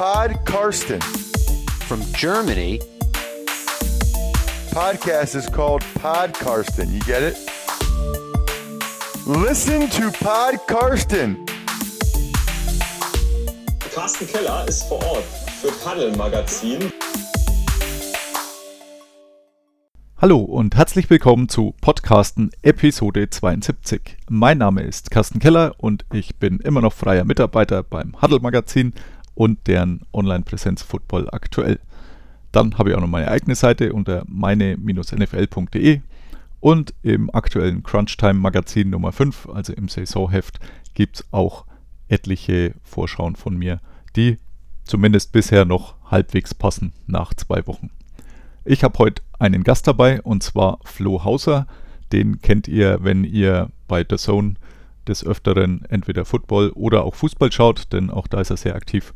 Pod 0.00 0.46
Karsten. 0.46 0.98
From 1.86 2.00
Germany, 2.14 2.80
Podcast 4.72 5.34
is 5.34 5.46
called 5.46 5.84
Pod 6.00 6.32
Karsten. 6.32 6.90
You 6.90 7.00
get 7.00 7.22
it? 7.22 7.36
Listen 9.26 9.90
to 9.90 10.10
Pod 10.12 10.58
Karsten. 10.66 11.44
Carsten 13.94 14.26
Keller 14.26 14.66
ist 14.66 14.84
vor 14.84 15.04
Ort 15.04 15.24
für 15.60 15.70
Paddel 15.84 16.16
Magazin. 16.16 16.90
Hallo 20.16 20.38
und 20.38 20.76
herzlich 20.76 21.10
willkommen 21.10 21.50
zu 21.50 21.74
Podcasten 21.82 22.50
Episode 22.62 23.28
72. 23.28 24.16
Mein 24.30 24.56
Name 24.56 24.80
ist 24.80 25.10
Carsten 25.10 25.40
Keller 25.40 25.74
und 25.76 26.06
ich 26.10 26.36
bin 26.36 26.58
immer 26.60 26.80
noch 26.80 26.94
freier 26.94 27.24
Mitarbeiter 27.24 27.82
beim 27.82 28.20
Huddle 28.22 28.40
Magazin 28.40 28.94
und 29.40 29.66
deren 29.68 30.02
Online-Präsenz 30.12 30.82
Football 30.82 31.30
aktuell. 31.32 31.80
Dann 32.52 32.76
habe 32.76 32.90
ich 32.90 32.94
auch 32.96 33.00
noch 33.00 33.08
meine 33.08 33.30
eigene 33.30 33.54
Seite 33.54 33.94
unter 33.94 34.22
meine-nfl.de 34.28 36.02
und 36.60 36.92
im 37.02 37.34
aktuellen 37.34 37.82
Crunchtime 37.82 38.34
Magazin 38.34 38.90
Nummer 38.90 39.12
5, 39.12 39.48
also 39.48 39.72
im 39.72 39.88
Saisonheft, 39.88 40.60
gibt 40.92 41.16
es 41.16 41.24
auch 41.30 41.64
etliche 42.08 42.74
Vorschauen 42.82 43.34
von 43.34 43.56
mir, 43.56 43.80
die 44.14 44.36
zumindest 44.84 45.32
bisher 45.32 45.64
noch 45.64 45.94
halbwegs 46.10 46.52
passen 46.52 46.92
nach 47.06 47.32
zwei 47.32 47.66
Wochen. 47.66 47.88
Ich 48.66 48.84
habe 48.84 48.98
heute 48.98 49.22
einen 49.38 49.64
Gast 49.64 49.86
dabei 49.86 50.20
und 50.20 50.42
zwar 50.42 50.80
Flo 50.84 51.24
Hauser. 51.24 51.66
Den 52.12 52.42
kennt 52.42 52.68
ihr, 52.68 52.98
wenn 53.00 53.24
ihr 53.24 53.70
bei 53.88 54.04
The 54.06 54.16
Zone 54.16 54.56
des 55.08 55.24
Öfteren 55.24 55.86
entweder 55.88 56.26
Football 56.26 56.72
oder 56.74 57.04
auch 57.04 57.14
Fußball 57.14 57.50
schaut, 57.50 57.90
denn 57.94 58.10
auch 58.10 58.26
da 58.26 58.42
ist 58.42 58.50
er 58.50 58.58
sehr 58.58 58.74
aktiv. 58.74 59.14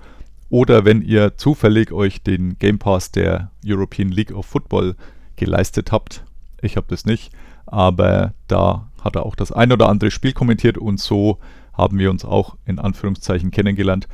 Oder 0.54 0.84
wenn 0.84 1.02
ihr 1.02 1.36
zufällig 1.36 1.90
euch 1.90 2.22
den 2.22 2.60
Game 2.60 2.78
Pass 2.78 3.10
der 3.10 3.50
European 3.66 4.10
League 4.10 4.30
of 4.30 4.46
Football 4.46 4.94
geleistet 5.34 5.90
habt. 5.90 6.22
Ich 6.62 6.76
habe 6.76 6.86
das 6.88 7.04
nicht, 7.04 7.32
aber 7.66 8.34
da 8.46 8.88
hat 9.02 9.16
er 9.16 9.26
auch 9.26 9.34
das 9.34 9.50
ein 9.50 9.72
oder 9.72 9.88
andere 9.88 10.12
Spiel 10.12 10.32
kommentiert 10.32 10.78
und 10.78 11.00
so 11.00 11.40
haben 11.72 11.98
wir 11.98 12.08
uns 12.08 12.24
auch 12.24 12.56
in 12.66 12.78
Anführungszeichen 12.78 13.50
kennengelernt, 13.50 14.06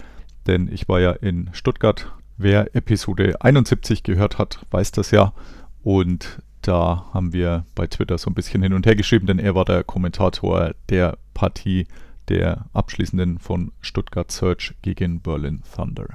denn 0.47 0.71
ich 0.73 0.89
war 0.89 0.99
ja 0.99 1.11
in 1.11 1.51
Stuttgart 1.53 2.11
Wer 2.39 2.75
Episode 2.75 3.43
71 3.43 4.03
gehört 4.03 4.39
hat, 4.39 4.61
weiß 4.71 4.93
das 4.93 5.11
ja. 5.11 5.35
Und 5.83 6.39
da 6.63 7.05
haben 7.13 7.35
wir 7.35 7.67
bei 7.75 7.87
Twitter 7.87 8.17
so 8.17 8.31
ein 8.31 8.35
bisschen 8.35 8.63
hin 8.63 8.73
und 8.73 8.87
her 8.87 8.97
geschrieben, 8.97 9.27
denn 9.27 9.39
er 9.39 9.55
war 9.55 9.67
der 9.67 9.85
Kommentator 9.85 10.71
der 10.89 11.19
Partie 11.35 11.87
der 12.31 12.65
abschließenden 12.73 13.41
von 13.41 13.73
Stuttgart 13.83 14.31
Search 14.31 14.73
gegen 14.81 15.21
Berlin 15.21 15.63
Thunder. 15.77 16.09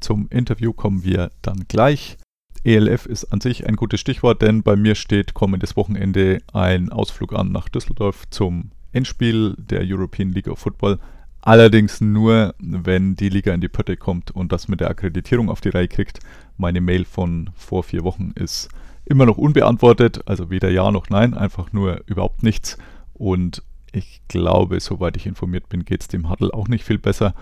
Zum 0.00 0.28
Interview 0.30 0.72
kommen 0.72 1.04
wir 1.04 1.30
dann 1.42 1.64
gleich. 1.68 2.16
ELF 2.64 3.06
ist 3.06 3.26
an 3.26 3.40
sich 3.40 3.66
ein 3.66 3.76
gutes 3.76 4.00
Stichwort, 4.00 4.42
denn 4.42 4.62
bei 4.62 4.76
mir 4.76 4.94
steht 4.94 5.32
kommendes 5.32 5.76
Wochenende 5.76 6.38
ein 6.52 6.90
Ausflug 6.90 7.32
an 7.32 7.52
nach 7.52 7.68
Düsseldorf 7.68 8.24
zum 8.30 8.72
Endspiel 8.92 9.54
der 9.56 9.82
European 9.84 10.32
League 10.32 10.48
of 10.48 10.58
Football. 10.58 10.98
Allerdings 11.42 12.02
nur, 12.02 12.54
wenn 12.58 13.16
die 13.16 13.30
Liga 13.30 13.54
in 13.54 13.62
die 13.62 13.68
Pötte 13.68 13.96
kommt 13.96 14.30
und 14.30 14.52
das 14.52 14.68
mit 14.68 14.80
der 14.80 14.90
Akkreditierung 14.90 15.48
auf 15.48 15.62
die 15.62 15.70
Reihe 15.70 15.88
kriegt. 15.88 16.20
Meine 16.58 16.82
Mail 16.82 17.06
von 17.06 17.50
vor 17.54 17.82
vier 17.82 18.04
Wochen 18.04 18.32
ist 18.34 18.68
immer 19.06 19.24
noch 19.24 19.38
unbeantwortet, 19.38 20.20
also 20.26 20.50
weder 20.50 20.70
ja 20.70 20.90
noch 20.90 21.08
nein, 21.08 21.32
einfach 21.32 21.72
nur 21.72 22.02
überhaupt 22.06 22.42
nichts. 22.42 22.76
Und 23.14 23.62
ich 23.92 24.20
glaube, 24.28 24.80
soweit 24.80 25.16
ich 25.16 25.26
informiert 25.26 25.68
bin, 25.70 25.86
geht 25.86 26.02
es 26.02 26.08
dem 26.08 26.28
Huddle 26.28 26.52
auch 26.52 26.68
nicht 26.68 26.84
viel 26.84 26.98
besser. 26.98 27.34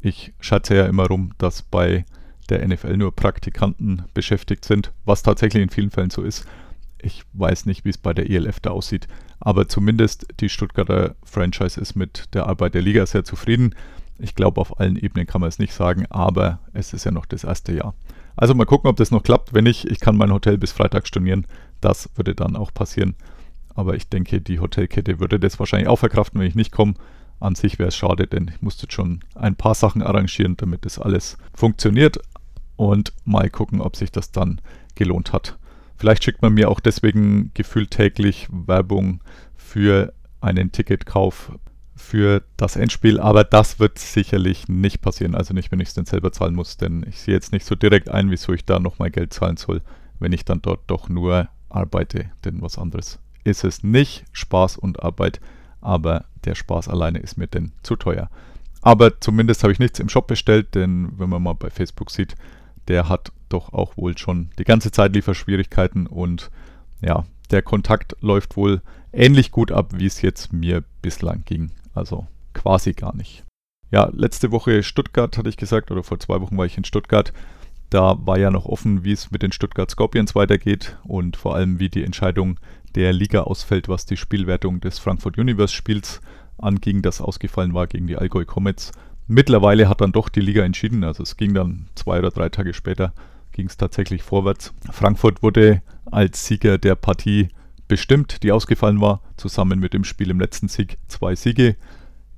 Ich 0.00 0.32
schätze 0.40 0.76
ja 0.76 0.86
immer 0.86 1.06
rum, 1.06 1.32
dass 1.38 1.62
bei 1.62 2.04
der 2.48 2.66
NFL 2.66 2.96
nur 2.96 3.14
Praktikanten 3.14 4.04
beschäftigt 4.14 4.64
sind, 4.64 4.92
was 5.04 5.22
tatsächlich 5.22 5.62
in 5.62 5.70
vielen 5.70 5.90
Fällen 5.90 6.10
so 6.10 6.22
ist. 6.22 6.46
Ich 7.00 7.22
weiß 7.32 7.66
nicht, 7.66 7.84
wie 7.84 7.90
es 7.90 7.98
bei 7.98 8.12
der 8.12 8.28
ELF 8.30 8.60
da 8.60 8.70
aussieht, 8.70 9.06
aber 9.40 9.68
zumindest 9.68 10.26
die 10.40 10.48
Stuttgarter 10.48 11.14
Franchise 11.24 11.80
ist 11.80 11.94
mit 11.94 12.34
der 12.34 12.46
Arbeit 12.46 12.74
der 12.74 12.82
Liga 12.82 13.06
sehr 13.06 13.24
zufrieden. 13.24 13.74
Ich 14.18 14.34
glaube, 14.34 14.60
auf 14.60 14.80
allen 14.80 14.96
Ebenen 14.96 15.26
kann 15.26 15.40
man 15.40 15.48
es 15.48 15.60
nicht 15.60 15.72
sagen, 15.72 16.06
aber 16.10 16.58
es 16.72 16.92
ist 16.92 17.04
ja 17.04 17.12
noch 17.12 17.26
das 17.26 17.44
erste 17.44 17.72
Jahr. 17.72 17.94
Also 18.34 18.54
mal 18.54 18.66
gucken, 18.66 18.88
ob 18.88 18.96
das 18.96 19.10
noch 19.10 19.22
klappt. 19.22 19.52
Wenn 19.52 19.64
nicht, 19.64 19.84
ich 19.84 20.00
kann 20.00 20.16
mein 20.16 20.32
Hotel 20.32 20.58
bis 20.58 20.72
Freitag 20.72 21.06
stornieren. 21.06 21.46
Das 21.80 22.08
würde 22.16 22.34
dann 22.34 22.56
auch 22.56 22.72
passieren. 22.72 23.14
Aber 23.74 23.94
ich 23.94 24.08
denke, 24.08 24.40
die 24.40 24.58
Hotelkette 24.60 25.20
würde 25.20 25.38
das 25.38 25.58
wahrscheinlich 25.58 25.88
auch 25.88 25.98
verkraften, 25.98 26.40
wenn 26.40 26.48
ich 26.48 26.54
nicht 26.56 26.72
komme. 26.72 26.94
An 27.40 27.54
sich 27.54 27.78
wäre 27.78 27.88
es 27.88 27.96
schade, 27.96 28.26
denn 28.26 28.50
ich 28.52 28.62
musste 28.62 28.86
schon 28.90 29.20
ein 29.34 29.54
paar 29.54 29.74
Sachen 29.74 30.02
arrangieren, 30.02 30.56
damit 30.56 30.84
das 30.84 30.98
alles 30.98 31.38
funktioniert. 31.54 32.18
Und 32.76 33.12
mal 33.24 33.50
gucken, 33.50 33.80
ob 33.80 33.96
sich 33.96 34.12
das 34.12 34.30
dann 34.30 34.60
gelohnt 34.94 35.32
hat. 35.32 35.58
Vielleicht 35.96 36.22
schickt 36.22 36.42
man 36.42 36.54
mir 36.54 36.70
auch 36.70 36.78
deswegen 36.78 37.50
gefühlt 37.54 37.90
täglich 37.90 38.48
Werbung 38.50 39.20
für 39.56 40.12
einen 40.40 40.70
Ticketkauf 40.70 41.52
für 41.96 42.42
das 42.56 42.76
Endspiel, 42.76 43.18
aber 43.18 43.42
das 43.42 43.80
wird 43.80 43.98
sicherlich 43.98 44.68
nicht 44.68 45.00
passieren. 45.00 45.34
Also 45.34 45.52
nicht, 45.52 45.72
wenn 45.72 45.80
ich 45.80 45.88
es 45.88 45.94
dann 45.94 46.06
selber 46.06 46.32
zahlen 46.32 46.54
muss, 46.54 46.76
denn 46.76 47.04
ich 47.08 47.20
sehe 47.20 47.34
jetzt 47.34 47.52
nicht 47.52 47.66
so 47.66 47.74
direkt 47.74 48.08
ein, 48.08 48.30
wieso 48.30 48.52
ich 48.52 48.64
da 48.64 48.78
nochmal 48.78 49.10
Geld 49.10 49.32
zahlen 49.32 49.56
soll, 49.56 49.82
wenn 50.20 50.32
ich 50.32 50.44
dann 50.44 50.62
dort 50.62 50.80
doch 50.86 51.08
nur 51.08 51.48
arbeite. 51.68 52.30
Denn 52.44 52.62
was 52.62 52.78
anderes 52.78 53.18
ist 53.44 53.64
es 53.64 53.82
nicht. 53.82 54.24
Spaß 54.32 54.76
und 54.76 55.02
Arbeit, 55.02 55.40
aber 55.80 56.24
der 56.44 56.54
Spaß 56.54 56.88
alleine 56.88 57.18
ist 57.18 57.36
mir 57.36 57.46
denn 57.46 57.72
zu 57.82 57.96
teuer. 57.96 58.30
Aber 58.82 59.20
zumindest 59.20 59.62
habe 59.62 59.72
ich 59.72 59.78
nichts 59.78 59.98
im 59.98 60.08
Shop 60.08 60.26
bestellt, 60.26 60.74
denn 60.74 61.12
wenn 61.18 61.28
man 61.28 61.42
mal 61.42 61.54
bei 61.54 61.70
Facebook 61.70 62.10
sieht, 62.10 62.36
der 62.86 63.08
hat 63.08 63.32
doch 63.48 63.72
auch 63.72 63.96
wohl 63.96 64.16
schon 64.16 64.50
die 64.58 64.64
ganze 64.64 64.90
Zeit 64.90 65.12
Lieferschwierigkeiten 65.14 66.06
und 66.06 66.50
ja, 67.00 67.24
der 67.50 67.62
Kontakt 67.62 68.16
läuft 68.20 68.56
wohl 68.56 68.82
ähnlich 69.12 69.50
gut 69.50 69.72
ab, 69.72 69.92
wie 69.94 70.06
es 70.06 70.22
jetzt 70.22 70.52
mir 70.52 70.84
bislang 71.02 71.42
ging. 71.44 71.70
Also 71.94 72.26
quasi 72.54 72.92
gar 72.92 73.14
nicht. 73.14 73.44
Ja, 73.90 74.10
letzte 74.12 74.52
Woche 74.52 74.82
Stuttgart 74.82 75.36
hatte 75.38 75.48
ich 75.48 75.56
gesagt, 75.56 75.90
oder 75.90 76.02
vor 76.02 76.20
zwei 76.20 76.40
Wochen 76.40 76.58
war 76.58 76.66
ich 76.66 76.76
in 76.76 76.84
Stuttgart. 76.84 77.32
Da 77.90 78.16
war 78.26 78.38
ja 78.38 78.50
noch 78.50 78.66
offen, 78.66 79.04
wie 79.04 79.12
es 79.12 79.30
mit 79.30 79.42
den 79.42 79.52
Stuttgart 79.52 79.90
Scorpions 79.90 80.34
weitergeht 80.34 80.98
und 81.04 81.36
vor 81.36 81.54
allem, 81.54 81.78
wie 81.78 81.88
die 81.88 82.04
Entscheidung 82.04 82.58
der 82.94 83.12
Liga 83.12 83.42
ausfällt, 83.42 83.88
was 83.88 84.06
die 84.06 84.16
Spielwertung 84.16 84.80
des 84.80 84.98
Frankfurt 84.98 85.38
Universe 85.38 85.74
Spiels 85.74 86.20
anging, 86.58 87.02
das 87.02 87.20
ausgefallen 87.20 87.74
war 87.74 87.86
gegen 87.86 88.06
die 88.06 88.16
Allgäu 88.16 88.44
Comets. 88.44 88.92
Mittlerweile 89.26 89.88
hat 89.88 90.00
dann 90.00 90.12
doch 90.12 90.28
die 90.28 90.40
Liga 90.40 90.64
entschieden, 90.64 91.04
also 91.04 91.22
es 91.22 91.36
ging 91.36 91.54
dann 91.54 91.86
zwei 91.94 92.18
oder 92.18 92.30
drei 92.30 92.48
Tage 92.48 92.74
später, 92.74 93.12
ging 93.52 93.66
es 93.66 93.76
tatsächlich 93.76 94.22
vorwärts. 94.22 94.72
Frankfurt 94.90 95.42
wurde 95.42 95.82
als 96.10 96.46
Sieger 96.46 96.78
der 96.78 96.94
Partie 96.94 97.48
bestimmt, 97.88 98.42
die 98.42 98.52
ausgefallen 98.52 99.00
war, 99.00 99.20
zusammen 99.36 99.80
mit 99.80 99.94
dem 99.94 100.04
Spiel 100.04 100.30
im 100.30 100.40
letzten 100.40 100.68
Sieg 100.68 100.98
zwei 101.08 101.34
Siege. 101.34 101.76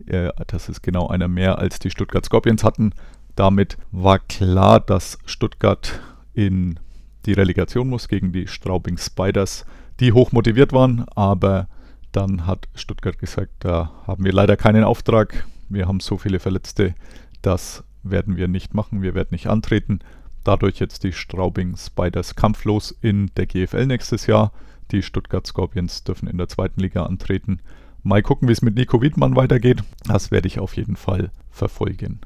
Äh, 0.06 0.30
das 0.46 0.68
ist 0.68 0.82
genau 0.82 1.08
einer 1.08 1.28
mehr 1.28 1.58
als 1.58 1.78
die 1.78 1.90
Stuttgart 1.90 2.24
Scorpions 2.24 2.64
hatten. 2.64 2.92
Damit 3.40 3.78
war 3.90 4.18
klar, 4.18 4.80
dass 4.80 5.18
Stuttgart 5.24 6.00
in 6.34 6.78
die 7.24 7.32
Relegation 7.32 7.88
muss 7.88 8.08
gegen 8.08 8.32
die 8.32 8.46
Straubing 8.46 8.98
Spiders, 8.98 9.64
die 9.98 10.12
hoch 10.12 10.32
motiviert 10.32 10.72
waren, 10.72 11.06
aber 11.14 11.68
dann 12.12 12.46
hat 12.46 12.68
Stuttgart 12.74 13.18
gesagt, 13.18 13.52
da 13.60 13.92
haben 14.06 14.24
wir 14.24 14.32
leider 14.32 14.56
keinen 14.56 14.84
Auftrag 14.84 15.46
wir 15.70 15.86
haben 15.86 16.00
so 16.00 16.18
viele 16.18 16.40
Verletzte, 16.40 16.94
das 17.42 17.84
werden 18.02 18.36
wir 18.36 18.48
nicht 18.48 18.74
machen, 18.74 19.02
wir 19.02 19.14
werden 19.14 19.28
nicht 19.30 19.46
antreten. 19.46 20.00
Dadurch 20.42 20.80
jetzt 20.80 21.04
die 21.04 21.12
Straubing 21.12 21.76
Spiders 21.76 22.34
kampflos 22.34 22.90
in 23.00 23.30
der 23.36 23.46
GFL 23.46 23.86
nächstes 23.86 24.26
Jahr. 24.26 24.52
Die 24.90 25.02
Stuttgart 25.02 25.46
Scorpions 25.46 26.02
dürfen 26.02 26.28
in 26.28 26.38
der 26.38 26.48
zweiten 26.48 26.80
Liga 26.80 27.04
antreten. 27.04 27.60
Mal 28.02 28.22
gucken, 28.22 28.48
wie 28.48 28.52
es 28.52 28.62
mit 28.62 28.74
Nico 28.74 29.00
Wiedmann 29.00 29.36
weitergeht. 29.36 29.82
Das 30.06 30.30
werde 30.30 30.48
ich 30.48 30.58
auf 30.58 30.76
jeden 30.76 30.96
Fall 30.96 31.30
verfolgen. 31.50 32.20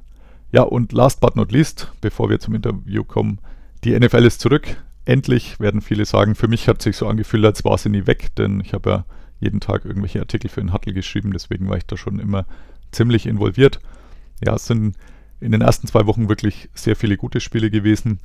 Ja, 0.55 0.63
und 0.63 0.93
last 0.93 1.19
but 1.21 1.35
not 1.35 1.51
least, 1.51 1.91
bevor 2.01 2.31
wir 2.31 2.39
zum 2.39 2.55
Interview 2.55 3.03
kommen, 3.03 3.41
die 3.83 3.99
NFL 3.99 4.25
ist 4.25 4.41
zurück. 4.41 4.77
Endlich 5.05 5.59
werden 5.59 5.81
viele 5.81 6.05
sagen, 6.05 6.37
für 6.37 6.47
mich 6.47 6.69
hat 6.69 6.81
sich 6.81 6.97
so 6.97 7.09
angefühlt, 7.09 7.45
als 7.45 7.65
war 7.65 7.77
sie 7.77 7.89
nie 7.89 8.07
weg, 8.07 8.29
denn 8.37 8.61
ich 8.61 8.73
habe 8.73 8.89
ja 8.89 9.05
jeden 9.41 9.59
Tag 9.59 9.85
irgendwelche 9.85 10.21
Artikel 10.21 10.49
für 10.49 10.61
den 10.61 10.73
Huttle 10.73 10.93
geschrieben, 10.93 11.33
deswegen 11.33 11.69
war 11.69 11.77
ich 11.77 11.87
da 11.87 11.97
schon 11.97 12.21
immer 12.21 12.47
ziemlich 12.93 13.27
involviert. 13.27 13.81
Ja, 14.47 14.55
es 14.55 14.67
sind 14.67 14.95
in 15.41 15.51
den 15.51 15.61
ersten 15.61 15.89
zwei 15.89 16.07
Wochen 16.07 16.29
wirklich 16.29 16.71
sehr 16.73 16.95
viele 16.95 17.17
gute 17.17 17.41
Spiele 17.41 17.69
gewesen. 17.69 18.21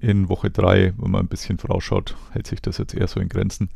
In 0.00 0.30
Woche 0.30 0.50
3, 0.50 0.94
wenn 0.96 1.10
man 1.10 1.26
ein 1.26 1.28
bisschen 1.28 1.58
vorausschaut, 1.58 2.16
hält 2.30 2.46
sich 2.46 2.62
das 2.62 2.78
jetzt 2.78 2.94
eher 2.94 3.06
so 3.06 3.20
in 3.20 3.28
Grenzen. 3.28 3.68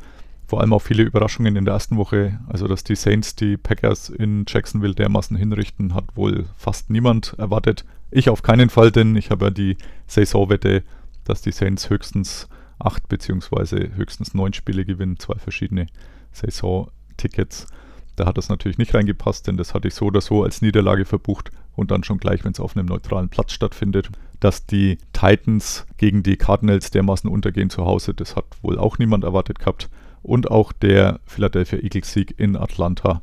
Vor 0.51 0.61
allem 0.61 0.73
auch 0.73 0.83
viele 0.83 1.05
Überraschungen 1.05 1.55
in 1.55 1.65
der 1.65 1.75
ersten 1.75 1.97
Woche. 1.97 2.41
Also, 2.49 2.67
dass 2.67 2.83
die 2.83 2.97
Saints 2.97 3.37
die 3.37 3.57
Packers 3.57 4.09
in 4.09 4.47
Jacksonville 4.49 4.97
dermaßen 4.97 5.37
hinrichten, 5.37 5.95
hat 5.95 6.17
wohl 6.17 6.47
fast 6.57 6.91
niemand 6.91 7.37
erwartet. 7.39 7.85
Ich 8.11 8.29
auf 8.29 8.43
keinen 8.43 8.69
Fall, 8.69 8.91
denn 8.91 9.15
ich 9.15 9.31
habe 9.31 9.45
ja 9.45 9.51
die 9.53 9.77
Saisonwette, 10.09 10.83
dass 11.23 11.41
die 11.41 11.53
Saints 11.53 11.89
höchstens 11.89 12.49
acht 12.81 13.09
bzw. 13.09 13.91
höchstens 13.95 14.35
neun 14.35 14.53
Spiele 14.53 14.85
gewinnen, 14.85 15.21
zwei 15.21 15.37
verschiedene 15.37 15.87
Saison-Tickets. 16.33 17.69
Da 18.17 18.27
hat 18.27 18.37
das 18.37 18.49
natürlich 18.49 18.79
nicht 18.79 18.93
reingepasst, 18.93 19.47
denn 19.47 19.57
das 19.57 19.73
hatte 19.73 19.87
ich 19.87 19.95
so 19.95 20.07
oder 20.07 20.21
so 20.21 20.43
als 20.43 20.63
Niederlage 20.63 21.05
verbucht 21.05 21.53
und 21.77 21.93
dann 21.93 22.03
schon 22.03 22.19
gleich, 22.19 22.45
wenn 22.45 22.51
es 22.51 22.59
auf 22.59 22.77
einem 22.77 22.87
neutralen 22.87 23.29
Platz 23.29 23.53
stattfindet. 23.53 24.11
dass 24.41 24.67
die 24.67 24.99
Titans 25.13 25.87
gegen 25.99 26.23
die 26.23 26.37
Cardinals 26.37 26.91
dermaßen 26.91 27.31
untergehen 27.31 27.71
zu 27.71 27.85
Hause, 27.85 28.15
das 28.15 28.37
hat 28.37 28.47
wohl 28.63 28.79
auch 28.79 28.99
niemand 28.99 29.23
erwartet 29.23 29.59
gehabt. 29.59 29.89
Und 30.23 30.51
auch 30.51 30.73
der 30.73 31.21
Philadelphia 31.25 31.79
Eagles 31.79 32.13
Sieg 32.13 32.39
in 32.39 32.57
Atlanta 32.57 33.23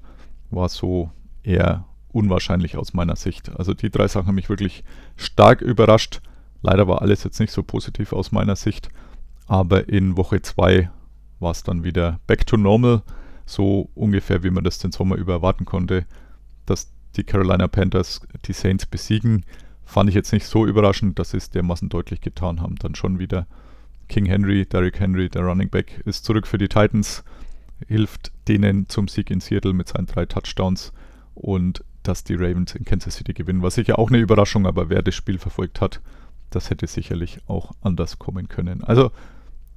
war 0.49 0.69
so 0.69 1.11
eher 1.43 1.85
unwahrscheinlich 2.09 2.77
aus 2.77 2.93
meiner 2.93 3.15
Sicht. 3.15 3.51
Also 3.57 3.73
die 3.73 3.89
drei 3.89 4.07
Sachen 4.07 4.27
haben 4.27 4.35
mich 4.35 4.49
wirklich 4.49 4.83
stark 5.15 5.61
überrascht. 5.61 6.21
Leider 6.61 6.87
war 6.87 7.01
alles 7.01 7.23
jetzt 7.23 7.39
nicht 7.39 7.51
so 7.51 7.63
positiv 7.63 8.13
aus 8.13 8.31
meiner 8.31 8.55
Sicht. 8.55 8.89
Aber 9.45 9.87
in 9.87 10.17
Woche 10.17 10.41
2 10.41 10.89
war 11.39 11.51
es 11.51 11.63
dann 11.63 11.83
wieder 11.83 12.19
back 12.27 12.45
to 12.47 12.57
normal. 12.57 13.03
So 13.45 13.89
ungefähr, 13.95 14.43
wie 14.43 14.49
man 14.49 14.63
das 14.63 14.79
den 14.79 14.91
Sommer 14.91 15.15
über 15.15 15.33
erwarten 15.33 15.65
konnte, 15.65 16.05
dass 16.65 16.91
die 17.15 17.23
Carolina 17.23 17.67
Panthers 17.67 18.21
die 18.45 18.53
Saints 18.53 18.85
besiegen. 18.85 19.45
Fand 19.85 20.09
ich 20.09 20.15
jetzt 20.15 20.33
nicht 20.33 20.45
so 20.45 20.65
überraschend, 20.65 21.17
dass 21.17 21.31
sie 21.31 21.37
es 21.37 21.49
dermaßen 21.49 21.87
deutlich 21.87 22.19
getan 22.19 22.61
haben. 22.61 22.75
Dann 22.75 22.95
schon 22.95 23.19
wieder 23.19 23.47
King 24.07 24.25
Henry, 24.25 24.65
Derrick 24.65 24.99
Henry, 24.99 25.29
der 25.29 25.43
Running 25.43 25.69
Back, 25.69 26.01
ist 26.05 26.25
zurück 26.25 26.47
für 26.47 26.57
die 26.57 26.67
Titans, 26.67 27.23
hilft 27.87 28.31
denen 28.47 28.87
zum 28.89 29.07
Sieg 29.07 29.29
in 29.29 29.39
Seattle 29.39 29.73
mit 29.73 29.89
seinen 29.89 30.07
drei 30.07 30.25
Touchdowns 30.25 30.93
und 31.35 31.83
dass 32.03 32.23
die 32.23 32.35
Ravens 32.35 32.73
in 32.73 32.85
Kansas 32.85 33.15
City 33.15 33.33
gewinnen. 33.33 33.61
War 33.61 33.71
sicher 33.71 33.99
auch 33.99 34.09
eine 34.09 34.19
Überraschung, 34.19 34.65
aber 34.65 34.89
wer 34.89 35.01
das 35.01 35.15
Spiel 35.15 35.37
verfolgt 35.37 35.81
hat, 35.81 36.01
das 36.49 36.69
hätte 36.69 36.87
sicherlich 36.87 37.39
auch 37.47 37.73
anders 37.81 38.17
kommen 38.17 38.47
können. 38.47 38.83
Also 38.83 39.11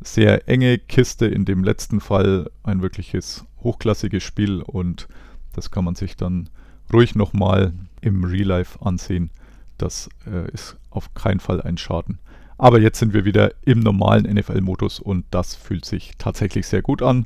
sehr 0.00 0.48
enge 0.48 0.78
Kiste 0.78 1.26
in 1.26 1.44
dem 1.44 1.64
letzten 1.64 2.00
Fall, 2.00 2.50
ein 2.62 2.82
wirkliches 2.82 3.44
hochklassiges 3.62 4.22
Spiel 4.22 4.62
und 4.62 5.08
das 5.52 5.70
kann 5.70 5.84
man 5.84 5.94
sich 5.94 6.16
dann 6.16 6.48
ruhig 6.92 7.14
nochmal 7.14 7.72
im 8.00 8.24
Real 8.24 8.46
Life 8.46 8.78
ansehen. 8.84 9.30
Das 9.76 10.08
äh, 10.26 10.50
ist 10.52 10.76
auf 10.90 11.12
keinen 11.14 11.40
Fall 11.40 11.60
ein 11.60 11.76
Schaden. 11.76 12.18
Aber 12.60 12.78
jetzt 12.78 12.98
sind 12.98 13.14
wir 13.14 13.24
wieder 13.24 13.54
im 13.62 13.80
normalen 13.80 14.30
NFL-Modus 14.30 15.00
und 15.00 15.24
das 15.30 15.54
fühlt 15.54 15.86
sich 15.86 16.12
tatsächlich 16.18 16.66
sehr 16.66 16.82
gut 16.82 17.00
an. 17.00 17.24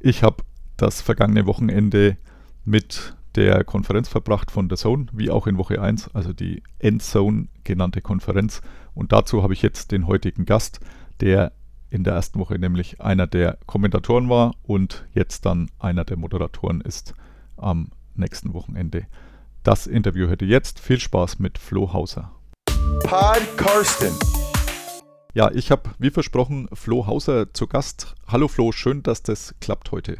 Ich 0.00 0.24
habe 0.24 0.42
das 0.76 1.00
vergangene 1.00 1.46
Wochenende 1.46 2.16
mit 2.64 3.14
der 3.36 3.62
Konferenz 3.62 4.08
verbracht 4.08 4.50
von 4.50 4.68
der 4.68 4.76
Zone, 4.76 5.06
wie 5.12 5.30
auch 5.30 5.46
in 5.46 5.58
Woche 5.58 5.80
1, 5.80 6.10
also 6.12 6.32
die 6.32 6.64
Endzone 6.80 7.46
genannte 7.62 8.00
Konferenz. 8.00 8.62
Und 8.94 9.12
dazu 9.12 9.44
habe 9.44 9.52
ich 9.52 9.62
jetzt 9.62 9.92
den 9.92 10.08
heutigen 10.08 10.44
Gast, 10.44 10.80
der 11.20 11.52
in 11.88 12.02
der 12.02 12.14
ersten 12.14 12.40
Woche 12.40 12.58
nämlich 12.58 13.00
einer 13.00 13.28
der 13.28 13.58
Kommentatoren 13.66 14.28
war 14.28 14.56
und 14.64 15.04
jetzt 15.14 15.46
dann 15.46 15.70
einer 15.78 16.04
der 16.04 16.16
Moderatoren 16.16 16.80
ist 16.80 17.14
am 17.56 17.92
nächsten 18.16 18.52
Wochenende. 18.54 19.06
Das 19.62 19.86
Interview 19.86 20.26
hört 20.26 20.42
ihr 20.42 20.48
jetzt. 20.48 20.80
Viel 20.80 20.98
Spaß 20.98 21.38
mit 21.38 21.58
Flo 21.58 21.92
Hauser. 21.92 22.32
Pod 23.04 23.56
Karsten. 23.56 24.43
Ja, 25.36 25.50
ich 25.52 25.72
habe 25.72 25.90
wie 25.98 26.10
versprochen 26.10 26.68
Flo 26.72 27.08
Hauser 27.08 27.52
zu 27.52 27.66
Gast. 27.66 28.14
Hallo 28.28 28.46
Flo, 28.46 28.70
schön, 28.70 29.02
dass 29.02 29.20
das 29.20 29.56
klappt 29.60 29.90
heute. 29.90 30.16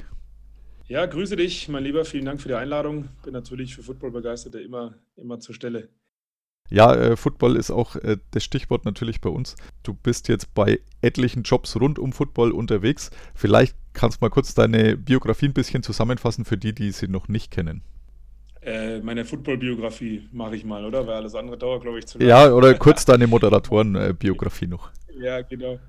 Ja, 0.88 1.06
grüße 1.06 1.36
dich, 1.36 1.68
mein 1.68 1.84
Lieber. 1.84 2.04
Vielen 2.04 2.24
Dank 2.24 2.40
für 2.40 2.48
die 2.48 2.54
Einladung. 2.54 3.08
Bin 3.22 3.32
natürlich 3.32 3.76
für 3.76 3.84
Football-Begeisterte 3.84 4.58
immer, 4.58 4.94
immer 5.16 5.38
zur 5.38 5.54
Stelle. 5.54 5.88
Ja, 6.68 6.92
äh, 6.96 7.16
Football 7.16 7.54
ist 7.54 7.70
auch 7.70 7.94
äh, 7.94 8.16
das 8.32 8.42
Stichwort 8.42 8.84
natürlich 8.86 9.20
bei 9.20 9.30
uns. 9.30 9.54
Du 9.84 9.94
bist 9.94 10.26
jetzt 10.26 10.52
bei 10.52 10.80
etlichen 11.00 11.44
Jobs 11.44 11.76
rund 11.76 12.00
um 12.00 12.12
Football 12.12 12.50
unterwegs. 12.50 13.12
Vielleicht 13.36 13.76
kannst 13.92 14.20
du 14.20 14.24
mal 14.24 14.30
kurz 14.30 14.54
deine 14.54 14.96
Biografie 14.96 15.46
ein 15.46 15.52
bisschen 15.52 15.84
zusammenfassen 15.84 16.44
für 16.44 16.56
die, 16.56 16.74
die 16.74 16.90
sie 16.90 17.06
noch 17.06 17.28
nicht 17.28 17.52
kennen. 17.52 17.82
Äh, 18.62 18.98
meine 18.98 19.24
Football-Biografie 19.24 20.28
mache 20.32 20.56
ich 20.56 20.64
mal, 20.64 20.84
oder? 20.84 21.06
Weil 21.06 21.14
alles 21.16 21.36
andere 21.36 21.56
dauert, 21.56 21.82
glaube 21.82 22.00
ich, 22.00 22.06
zu 22.06 22.18
lange. 22.18 22.30
Ja, 22.30 22.52
oder 22.52 22.74
kurz 22.74 23.04
deine 23.04 23.28
Moderatoren-Biografie 23.28 24.66
noch. 24.66 24.90
Ja, 25.24 25.40
genau. 25.40 25.80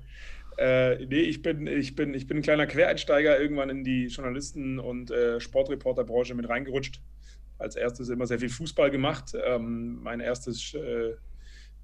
Äh, 0.56 1.04
nee, 1.04 1.20
ich 1.20 1.42
bin, 1.42 1.66
ich, 1.66 1.94
bin, 1.94 2.14
ich 2.14 2.26
bin 2.26 2.38
ein 2.38 2.42
kleiner 2.42 2.66
Quereinsteiger 2.66 3.38
irgendwann 3.38 3.68
in 3.68 3.84
die 3.84 4.06
Journalisten- 4.06 4.78
und 4.78 5.10
äh, 5.10 5.38
Sportreporterbranche 5.40 6.34
mit 6.34 6.48
reingerutscht. 6.48 7.02
Als 7.58 7.76
erstes 7.76 8.08
immer 8.08 8.26
sehr 8.26 8.38
viel 8.38 8.48
Fußball 8.48 8.90
gemacht. 8.90 9.36
Ähm, 9.44 10.02
mein 10.02 10.20
erstes, 10.20 10.72
äh, 10.72 11.16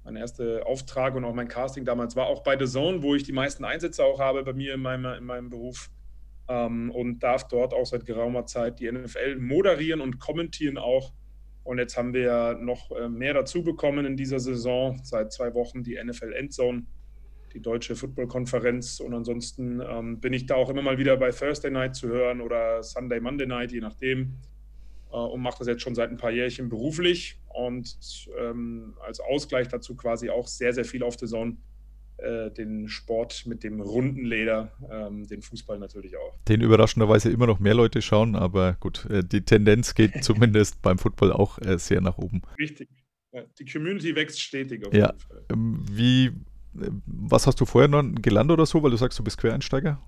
mein 0.03 0.15
erster 0.15 0.65
Auftrag 0.65 1.13
und 1.13 1.25
auch 1.25 1.35
mein 1.35 1.47
Casting 1.47 1.85
damals 1.85 2.15
war 2.15 2.25
auch 2.25 2.41
bei 2.41 2.57
The 2.57 2.65
Zone, 2.65 3.03
wo 3.03 3.13
ich 3.13 3.21
die 3.21 3.33
meisten 3.33 3.63
Einsätze 3.65 4.03
auch 4.03 4.19
habe 4.19 4.43
bei 4.43 4.53
mir 4.53 4.73
in 4.73 4.81
meinem, 4.81 5.13
in 5.13 5.25
meinem 5.25 5.51
Beruf. 5.51 5.91
Ähm, 6.49 6.89
und 6.89 7.19
darf 7.19 7.47
dort 7.47 7.75
auch 7.75 7.85
seit 7.85 8.07
geraumer 8.07 8.47
Zeit 8.47 8.79
die 8.79 8.91
NFL 8.91 9.35
moderieren 9.39 10.01
und 10.01 10.17
kommentieren 10.17 10.79
auch. 10.79 11.13
Und 11.63 11.77
jetzt 11.77 11.95
haben 11.95 12.15
wir 12.15 12.57
noch 12.59 12.91
äh, 12.91 13.07
mehr 13.07 13.35
dazu 13.35 13.63
bekommen 13.63 14.07
in 14.07 14.17
dieser 14.17 14.39
Saison. 14.39 14.99
Seit 15.03 15.31
zwei 15.31 15.53
Wochen 15.53 15.83
die 15.83 16.03
NFL 16.03 16.33
Endzone 16.33 16.87
die 17.53 17.61
Deutsche 17.61 17.95
Football-Konferenz. 17.95 18.99
Und 18.99 19.13
ansonsten 19.13 19.81
ähm, 19.81 20.19
bin 20.19 20.33
ich 20.33 20.45
da 20.45 20.55
auch 20.55 20.69
immer 20.69 20.81
mal 20.81 20.97
wieder 20.97 21.17
bei 21.17 21.31
Thursday 21.31 21.71
Night 21.71 21.95
zu 21.95 22.07
hören 22.07 22.41
oder 22.41 22.83
Sunday, 22.83 23.19
Monday 23.19 23.47
Night, 23.47 23.71
je 23.71 23.81
nachdem. 23.81 24.35
Äh, 25.11 25.17
und 25.17 25.41
mache 25.41 25.59
das 25.59 25.67
jetzt 25.67 25.81
schon 25.81 25.95
seit 25.95 26.09
ein 26.09 26.17
paar 26.17 26.31
Jährchen 26.31 26.69
beruflich 26.69 27.39
und 27.53 27.97
ähm, 28.39 28.95
als 29.05 29.19
Ausgleich 29.19 29.67
dazu 29.67 29.95
quasi 29.95 30.29
auch 30.29 30.47
sehr, 30.47 30.73
sehr 30.73 30.85
viel 30.85 31.03
auf 31.03 31.15
der 31.15 31.27
Zone 31.27 31.57
äh, 32.17 32.51
den 32.51 32.87
Sport 32.87 33.45
mit 33.45 33.63
dem 33.63 33.81
runden 33.81 34.25
Leder, 34.25 34.71
ähm, 34.91 35.27
den 35.27 35.41
Fußball 35.41 35.79
natürlich 35.79 36.15
auch. 36.17 36.37
Den 36.47 36.61
überraschenderweise 36.61 37.31
immer 37.31 37.47
noch 37.47 37.59
mehr 37.59 37.73
Leute 37.73 38.01
schauen, 38.01 38.35
aber 38.35 38.73
gut, 38.79 39.05
äh, 39.09 39.23
die 39.23 39.41
Tendenz 39.41 39.93
geht 39.95 40.11
zumindest 40.23 40.81
beim 40.81 40.97
Football 40.97 41.31
auch 41.31 41.59
äh, 41.59 41.77
sehr 41.77 42.01
nach 42.01 42.17
oben. 42.17 42.41
Richtig. 42.57 42.89
Ja, 43.31 43.43
die 43.57 43.65
Community 43.65 44.15
wächst 44.15 44.39
stetig 44.39 44.85
auf 44.85 44.93
ja. 44.93 45.07
jeden 45.07 45.19
Fall. 45.19 45.45
Ähm, 45.51 45.85
wie 45.89 46.31
was 46.73 47.47
hast 47.47 47.59
du 47.61 47.65
vorher 47.65 47.87
noch 47.87 48.03
gelernt 48.21 48.51
oder 48.51 48.65
so, 48.65 48.81
weil 48.83 48.91
du 48.91 48.97
sagst, 48.97 49.19
du 49.19 49.23
bist 49.23 49.37
Quereinsteiger? 49.37 50.01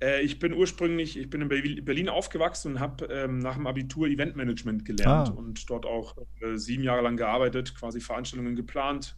Äh, 0.00 0.22
ich 0.22 0.38
bin 0.38 0.52
ursprünglich, 0.52 1.18
ich 1.18 1.30
bin 1.30 1.40
in 1.40 1.48
Berlin 1.48 2.08
aufgewachsen 2.08 2.72
und 2.72 2.80
habe 2.80 3.06
ähm, 3.06 3.38
nach 3.38 3.54
dem 3.54 3.66
Abitur 3.66 4.06
Eventmanagement 4.06 4.84
gelernt 4.84 5.28
ah. 5.28 5.32
und 5.32 5.68
dort 5.70 5.86
auch 5.86 6.16
äh, 6.40 6.56
sieben 6.56 6.82
Jahre 6.82 7.02
lang 7.02 7.16
gearbeitet, 7.16 7.74
quasi 7.74 8.00
Veranstaltungen 8.00 8.54
geplant, 8.54 9.16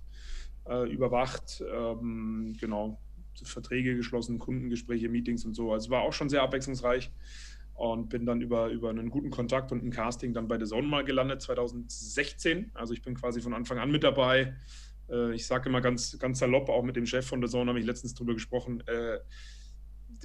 äh, 0.69 0.91
überwacht, 0.91 1.63
ähm, 1.73 2.55
genau, 2.59 3.01
Verträge 3.43 3.97
geschlossen, 3.97 4.39
Kundengespräche, 4.39 5.09
Meetings 5.09 5.45
und 5.45 5.55
so. 5.55 5.73
Also 5.73 5.91
war 5.91 6.03
auch 6.03 6.13
schon 6.13 6.29
sehr 6.29 6.43
abwechslungsreich 6.43 7.11
und 7.75 8.09
bin 8.09 8.25
dann 8.25 8.41
über, 8.41 8.69
über 8.69 8.89
einen 8.91 9.11
guten 9.11 9.31
Kontakt 9.31 9.73
und 9.73 9.85
ein 9.85 9.91
Casting 9.91 10.33
dann 10.33 10.49
bei 10.49 10.59
The 10.59 10.65
Zone 10.65 10.87
mal 10.87 11.05
gelandet, 11.05 11.43
2016. 11.43 12.71
Also 12.75 12.95
ich 12.95 13.03
bin 13.03 13.15
quasi 13.15 13.41
von 13.43 13.53
Anfang 13.53 13.79
an 13.79 13.91
mit 13.91 14.03
dabei 14.03 14.55
äh, 15.11 15.35
ich 15.35 15.47
sage 15.47 15.69
immer 15.69 15.81
ganz, 15.81 16.19
ganz 16.19 16.39
salopp, 16.39 16.69
auch 16.69 16.83
mit 16.83 16.97
dem 16.97 17.07
Chef 17.07 17.27
von 17.27 17.43
The 17.43 17.49
Zone 17.49 17.69
habe 17.69 17.81
ich 17.81 17.87
letztens 17.87 18.15
drüber 18.15 18.35
gesprochen. 18.35 18.83
Äh, 18.87 19.19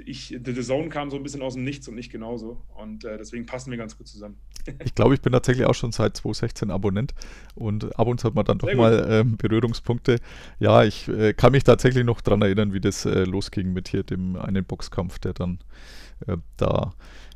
ich, 0.06 0.38
The 0.44 0.62
Zone 0.62 0.90
kam 0.90 1.10
so 1.10 1.18
ein 1.18 1.24
bisschen 1.24 1.42
aus 1.42 1.56
dem 1.56 1.64
Nichts 1.64 1.88
und 1.88 1.96
nicht 1.96 2.12
genauso. 2.12 2.62
Und 2.76 3.04
äh, 3.04 3.18
deswegen 3.18 3.46
passen 3.46 3.72
wir 3.72 3.78
ganz 3.78 3.98
gut 3.98 4.08
zusammen. 4.08 4.38
ich 4.84 4.96
glaube, 4.96 5.14
ich 5.14 5.22
bin 5.22 5.34
tatsächlich 5.34 5.66
auch 5.66 5.74
schon 5.74 5.92
seit 5.92 6.18
2016 6.18 6.72
Abonnent 6.72 7.14
und 7.56 7.98
ab 8.00 8.08
und 8.08 8.20
zu 8.20 8.28
hat 8.28 8.36
man 8.36 8.46
dann 8.46 8.60
doch 8.60 8.74
mal 8.74 9.06
ähm, 9.10 9.38
Berührungspunkte. 9.38 10.18
Ja, 10.60 10.84
ich 10.84 11.08
äh, 11.08 11.34
kann 11.34 11.52
mich 11.52 11.64
tatsächlich 11.64 12.06
noch 12.06 12.22
daran 12.22 12.42
erinnern, 12.42 12.74
wie 12.74 12.80
das 12.80 13.06
äh, 13.06 13.24
losging 13.24 13.74
mit 13.74 13.90
hier 13.90 14.04
dem 14.04 14.36
einen 14.36 14.64
Boxkampf, 14.64 15.20
der 15.20 15.34
dann 15.34 15.60
äh, 16.28 16.38
da 16.58 16.94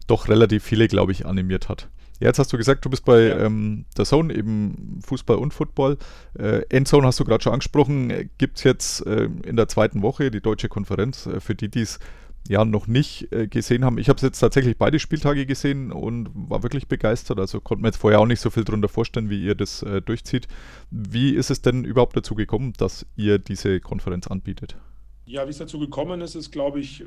doch 0.08 0.30
relativ 0.30 0.64
viele, 0.64 0.88
glaube 0.88 1.12
ich, 1.12 1.25
animiert 1.25 1.68
hat. 1.68 1.90
Ja, 2.20 2.28
jetzt 2.28 2.40
hast 2.40 2.54
du 2.54 2.58
gesagt, 2.58 2.86
du 2.86 2.90
bist 2.90 3.04
bei 3.04 3.28
ja. 3.28 3.40
ähm, 3.40 3.86
der 3.98 4.06
Zone, 4.06 4.34
eben 4.34 5.00
Fußball 5.06 5.38
und 5.38 5.54
Football. 5.54 5.98
Äh, 6.40 6.62
Endzone 6.70 7.06
hast 7.08 7.20
du 7.20 7.26
gerade 7.26 7.44
schon 7.44 7.54
angesprochen. 7.54 8.30
Gibt 8.38 8.58
es 8.58 8.64
jetzt 8.64 9.06
äh, 9.06 9.30
in 9.46 9.58
der 9.58 9.68
zweiten 9.68 10.02
Woche 10.02 10.32
die 10.32 10.42
deutsche 10.42 10.70
Konferenz, 10.70 11.26
äh, 11.26 11.42
für 11.42 11.56
die, 11.56 11.70
die 11.70 11.82
es 11.82 12.00
ja 12.48 12.64
noch 12.64 12.88
nicht 12.88 13.32
äh, 13.32 13.48
gesehen 13.48 13.84
haben. 13.84 13.98
Ich 13.98 14.08
habe 14.08 14.18
es 14.18 14.22
jetzt 14.22 14.40
tatsächlich 14.40 14.78
beide 14.78 15.00
Spieltage 15.00 15.46
gesehen 15.46 15.92
und 15.92 16.30
war 16.34 16.64
wirklich 16.64 16.88
begeistert. 16.88 17.40
Also 17.40 17.60
konnte 17.60 17.82
mir 17.82 17.90
jetzt 17.90 17.98
vorher 17.98 18.20
auch 18.20 18.28
nicht 18.28 18.40
so 18.40 18.50
viel 18.50 18.64
darunter 18.64 18.88
vorstellen, 18.88 19.30
wie 19.30 19.44
ihr 19.44 19.56
das 19.56 19.82
äh, 19.84 20.02
durchzieht. 20.02 20.48
Wie 20.92 21.32
ist 21.32 21.50
es 21.50 21.62
denn 21.62 21.84
überhaupt 21.84 22.16
dazu 22.16 22.36
gekommen, 22.36 22.74
dass 22.78 23.06
ihr 23.16 23.40
diese 23.40 23.80
Konferenz 23.80 24.28
anbietet? 24.28 24.78
Ja, 25.25 25.46
wie 25.46 25.50
es 25.50 25.58
dazu 25.58 25.79
gekommen 25.79 26.22
ist, 26.22 26.36
ist, 26.36 26.51
glaube 26.51 26.79
ich, 26.79 27.03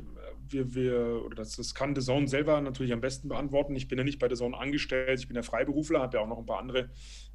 wir, 0.49 0.75
wir, 0.75 1.21
oder 1.25 1.35
das, 1.35 1.55
das 1.55 1.73
kann 1.73 1.95
The 1.95 2.01
Zone 2.01 2.27
selber 2.27 2.59
natürlich 2.59 2.91
am 2.91 3.01
besten 3.01 3.29
beantworten. 3.29 3.75
Ich 3.75 3.87
bin 3.87 3.97
ja 3.97 4.03
nicht 4.03 4.19
bei 4.19 4.27
The 4.27 4.35
Zone 4.35 4.57
angestellt, 4.57 5.19
ich 5.19 5.27
bin 5.27 5.35
ja 5.35 5.43
Freiberufler, 5.43 6.01
habe 6.01 6.17
ja 6.17 6.23
auch 6.23 6.27
noch 6.27 6.39
ein 6.39 6.45
paar 6.45 6.59
andere 6.59 6.89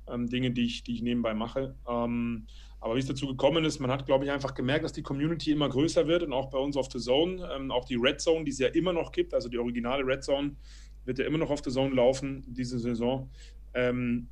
ähm, 0.09 0.29
Dinge, 0.29 0.51
die 0.51 0.67
ich, 0.67 0.85
die 0.85 0.95
ich 0.95 1.03
nebenbei 1.03 1.33
mache. 1.33 1.75
Ähm, 1.89 2.47
aber 2.81 2.97
wie 2.97 2.99
es 2.99 3.07
dazu 3.07 3.27
gekommen 3.27 3.65
ist, 3.65 3.81
man 3.81 3.91
hat, 3.91 4.05
glaube 4.05 4.27
ich, 4.27 4.31
einfach 4.31 4.53
gemerkt, 4.53 4.85
dass 4.85 4.93
die 4.93 5.03
Community 5.03 5.53
immer 5.53 5.69
größer 5.69 6.07
wird 6.07 6.23
und 6.23 6.35
auch 6.35 6.51
bei 6.51 6.59
uns 6.59 6.77
auf 6.77 6.91
The 6.93 6.99
Zone, 6.99 7.49
ähm, 7.55 7.71
auch 7.71 7.87
die 7.87 7.97
Red 7.97 8.21
Zone, 8.21 8.45
die 8.45 8.51
es 8.51 8.59
ja 8.59 8.69
immer 8.69 8.93
noch 8.93 9.11
gibt, 9.11 9.33
also 9.33 9.49
die 9.49 9.59
originale 9.59 10.05
Red 10.05 10.23
Zone, 10.23 10.57
wird 11.07 11.19
ja 11.19 11.27
immer 11.27 11.39
noch 11.39 11.51
auf 11.51 11.63
The 11.65 11.71
Zone 11.71 11.95
laufen, 11.95 12.45
diese 12.47 12.79
Saison. 12.79 13.31
Ähm, 13.73 14.29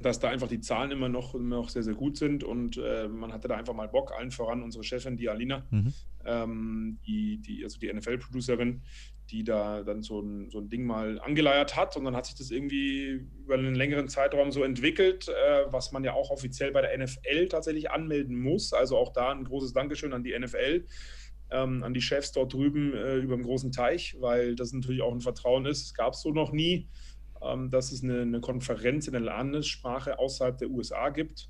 dass 0.00 0.20
da 0.20 0.28
einfach 0.28 0.48
die 0.48 0.60
Zahlen 0.60 0.90
immer 0.90 1.08
noch, 1.08 1.34
immer 1.34 1.56
noch 1.56 1.68
sehr, 1.68 1.82
sehr 1.82 1.94
gut 1.94 2.16
sind 2.16 2.44
und 2.44 2.76
äh, 2.76 3.08
man 3.08 3.32
hatte 3.32 3.48
da 3.48 3.56
einfach 3.56 3.74
mal 3.74 3.88
Bock, 3.88 4.12
allen 4.12 4.30
voran 4.30 4.62
unsere 4.62 4.84
Chefin, 4.84 5.16
die 5.16 5.28
Alina, 5.28 5.66
mhm. 5.70 5.92
ähm, 6.24 6.98
die, 7.06 7.38
die, 7.38 7.64
also 7.64 7.78
die 7.78 7.92
NFL-Producerin, 7.92 8.82
die 9.30 9.42
da 9.42 9.82
dann 9.82 10.02
so 10.02 10.20
ein, 10.20 10.50
so 10.50 10.58
ein 10.58 10.68
Ding 10.68 10.84
mal 10.84 11.18
angeleiert 11.20 11.76
hat 11.76 11.96
und 11.96 12.04
dann 12.04 12.14
hat 12.14 12.26
sich 12.26 12.36
das 12.36 12.50
irgendwie 12.50 13.26
über 13.44 13.54
einen 13.54 13.74
längeren 13.74 14.08
Zeitraum 14.08 14.52
so 14.52 14.62
entwickelt, 14.62 15.28
äh, 15.28 15.64
was 15.72 15.92
man 15.92 16.04
ja 16.04 16.12
auch 16.12 16.30
offiziell 16.30 16.72
bei 16.72 16.82
der 16.82 16.96
NFL 16.96 17.48
tatsächlich 17.48 17.90
anmelden 17.90 18.38
muss. 18.40 18.72
Also 18.72 18.96
auch 18.96 19.12
da 19.12 19.32
ein 19.32 19.44
großes 19.44 19.72
Dankeschön 19.72 20.12
an 20.12 20.22
die 20.22 20.38
NFL. 20.38 20.86
Ähm, 21.48 21.84
an 21.84 21.94
die 21.94 22.02
Chefs 22.02 22.32
dort 22.32 22.52
drüben 22.52 22.92
äh, 22.92 23.18
über 23.18 23.36
dem 23.36 23.44
großen 23.44 23.70
Teich, 23.70 24.16
weil 24.18 24.56
das 24.56 24.72
natürlich 24.72 25.00
auch 25.00 25.12
ein 25.12 25.20
Vertrauen 25.20 25.64
ist. 25.64 25.84
Es 25.84 25.94
gab 25.94 26.14
es 26.14 26.22
so 26.22 26.32
noch 26.32 26.50
nie 26.50 26.88
ähm, 27.48 27.70
dass 27.70 27.92
es 27.92 28.02
eine, 28.02 28.22
eine, 28.22 28.40
Konferenz 28.40 29.06
in 29.06 29.12
der 29.12 29.22
Landessprache 29.22 30.18
außerhalb 30.18 30.58
der 30.58 30.70
USA 30.70 31.10
gibt. 31.10 31.48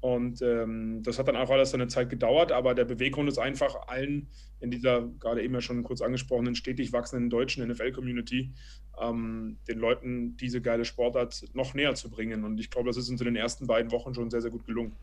Und 0.00 0.42
ähm, 0.42 1.02
das 1.04 1.18
hat 1.18 1.28
dann 1.28 1.36
auch 1.36 1.48
alles 1.48 1.70
seine 1.70 1.86
Zeit 1.86 2.10
gedauert, 2.10 2.50
aber 2.50 2.74
der 2.74 2.84
Beweggrund 2.84 3.28
ist 3.28 3.38
einfach, 3.38 3.86
allen 3.86 4.28
in 4.58 4.70
dieser 4.70 5.02
gerade 5.20 5.42
eben 5.42 5.54
ja 5.54 5.60
schon 5.60 5.84
kurz 5.84 6.00
angesprochenen, 6.00 6.56
stetig 6.56 6.92
wachsenden 6.92 7.30
deutschen 7.30 7.66
NFL-Community 7.68 8.52
ähm, 9.00 9.58
den 9.68 9.78
Leuten 9.78 10.36
diese 10.36 10.60
geile 10.60 10.84
Sportart 10.84 11.44
noch 11.54 11.74
näher 11.74 11.94
zu 11.94 12.10
bringen. 12.10 12.44
Und 12.44 12.58
ich 12.58 12.70
glaube, 12.70 12.88
das 12.88 12.96
ist 12.96 13.08
uns 13.08 13.20
in 13.20 13.26
den 13.26 13.36
ersten 13.36 13.66
beiden 13.66 13.92
Wochen 13.92 14.12
schon 14.12 14.30
sehr, 14.30 14.40
sehr 14.40 14.50
gut 14.50 14.66
gelungen. 14.66 14.96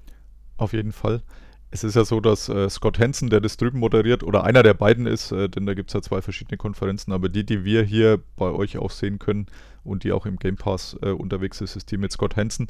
Auf 0.58 0.74
jeden 0.74 0.92
Fall. 0.92 1.24
Es 1.72 1.84
ist 1.84 1.96
ja 1.96 2.04
so, 2.04 2.20
dass 2.20 2.50
äh, 2.50 2.70
Scott 2.70 2.98
Hansen, 3.00 3.30
der 3.30 3.42
das 3.42 3.58
drüben 3.58 3.80
moderiert, 3.80 4.24
oder 4.24 4.44
einer 4.44 4.64
der 4.64 4.74
beiden 4.74 5.06
ist, 5.06 5.32
äh, 5.32 5.50
denn 5.50 5.66
da 5.66 5.76
gibt 5.76 5.92
es 5.92 5.94
ja 5.94 6.02
zwei 6.02 6.22
verschiedene 6.22 6.58
Konferenzen, 6.58 7.12
aber 7.12 7.30
die, 7.30 7.46
die 7.46 7.64
wir 7.64 7.84
hier 7.84 8.20
bei 8.38 8.50
euch 8.50 8.78
auch 8.78 8.90
sehen 8.90 9.20
können, 9.20 9.48
und 9.84 10.04
die 10.04 10.12
auch 10.12 10.26
im 10.26 10.38
Game 10.38 10.56
Pass 10.56 10.98
äh, 11.02 11.10
unterwegs 11.10 11.62
ist, 11.62 11.76
ist 11.76 11.92
die 11.92 11.98
mit 11.98 12.12
Scott 12.12 12.36
Hansen, 12.36 12.68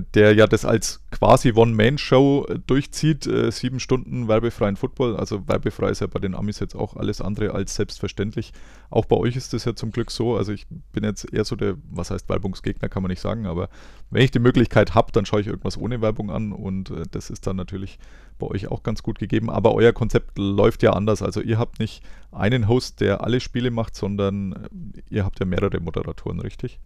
der 0.00 0.34
ja 0.34 0.46
das 0.46 0.64
als 0.64 1.02
quasi 1.10 1.52
One-Man-Show 1.52 2.46
äh, 2.48 2.58
durchzieht, 2.66 3.26
äh, 3.26 3.50
sieben 3.52 3.78
Stunden 3.78 4.26
werbefreien 4.26 4.76
Football. 4.76 5.16
Also 5.16 5.46
werbefrei 5.46 5.90
ist 5.90 6.00
ja 6.00 6.06
bei 6.06 6.18
den 6.18 6.34
Amis 6.34 6.60
jetzt 6.60 6.74
auch 6.74 6.96
alles 6.96 7.20
andere 7.20 7.52
als 7.52 7.74
selbstverständlich. 7.74 8.52
Auch 8.88 9.04
bei 9.04 9.16
euch 9.16 9.36
ist 9.36 9.52
das 9.52 9.66
ja 9.66 9.76
zum 9.76 9.90
Glück 9.90 10.10
so. 10.10 10.36
Also 10.36 10.52
ich 10.52 10.66
bin 10.92 11.04
jetzt 11.04 11.30
eher 11.32 11.44
so 11.44 11.56
der, 11.56 11.76
was 11.90 12.10
heißt 12.10 12.28
Werbungsgegner, 12.30 12.88
kann 12.88 13.02
man 13.02 13.10
nicht 13.10 13.20
sagen, 13.20 13.46
aber 13.46 13.68
wenn 14.10 14.22
ich 14.22 14.30
die 14.30 14.38
Möglichkeit 14.38 14.94
habe, 14.94 15.12
dann 15.12 15.26
schaue 15.26 15.42
ich 15.42 15.46
irgendwas 15.46 15.76
ohne 15.76 16.00
Werbung 16.00 16.30
an 16.30 16.52
und 16.52 16.90
äh, 16.90 17.02
das 17.10 17.28
ist 17.28 17.46
dann 17.46 17.56
natürlich 17.56 17.98
bei 18.38 18.46
euch 18.46 18.68
auch 18.68 18.82
ganz 18.82 19.02
gut 19.02 19.18
gegeben. 19.18 19.50
Aber 19.50 19.74
euer 19.74 19.92
Konzept 19.92 20.38
läuft 20.38 20.82
ja 20.82 20.94
anders. 20.94 21.22
Also 21.22 21.42
ihr 21.42 21.58
habt 21.58 21.80
nicht 21.80 22.02
einen 22.30 22.66
Host, 22.66 23.00
der 23.02 23.22
alle 23.22 23.40
Spiele 23.40 23.70
macht, 23.70 23.94
sondern 23.94 24.52
äh, 24.52 25.02
ihr 25.10 25.24
habt 25.24 25.38
ja 25.38 25.44
mehrere 25.44 25.80
Moderatoren, 25.80 26.40
richtig? 26.40 26.80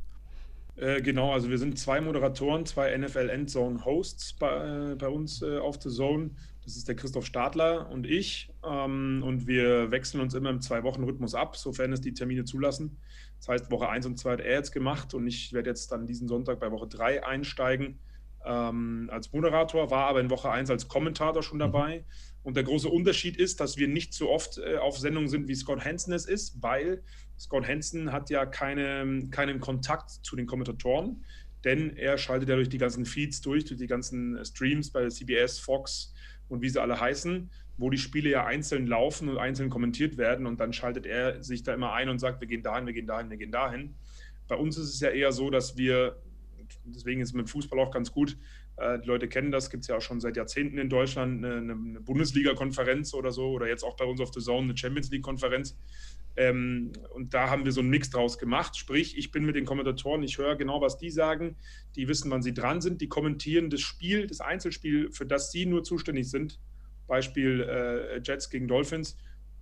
Äh, 0.76 1.00
genau, 1.00 1.32
also 1.32 1.48
wir 1.48 1.58
sind 1.58 1.78
zwei 1.78 2.00
Moderatoren, 2.00 2.66
zwei 2.66 2.96
NFL 2.96 3.30
Endzone 3.30 3.84
Hosts 3.84 4.34
bei, 4.34 4.92
äh, 4.92 4.94
bei 4.94 5.08
uns 5.08 5.42
äh, 5.42 5.58
auf 5.58 5.80
The 5.80 5.88
Zone. 5.88 6.30
Das 6.64 6.76
ist 6.76 6.86
der 6.88 6.96
Christoph 6.96 7.24
Stadler 7.24 7.88
und 7.90 8.06
ich. 8.06 8.52
Ähm, 8.64 9.22
und 9.24 9.46
wir 9.46 9.90
wechseln 9.90 10.20
uns 10.20 10.34
immer 10.34 10.50
im 10.50 10.60
Zwei-Wochen-Rhythmus 10.60 11.34
ab, 11.34 11.56
sofern 11.56 11.92
es 11.92 12.00
die 12.00 12.12
Termine 12.12 12.44
zulassen. 12.44 12.98
Das 13.38 13.48
heißt, 13.48 13.70
Woche 13.70 13.88
1 13.88 14.04
und 14.06 14.18
2 14.18 14.32
hat 14.32 14.40
er 14.40 14.54
jetzt 14.54 14.72
gemacht 14.72 15.14
und 15.14 15.26
ich 15.26 15.52
werde 15.52 15.70
jetzt 15.70 15.92
dann 15.92 16.06
diesen 16.06 16.28
Sonntag 16.28 16.60
bei 16.60 16.70
Woche 16.70 16.88
3 16.88 17.24
einsteigen 17.24 17.98
ähm, 18.46 19.08
als 19.12 19.32
Moderator, 19.32 19.90
war 19.90 20.06
aber 20.06 20.20
in 20.20 20.30
Woche 20.30 20.50
1 20.50 20.70
als 20.70 20.88
Kommentator 20.88 21.42
schon 21.42 21.58
mhm. 21.58 21.60
dabei. 21.60 22.04
Und 22.42 22.56
der 22.56 22.62
große 22.62 22.88
Unterschied 22.88 23.36
ist, 23.36 23.60
dass 23.60 23.76
wir 23.76 23.88
nicht 23.88 24.14
so 24.14 24.30
oft 24.30 24.58
äh, 24.58 24.76
auf 24.76 24.98
Sendung 24.98 25.28
sind, 25.28 25.48
wie 25.48 25.54
Scott 25.54 25.84
Hansen 25.84 26.12
es 26.12 26.26
ist, 26.26 26.62
weil 26.62 27.02
Scott 27.38 27.66
Hansen 27.66 28.12
hat 28.12 28.30
ja 28.30 28.46
keine, 28.46 29.28
keinen 29.30 29.60
Kontakt 29.60 30.10
zu 30.10 30.36
den 30.36 30.46
Kommentatoren, 30.46 31.24
denn 31.64 31.96
er 31.96 32.18
schaltet 32.18 32.48
ja 32.48 32.56
durch 32.56 32.68
die 32.68 32.78
ganzen 32.78 33.04
Feeds 33.04 33.40
durch, 33.40 33.64
durch 33.64 33.78
die 33.78 33.86
ganzen 33.86 34.42
Streams 34.44 34.90
bei 34.90 35.08
CBS, 35.08 35.58
Fox 35.58 36.14
und 36.48 36.62
wie 36.62 36.68
sie 36.68 36.80
alle 36.80 37.00
heißen, 37.00 37.50
wo 37.76 37.90
die 37.90 37.98
Spiele 37.98 38.30
ja 38.30 38.46
einzeln 38.46 38.86
laufen 38.86 39.28
und 39.28 39.38
einzeln 39.38 39.68
kommentiert 39.68 40.16
werden 40.16 40.46
und 40.46 40.60
dann 40.60 40.72
schaltet 40.72 41.06
er 41.06 41.42
sich 41.42 41.62
da 41.62 41.74
immer 41.74 41.92
ein 41.92 42.08
und 42.08 42.18
sagt, 42.18 42.40
wir 42.40 42.48
gehen 42.48 42.62
dahin, 42.62 42.86
wir 42.86 42.94
gehen 42.94 43.06
dahin, 43.06 43.30
wir 43.30 43.36
gehen 43.36 43.52
dahin. 43.52 43.94
Bei 44.48 44.56
uns 44.56 44.78
ist 44.78 44.94
es 44.94 45.00
ja 45.00 45.10
eher 45.10 45.32
so, 45.32 45.50
dass 45.50 45.76
wir 45.76 46.16
deswegen 46.84 47.20
ist 47.20 47.30
es 47.30 47.34
mit 47.34 47.50
Fußball 47.50 47.78
auch 47.78 47.90
ganz 47.90 48.12
gut. 48.12 48.36
Äh, 48.76 49.00
die 49.00 49.06
Leute 49.06 49.28
kennen 49.28 49.50
das, 49.50 49.70
gibt 49.70 49.82
es 49.82 49.88
ja 49.88 49.96
auch 49.96 50.00
schon 50.00 50.20
seit 50.20 50.36
Jahrzehnten 50.36 50.78
in 50.78 50.88
Deutschland, 50.88 51.44
eine, 51.44 51.56
eine 51.56 52.00
Bundesliga-Konferenz 52.00 53.14
oder 53.14 53.32
so, 53.32 53.50
oder 53.50 53.68
jetzt 53.68 53.84
auch 53.84 53.96
bei 53.96 54.04
uns 54.04 54.20
auf 54.20 54.32
The 54.32 54.40
Zone 54.40 54.64
eine 54.64 54.76
Champions 54.76 55.10
League-Konferenz. 55.10 55.76
Ähm, 56.36 56.92
und 57.14 57.32
da 57.32 57.48
haben 57.50 57.64
wir 57.64 57.72
so 57.72 57.80
einen 57.80 57.90
Mix 57.90 58.10
draus 58.10 58.38
gemacht. 58.38 58.76
Sprich, 58.76 59.16
ich 59.16 59.30
bin 59.30 59.44
mit 59.44 59.56
den 59.56 59.64
Kommentatoren, 59.64 60.22
ich 60.22 60.38
höre 60.38 60.56
genau, 60.56 60.80
was 60.80 60.98
die 60.98 61.10
sagen. 61.10 61.56
Die 61.94 62.08
wissen, 62.08 62.30
wann 62.30 62.42
sie 62.42 62.54
dran 62.54 62.80
sind. 62.80 63.00
Die 63.00 63.08
kommentieren 63.08 63.70
das 63.70 63.80
Spiel, 63.80 64.26
das 64.26 64.40
Einzelspiel, 64.40 65.10
für 65.12 65.26
das 65.26 65.50
sie 65.50 65.66
nur 65.66 65.82
zuständig 65.82 66.30
sind. 66.30 66.60
Beispiel 67.06 67.62
äh, 67.62 68.20
Jets 68.22 68.50
gegen 68.50 68.68
Dolphins. 68.68 69.16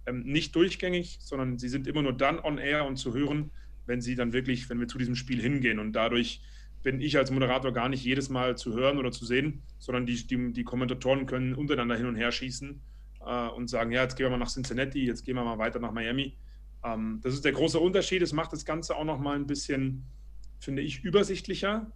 Ähm, 0.07 0.23
nicht 0.25 0.54
durchgängig, 0.57 1.19
sondern 1.21 1.59
sie 1.59 1.69
sind 1.69 1.87
immer 1.87 2.02
nur 2.02 2.12
dann 2.12 2.38
on 2.40 2.59
air 2.59 2.85
und 2.87 2.97
zu 2.97 3.14
hören, 3.14 3.52
wenn 3.87 4.00
sie 4.00 4.16
dann 4.16 4.33
wirklich, 4.33 4.69
wenn 4.69 4.81
wir 4.81 4.88
zu 4.88 4.99
diesem 4.99 5.14
Spiel 5.14 5.40
hingehen. 5.40 5.78
Und 5.78 5.93
dadurch 5.93 6.40
bin 6.83 7.00
ich 7.00 7.16
als 7.16 7.31
Moderator 7.31 7.73
gar 7.73 7.88
nicht 7.88 8.04
jedes 8.04 8.28
Mal 8.28 8.57
zu 8.57 8.75
hören 8.75 8.99
oder 8.99 9.12
zu 9.12 9.25
sehen, 9.25 9.62
sondern 9.78 10.07
die, 10.07 10.26
die, 10.26 10.52
die 10.52 10.64
Kommentatoren 10.64 11.26
können 11.26 11.54
untereinander 11.54 11.97
hin 11.97 12.07
und 12.07 12.16
her 12.16 12.33
schießen 12.33 12.81
äh, 13.25 13.49
und 13.49 13.69
sagen, 13.69 13.93
ja, 13.93 14.02
jetzt 14.02 14.16
gehen 14.16 14.26
wir 14.26 14.31
mal 14.31 14.38
nach 14.38 14.50
Cincinnati, 14.50 15.07
jetzt 15.07 15.25
gehen 15.25 15.37
wir 15.37 15.45
mal 15.45 15.59
weiter 15.59 15.78
nach 15.78 15.93
Miami. 15.93 16.37
Ähm, 16.85 17.21
das 17.23 17.35
ist 17.35 17.45
der 17.45 17.53
große 17.53 17.81
Unterschied. 17.81 18.23
Es 18.23 18.33
macht 18.33 18.53
das 18.53 18.64
Ganze 18.64 18.97
auch 18.97 19.05
noch 19.05 19.19
mal 19.19 19.37
ein 19.37 19.47
bisschen, 19.47 20.05
finde 20.61 20.83
ich, 20.83 21.03
übersichtlicher, 21.03 21.91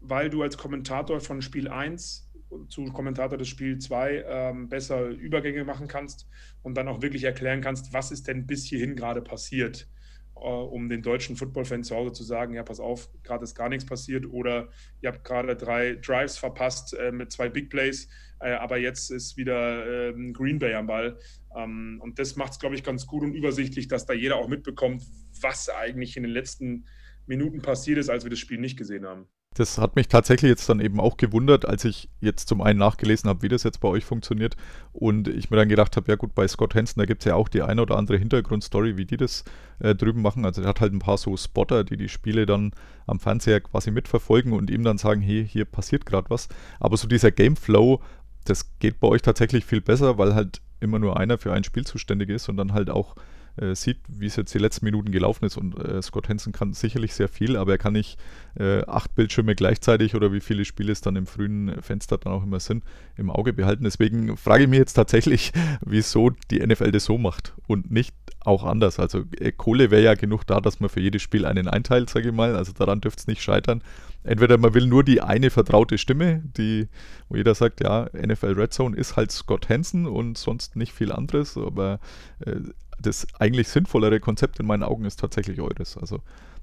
weil 0.00 0.28
du 0.28 0.42
als 0.42 0.58
Kommentator 0.58 1.20
von 1.20 1.40
Spiel 1.40 1.68
1 1.68 2.30
zu 2.68 2.84
Kommentator 2.84 3.38
des 3.38 3.48
Spiel 3.48 3.78
2 3.78 4.24
ähm, 4.26 4.68
besser 4.68 5.08
Übergänge 5.08 5.64
machen 5.64 5.88
kannst 5.88 6.28
und 6.62 6.76
dann 6.76 6.88
auch 6.88 7.02
wirklich 7.02 7.24
erklären 7.24 7.60
kannst, 7.60 7.92
was 7.92 8.12
ist 8.12 8.28
denn 8.28 8.46
bis 8.46 8.64
hierhin 8.64 8.96
gerade 8.96 9.22
passiert. 9.22 9.88
Äh, 10.36 10.48
um 10.48 10.88
den 10.88 11.02
deutschen 11.02 11.36
Football-Fan 11.36 11.84
zu 11.84 11.94
Hause 11.94 12.12
zu 12.12 12.24
sagen, 12.24 12.54
ja, 12.54 12.62
pass 12.62 12.80
auf, 12.80 13.08
gerade 13.22 13.44
ist 13.44 13.54
gar 13.54 13.68
nichts 13.68 13.86
passiert 13.86 14.26
oder 14.26 14.68
ihr 15.00 15.10
habt 15.10 15.24
gerade 15.24 15.56
drei 15.56 15.94
Drives 15.94 16.36
verpasst 16.36 16.94
äh, 16.94 17.12
mit 17.12 17.30
zwei 17.30 17.48
Big 17.48 17.70
Plays, 17.70 18.08
äh, 18.40 18.52
aber 18.52 18.78
jetzt 18.78 19.10
ist 19.10 19.36
wieder 19.36 20.08
äh, 20.08 20.32
Green 20.32 20.58
Bay 20.58 20.74
am 20.74 20.86
Ball. 20.86 21.18
Ähm, 21.56 22.00
und 22.02 22.18
das 22.18 22.36
macht 22.36 22.52
es, 22.52 22.58
glaube 22.58 22.74
ich, 22.74 22.82
ganz 22.82 23.06
gut 23.06 23.22
und 23.22 23.34
übersichtlich, 23.34 23.86
dass 23.88 24.06
da 24.06 24.12
jeder 24.12 24.36
auch 24.36 24.48
mitbekommt, 24.48 25.02
was 25.40 25.68
eigentlich 25.68 26.16
in 26.16 26.24
den 26.24 26.32
letzten 26.32 26.86
Minuten 27.26 27.62
passiert 27.62 27.98
ist, 27.98 28.10
als 28.10 28.24
wir 28.24 28.30
das 28.30 28.38
Spiel 28.38 28.58
nicht 28.58 28.76
gesehen 28.76 29.06
haben. 29.06 29.28
Das 29.54 29.78
hat 29.78 29.94
mich 29.94 30.08
tatsächlich 30.08 30.48
jetzt 30.48 30.68
dann 30.68 30.80
eben 30.80 30.98
auch 30.98 31.16
gewundert, 31.16 31.64
als 31.64 31.84
ich 31.84 32.08
jetzt 32.20 32.48
zum 32.48 32.60
einen 32.60 32.80
nachgelesen 32.80 33.30
habe, 33.30 33.42
wie 33.42 33.48
das 33.48 33.62
jetzt 33.62 33.80
bei 33.80 33.86
euch 33.86 34.04
funktioniert 34.04 34.56
und 34.92 35.28
ich 35.28 35.48
mir 35.48 35.56
dann 35.56 35.68
gedacht 35.68 35.96
habe, 35.96 36.10
ja 36.10 36.16
gut, 36.16 36.34
bei 36.34 36.48
Scott 36.48 36.74
Hansen, 36.74 36.98
da 36.98 37.06
gibt 37.06 37.22
es 37.22 37.26
ja 37.26 37.36
auch 37.36 37.48
die 37.48 37.62
eine 37.62 37.80
oder 37.80 37.96
andere 37.96 38.18
Hintergrundstory, 38.18 38.96
wie 38.96 39.04
die 39.06 39.16
das 39.16 39.44
äh, 39.78 39.94
drüben 39.94 40.22
machen. 40.22 40.44
Also 40.44 40.62
er 40.62 40.68
hat 40.68 40.80
halt 40.80 40.92
ein 40.92 40.98
paar 40.98 41.18
so 41.18 41.36
Spotter, 41.36 41.84
die 41.84 41.96
die 41.96 42.08
Spiele 42.08 42.46
dann 42.46 42.72
am 43.06 43.20
Fernseher 43.20 43.60
quasi 43.60 43.92
mitverfolgen 43.92 44.52
und 44.52 44.70
ihm 44.70 44.82
dann 44.82 44.98
sagen, 44.98 45.20
hey, 45.20 45.46
hier 45.48 45.66
passiert 45.66 46.04
gerade 46.04 46.30
was. 46.30 46.48
Aber 46.80 46.96
so 46.96 47.06
dieser 47.06 47.30
Gameflow, 47.30 48.02
das 48.44 48.76
geht 48.80 48.98
bei 48.98 49.06
euch 49.06 49.22
tatsächlich 49.22 49.64
viel 49.64 49.80
besser, 49.80 50.18
weil 50.18 50.34
halt 50.34 50.62
immer 50.80 50.98
nur 50.98 51.18
einer 51.18 51.38
für 51.38 51.52
ein 51.52 51.64
Spiel 51.64 51.86
zuständig 51.86 52.28
ist 52.28 52.48
und 52.48 52.56
dann 52.56 52.72
halt 52.72 52.90
auch 52.90 53.14
äh, 53.56 53.74
sieht, 53.74 53.98
wie 54.08 54.26
es 54.26 54.36
jetzt 54.36 54.54
die 54.54 54.58
letzten 54.58 54.84
Minuten 54.84 55.12
gelaufen 55.12 55.44
ist. 55.44 55.56
Und 55.56 55.78
äh, 55.78 56.02
Scott 56.02 56.28
Hansen 56.28 56.52
kann 56.52 56.72
sicherlich 56.72 57.14
sehr 57.14 57.28
viel, 57.28 57.56
aber 57.56 57.72
er 57.72 57.78
kann 57.78 57.92
nicht 57.92 58.18
äh, 58.58 58.82
acht 58.86 59.14
Bildschirme 59.14 59.54
gleichzeitig 59.54 60.14
oder 60.14 60.32
wie 60.32 60.40
viele 60.40 60.64
Spiele 60.64 60.92
es 60.92 61.00
dann 61.00 61.16
im 61.16 61.26
frühen 61.26 61.80
Fenster 61.82 62.18
dann 62.18 62.32
auch 62.32 62.42
immer 62.42 62.60
sind, 62.60 62.84
im 63.16 63.30
Auge 63.30 63.52
behalten. 63.52 63.84
Deswegen 63.84 64.36
frage 64.36 64.64
ich 64.64 64.68
mich 64.68 64.78
jetzt 64.78 64.94
tatsächlich, 64.94 65.52
wieso 65.84 66.30
die 66.50 66.64
NFL 66.64 66.90
das 66.90 67.04
so 67.04 67.18
macht 67.18 67.54
und 67.66 67.90
nicht 67.90 68.14
auch 68.40 68.64
anders. 68.64 68.98
Also 68.98 69.24
äh, 69.38 69.52
Kohle 69.52 69.90
wäre 69.90 70.02
ja 70.02 70.14
genug 70.14 70.46
da, 70.46 70.60
dass 70.60 70.80
man 70.80 70.90
für 70.90 71.00
jedes 71.00 71.22
Spiel 71.22 71.46
einen 71.46 71.68
einteilt, 71.68 72.10
sage 72.10 72.28
ich 72.28 72.34
mal. 72.34 72.56
Also 72.56 72.72
daran 72.72 73.00
dürfte 73.00 73.20
es 73.20 73.26
nicht 73.26 73.42
scheitern. 73.42 73.82
Entweder 74.24 74.56
man 74.56 74.72
will 74.72 74.86
nur 74.86 75.04
die 75.04 75.20
eine 75.20 75.50
vertraute 75.50 75.98
Stimme, 75.98 76.42
die, 76.56 76.88
wo 77.28 77.36
jeder 77.36 77.54
sagt, 77.54 77.82
ja, 77.82 78.08
NFL 78.14 78.54
Red 78.54 78.72
Zone 78.72 78.96
ist 78.96 79.16
halt 79.16 79.30
Scott 79.30 79.68
Hansen 79.68 80.06
und 80.06 80.38
sonst 80.38 80.76
nicht 80.76 80.92
viel 80.92 81.12
anderes, 81.12 81.56
aber 81.58 82.00
äh, 82.40 82.56
das 82.98 83.26
eigentlich 83.38 83.68
sinnvollere 83.68 84.20
Konzept 84.20 84.58
in 84.60 84.66
meinen 84.66 84.82
Augen 84.82 85.04
ist 85.04 85.20
tatsächlich 85.20 85.60
eures. 85.60 85.98
Also 85.98 86.20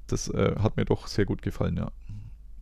das 0.08 0.27
äh, 0.30 0.56
hat 0.60 0.75
mir 0.75 0.86
doch 0.86 1.06
sehr 1.08 1.25
gut 1.25 1.44
gefallen, 1.44 1.77
ja. 1.77 1.91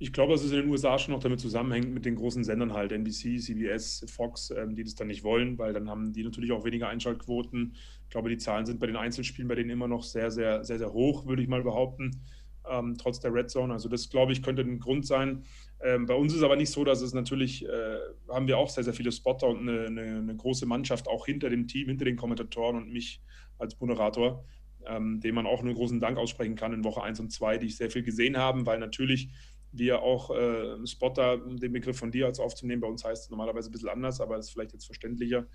Ich 0.01 0.13
glaube, 0.13 0.31
dass 0.31 0.43
es 0.43 0.51
in 0.51 0.61
den 0.61 0.69
USA 0.69 0.97
schon 0.97 1.13
noch 1.13 1.21
damit 1.21 1.41
zusammenhängt 1.41 1.93
mit 1.93 2.05
den 2.05 2.15
großen 2.15 2.45
Sendern 2.45 2.73
halt, 2.73 2.93
NBC, 2.93 3.37
CBS, 3.37 4.05
Fox, 4.09 4.49
ähm, 4.49 4.73
die 4.73 4.85
das 4.85 4.95
dann 4.95 5.07
nicht 5.07 5.23
wollen, 5.23 5.57
weil 5.57 5.73
dann 5.73 5.89
haben 5.89 6.13
die 6.13 6.23
natürlich 6.23 6.53
auch 6.53 6.63
weniger 6.63 6.87
Einschaltquoten. 6.87 7.75
Ich 8.05 8.09
glaube, 8.09 8.29
die 8.29 8.37
Zahlen 8.37 8.65
sind 8.65 8.79
bei 8.79 8.87
den 8.87 8.95
Einzelspielen 8.95 9.49
bei 9.49 9.55
denen 9.55 9.69
immer 9.69 9.89
noch 9.89 10.03
sehr, 10.03 10.31
sehr, 10.31 10.63
sehr, 10.63 10.77
sehr 10.77 10.93
hoch, 10.93 11.25
würde 11.25 11.41
ich 11.41 11.49
mal 11.49 11.63
behaupten, 11.63 12.21
ähm, 12.69 12.97
trotz 12.97 13.19
der 13.19 13.33
Red 13.33 13.49
Zone. 13.49 13.73
Also 13.73 13.89
das, 13.89 14.09
glaube 14.09 14.31
ich, 14.31 14.41
könnte 14.41 14.61
ein 14.61 14.79
Grund 14.79 15.05
sein. 15.05 15.43
Ähm, 15.81 16.05
bei 16.05 16.13
uns 16.13 16.33
ist 16.33 16.43
aber 16.43 16.55
nicht 16.55 16.71
so, 16.71 16.83
dass 16.83 17.01
es 17.01 17.13
natürlich, 17.13 17.65
äh, 17.65 17.97
haben 18.29 18.47
wir 18.47 18.57
auch 18.57 18.69
sehr, 18.69 18.83
sehr 18.83 18.93
viele 18.93 19.11
Spotter 19.11 19.47
und 19.47 19.67
eine, 19.67 19.87
eine, 19.87 20.01
eine, 20.17 20.35
große 20.35 20.65
Mannschaft 20.65 21.07
auch 21.07 21.25
hinter 21.25 21.49
dem 21.49 21.67
Team, 21.67 21.87
hinter 21.87 22.05
den 22.05 22.17
Kommentatoren 22.17 22.75
und 22.75 22.91
mich 22.91 23.21
als 23.57 23.79
Moderator, 23.79 24.43
ähm, 24.85 25.19
dem 25.21 25.35
man 25.35 25.45
auch 25.45 25.61
einen 25.61 25.73
großen 25.73 25.99
Dank 25.99 26.17
aussprechen 26.17 26.55
kann 26.55 26.73
in 26.73 26.83
Woche 26.83 27.01
1 27.01 27.19
und 27.19 27.31
2, 27.31 27.57
die 27.59 27.67
ich 27.67 27.77
sehr 27.77 27.89
viel 27.89 28.03
gesehen 28.03 28.37
haben, 28.37 28.65
weil 28.65 28.79
natürlich 28.79 29.29
wir 29.71 30.01
auch 30.01 30.31
äh, 30.31 30.85
Spotter, 30.87 31.37
den 31.37 31.71
Begriff 31.71 31.97
von 31.97 32.11
dir 32.11 32.25
als 32.25 32.39
aufzunehmen, 32.39 32.81
bei 32.81 32.87
uns 32.87 33.05
heißt 33.05 33.25
es 33.25 33.29
normalerweise 33.29 33.69
ein 33.69 33.71
bisschen 33.71 33.89
anders, 33.89 34.19
aber 34.19 34.37
ist 34.37 34.49
vielleicht 34.49 34.73
jetzt 34.73 34.85
verständlicher. 34.85 35.45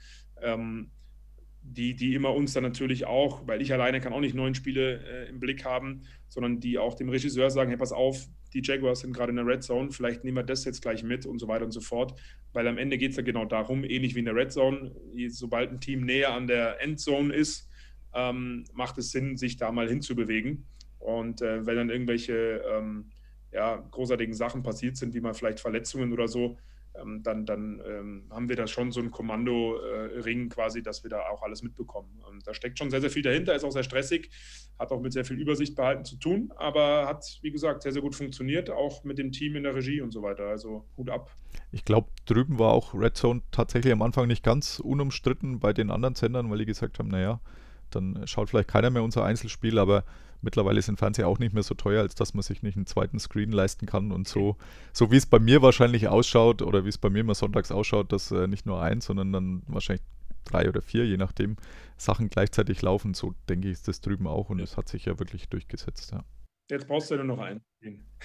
Ähm, 0.41 0.91
die, 1.67 1.95
die 1.95 2.15
immer 2.15 2.35
uns 2.35 2.53
dann 2.53 2.63
natürlich 2.63 3.07
auch, 3.07 3.47
weil 3.47 3.63
ich 3.63 3.73
alleine 3.73 4.01
kann 4.01 4.13
auch 4.13 4.21
nicht 4.21 4.35
neun 4.35 4.55
Spiele 4.55 5.01
äh, 5.01 5.29
im 5.31 5.41
Blick 5.41 5.65
haben, 5.65 6.03
sondern 6.29 6.61
die 6.61 6.79
auch 6.79 6.95
dem 6.95 7.09
Regisseur 7.09 7.51
sagen, 7.51 7.71
hey, 7.71 7.79
pass 7.79 7.93
auf, 7.93 8.27
die 8.53 8.63
Jaguars 8.63 9.01
sind 9.01 9.15
gerade 9.15 9.31
in 9.31 9.37
der 9.37 9.47
Red 9.47 9.63
Zone, 9.63 9.91
vielleicht 9.91 10.25
nehmen 10.25 10.37
wir 10.37 10.43
das 10.43 10.65
jetzt 10.65 10.83
gleich 10.83 11.03
mit 11.03 11.25
und 11.27 11.39
so 11.39 11.49
weiter 11.49 11.65
und 11.65 11.73
so 11.73 11.81
fort, 11.81 12.21
weil 12.53 12.69
am 12.69 12.79
Ende 12.79 12.99
geht 12.99 13.13
es 13.13 13.17
ja 13.17 13.23
genau 13.23 13.47
darum, 13.47 13.83
ähnlich 13.83 14.15
wie 14.15 14.21
in 14.21 14.27
der 14.27 14.37
Red 14.37 14.53
Zone, 14.53 14.95
sobald 15.29 15.71
ein 15.71 15.81
Team 15.81 16.05
näher 16.05 16.35
an 16.35 16.47
der 16.47 16.83
Endzone 16.83 17.35
ist, 17.35 17.69
ähm, 18.15 18.65
macht 18.75 18.99
es 18.99 19.11
Sinn, 19.11 19.37
sich 19.37 19.57
da 19.57 19.73
mal 19.73 19.89
hinzubewegen 19.89 20.67
und 20.99 21.41
äh, 21.41 21.67
wenn 21.67 21.77
dann 21.77 21.91
irgendwelche 21.91 22.63
ähm, 22.71 23.11
ja, 23.53 23.77
großartigen 23.91 24.35
Sachen 24.35 24.63
passiert 24.63 24.97
sind, 24.97 25.15
wie 25.15 25.21
mal 25.21 25.35
vielleicht 25.35 25.61
Verletzungen 25.61 26.13
oder 26.13 26.29
so, 26.29 26.59
dann, 27.23 27.45
dann 27.45 27.83
ähm, 27.87 28.25
haben 28.31 28.49
wir 28.49 28.57
da 28.57 28.67
schon 28.67 28.93
so 28.93 29.01
ein 29.01 29.11
Kommando-Ring 29.11 30.47
äh, 30.47 30.49
quasi, 30.49 30.83
dass 30.83 31.03
wir 31.03 31.11
da 31.11 31.29
auch 31.29 31.43
alles 31.43 31.63
mitbekommen. 31.63 32.21
Und 32.29 32.47
da 32.47 32.55
steckt 32.55 32.79
schon 32.79 32.91
sehr, 32.91 33.01
sehr 33.01 33.11
viel 33.11 33.23
dahinter, 33.23 33.55
ist 33.55 33.65
auch 33.65 33.73
sehr 33.73 33.83
stressig, 33.83 34.31
hat 34.79 34.93
auch 34.93 35.01
mit 35.01 35.13
sehr 35.13 35.25
viel 35.25 35.39
Übersicht 35.39 35.75
behalten 35.75 36.05
zu 36.05 36.17
tun, 36.17 36.53
aber 36.57 37.07
hat, 37.07 37.39
wie 37.43 37.51
gesagt, 37.51 37.83
sehr, 37.83 37.93
sehr 37.93 38.03
gut 38.03 38.15
funktioniert, 38.15 38.71
auch 38.71 39.05
mit 39.05 39.19
dem 39.19 39.33
Team 39.33 39.57
in 39.57 39.65
der 39.65 39.75
Regie 39.75 40.01
und 40.01 40.13
so 40.13 40.23
weiter. 40.23 40.45
Also 40.45 40.85
Hut 40.97 41.11
ab. 41.11 41.37
Ich 41.73 41.85
glaube, 41.85 42.09
drüben 42.27 42.59
war 42.59 42.73
auch 42.73 42.95
Red 42.95 43.17
Zone 43.17 43.43
tatsächlich 43.51 43.93
am 43.93 44.03
Anfang 44.03 44.29
nicht 44.29 44.45
ganz 44.45 44.79
unumstritten 44.79 45.59
bei 45.61 45.73
den 45.73 45.91
anderen 45.91 46.15
Sendern, 46.15 46.51
weil 46.51 46.59
die 46.59 46.67
gesagt 46.67 46.99
haben, 46.99 47.09
naja, 47.09 47.41
dann 47.91 48.27
schaut 48.27 48.51
vielleicht 48.51 48.69
keiner 48.69 48.91
mehr 48.91 49.03
unser 49.03 49.25
Einzelspiel, 49.25 49.79
aber 49.79 50.05
mittlerweile 50.45 50.81
sind 50.83 50.99
Fernseher 50.99 51.29
auch 51.29 51.39
nicht 51.39 51.55
mehr 51.55 51.63
so 51.63 51.75
teuer, 51.75 52.03
als 52.03 52.15
dass 52.15 52.35
man 52.35 52.43
sich 52.43 52.63
nicht 52.63 52.77
einen 52.77 52.87
zweiten 52.87 53.19
Screen 53.19 53.51
leisten 53.51 53.87
kann. 53.87 54.13
Und 54.13 54.29
so, 54.29 54.57
so 54.93 55.11
wie 55.11 55.17
es 55.17 55.27
bei 55.27 55.39
mir 55.39 55.63
wahrscheinlich 55.63 56.09
ausschaut 56.09 56.63
oder 56.63 56.85
wie 56.85 56.91
es 56.91 56.99
bei 56.99 57.11
mir 57.11 57.21
immer 57.21 57.35
sonntags 57.35 57.73
ausschaut, 57.73 58.13
dass 58.13 58.31
äh, 58.31 58.47
nicht 58.47 58.67
nur 58.67 58.81
eins, 58.81 59.07
sondern 59.07 59.33
dann 59.33 59.63
wahrscheinlich 59.67 60.05
drei 60.45 60.69
oder 60.69 60.83
vier, 60.83 61.07
je 61.07 61.17
nachdem, 61.17 61.57
Sachen 61.97 62.29
gleichzeitig 62.29 62.83
laufen. 62.83 63.15
So 63.15 63.35
denke 63.49 63.69
ich, 63.69 63.75
ist 63.75 63.89
das 63.89 64.01
drüben 64.01 64.27
auch 64.27 64.51
und 64.51 64.61
es 64.61 64.73
ja. 64.73 64.77
hat 64.79 64.89
sich 64.89 65.07
ja 65.07 65.19
wirklich 65.19 65.49
durchgesetzt. 65.49 66.13
Ja. 66.13 66.25
Jetzt 66.71 66.89
brauchst 66.89 67.11
du 67.11 67.17
ja 67.17 67.23
nur 67.23 67.37
noch 67.37 67.43
einen. 67.43 67.61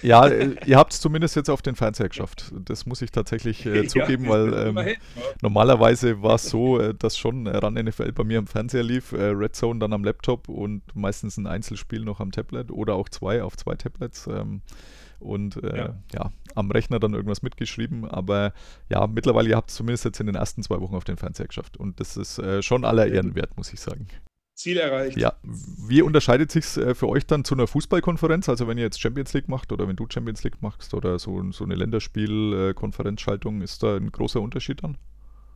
Ja, 0.02 0.26
äh, 0.26 0.56
ihr 0.64 0.78
habt 0.78 0.94
es 0.94 1.00
zumindest 1.00 1.36
jetzt 1.36 1.50
auf 1.50 1.60
den 1.60 1.76
Fernseher 1.76 2.08
geschafft. 2.08 2.52
Das 2.64 2.86
muss 2.86 3.02
ich 3.02 3.10
tatsächlich 3.10 3.66
äh, 3.66 3.86
zugeben, 3.88 4.24
ja, 4.24 4.30
weil 4.30 4.54
ähm, 4.54 4.96
normalerweise 5.42 6.22
war 6.22 6.36
es 6.36 6.48
so, 6.48 6.80
äh, 6.80 6.94
dass 6.94 7.18
schon 7.18 7.46
RAN 7.46 7.74
NFL 7.74 8.12
bei 8.12 8.24
mir 8.24 8.38
am 8.38 8.46
Fernseher 8.46 8.82
lief, 8.82 9.12
äh, 9.12 9.24
Red 9.24 9.54
Zone 9.54 9.78
dann 9.78 9.92
am 9.92 10.02
Laptop 10.04 10.48
und 10.48 10.82
meistens 10.94 11.36
ein 11.36 11.46
Einzelspiel 11.46 12.02
noch 12.02 12.20
am 12.20 12.32
Tablet 12.32 12.70
oder 12.70 12.94
auch 12.94 13.10
zwei 13.10 13.42
auf 13.42 13.58
zwei 13.58 13.74
Tablets. 13.74 14.26
Ähm, 14.26 14.62
und 15.18 15.62
äh, 15.62 15.76
ja. 15.76 15.94
ja. 16.14 16.32
am 16.54 16.70
Rechner 16.70 16.98
dann 16.98 17.12
irgendwas 17.12 17.42
mitgeschrieben. 17.42 18.06
Aber 18.06 18.54
ja, 18.88 19.06
mittlerweile, 19.06 19.50
ihr 19.50 19.56
habt 19.56 19.68
es 19.68 19.76
zumindest 19.76 20.06
jetzt 20.06 20.18
in 20.18 20.26
den 20.26 20.34
ersten 20.34 20.62
zwei 20.62 20.80
Wochen 20.80 20.94
auf 20.94 21.04
den 21.04 21.18
Fernseher 21.18 21.46
geschafft. 21.46 21.76
Und 21.76 22.00
das 22.00 22.16
ist 22.16 22.38
äh, 22.38 22.62
schon 22.62 22.86
aller 22.86 23.06
Ehren 23.06 23.34
wert, 23.34 23.54
muss 23.58 23.70
ich 23.70 23.80
sagen. 23.80 24.08
Ziel 24.60 24.76
erreicht. 24.76 25.18
Ja, 25.18 25.34
wie 25.42 26.02
unterscheidet 26.02 26.50
sich 26.50 26.76
äh, 26.76 26.94
für 26.94 27.08
euch 27.08 27.26
dann 27.26 27.44
zu 27.44 27.54
einer 27.54 27.66
Fußballkonferenz? 27.66 28.48
Also 28.48 28.68
wenn 28.68 28.78
ihr 28.78 28.84
jetzt 28.84 29.00
Champions 29.00 29.32
League 29.32 29.48
macht 29.48 29.72
oder 29.72 29.88
wenn 29.88 29.96
du 29.96 30.06
Champions 30.08 30.44
League 30.44 30.60
machst 30.60 30.94
oder 30.94 31.18
so, 31.18 31.50
so 31.52 31.64
eine 31.64 31.74
Länderspiel-Konferenzschaltung, 31.74 33.62
ist 33.62 33.82
da 33.82 33.96
ein 33.96 34.12
großer 34.12 34.40
Unterschied 34.40 34.82
dann? 34.82 34.98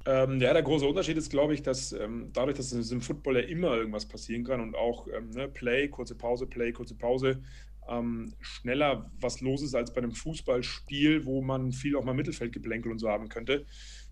Ähm, 0.06 0.40
ja, 0.40 0.52
der 0.52 0.62
große 0.62 0.87
Unterschied 0.87 1.16
ist, 1.16 1.30
glaube 1.30 1.54
ich, 1.54 1.62
dass 1.62 1.92
ähm, 1.92 2.30
dadurch, 2.32 2.56
dass 2.56 2.73
es 2.73 2.90
im 2.92 3.00
Football 3.00 3.37
ja 3.37 3.42
immer 3.42 3.76
irgendwas 3.76 4.06
passieren 4.06 4.44
kann 4.44 4.61
und 4.61 4.75
auch 4.75 5.06
ähm, 5.08 5.30
ne, 5.30 5.49
Play, 5.49 5.88
kurze 5.88 6.14
Pause, 6.14 6.46
Play, 6.46 6.73
kurze 6.73 6.94
Pause, 6.94 7.42
ähm, 7.88 8.34
schneller 8.40 9.11
was 9.20 9.40
los 9.40 9.62
ist 9.62 9.75
als 9.75 9.92
bei 9.92 10.02
einem 10.02 10.12
Fußballspiel, 10.12 11.25
wo 11.25 11.42
man 11.42 11.73
viel 11.73 11.96
auch 11.96 12.04
mal 12.04 12.14
Mittelfeldgeplänkel 12.14 12.92
und 12.92 12.99
so 12.99 13.08
haben 13.08 13.28
könnte 13.28 13.64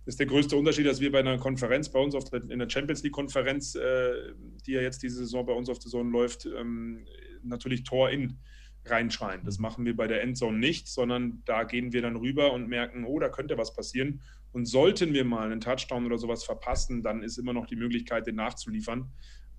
ist 0.05 0.19
der 0.19 0.27
größte 0.27 0.57
Unterschied, 0.57 0.87
dass 0.87 1.01
wir 1.01 1.13
bei 1.13 1.21
einer 1.21 1.39
Konferenz, 1.39 1.89
bei 1.89 2.01
uns 2.01 2.15
der, 2.31 2.43
in 2.51 2.59
der 2.59 2.69
Champions 2.69 3.03
League-Konferenz, 3.03 3.75
äh, 3.75 4.35
die 4.67 4.73
ja 4.73 4.81
jetzt 4.81 5.03
diese 5.03 5.19
Saison 5.19 5.47
bei 5.47 5.53
uns 5.53 5.69
auf 5.69 5.79
der 5.79 5.85
Saison 5.91 6.11
läuft, 6.11 6.47
ähm, 6.47 7.07
natürlich 7.43 7.85
Tor 7.85 8.11
in 8.11 8.39
reinschreien. 8.85 9.45
Das 9.45 9.59
machen 9.59 9.85
wir 9.85 9.95
bei 9.95 10.09
der 10.09 10.23
Endzone 10.23 10.59
nicht, 10.59 10.89
sondern 10.89 11.43
da 11.45 11.63
gehen 11.65 11.93
wir 11.93 12.03
dann 12.03 12.17
rüber 12.17 12.53
und 12.53 12.69
merken, 12.69 13.05
oh, 13.05 13.19
da 13.21 13.29
könnte 13.29 13.57
was 13.57 13.75
passieren. 13.75 14.21
Und 14.51 14.67
sollten 14.67 15.15
wir 15.15 15.25
mal 15.25 15.51
einen 15.51 15.61
Touchdown 15.61 16.05
oder 16.05 16.19
sowas 16.19 16.45
verpassen, 16.45 17.03
dann 17.03 17.23
ist 17.23 17.39
immer 17.39 17.53
noch 17.53 17.67
die 17.67 17.77
Möglichkeit, 17.77 18.27
den 18.27 18.35
nachzuliefern. 18.35 19.11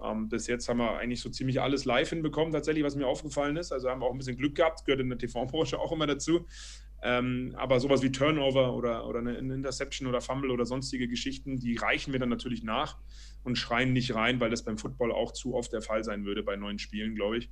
Ähm, 0.04 0.28
bis 0.28 0.48
jetzt 0.48 0.68
haben 0.68 0.78
wir 0.78 0.98
eigentlich 0.98 1.22
so 1.22 1.30
ziemlich 1.30 1.62
alles 1.62 1.86
live 1.86 2.10
hinbekommen, 2.10 2.52
tatsächlich, 2.52 2.84
was 2.84 2.96
mir 2.96 3.08
aufgefallen 3.08 3.56
ist. 3.56 3.72
Also 3.72 3.90
haben 3.90 4.02
wir 4.02 4.08
auch 4.08 4.12
ein 4.12 4.18
bisschen 4.18 4.38
Glück 4.38 4.56
gehabt, 4.56 4.86
gehört 4.86 5.02
in 5.02 5.10
der 5.10 5.18
TV-Branche 5.18 5.80
auch 5.80 5.92
immer 5.92 6.08
dazu. 6.08 6.46
Ähm, 7.06 7.54
aber 7.58 7.82
sowas 7.82 8.02
wie 8.02 8.14
Turnover 8.14 8.74
oder, 8.74 9.06
oder 9.06 9.20
eine 9.20 9.36
Interception 9.36 10.08
oder 10.08 10.22
Fumble 10.22 10.52
oder 10.52 10.66
sonstige 10.66 11.10
Geschichten, 11.10 11.60
die 11.60 11.76
reichen 11.76 12.14
wir 12.14 12.20
dann 12.20 12.30
natürlich 12.30 12.64
nach 12.64 12.98
und 13.44 13.58
schreien 13.58 13.92
nicht 13.92 14.16
rein, 14.16 14.40
weil 14.40 14.50
das 14.50 14.64
beim 14.64 14.78
Football 14.78 15.12
auch 15.12 15.34
zu 15.34 15.54
oft 15.54 15.74
der 15.74 15.82
Fall 15.82 16.06
sein 16.06 16.24
würde 16.24 16.44
bei 16.44 16.56
neuen 16.56 16.80
Spielen, 16.80 17.14
glaube 17.14 17.40
ich. 17.40 17.50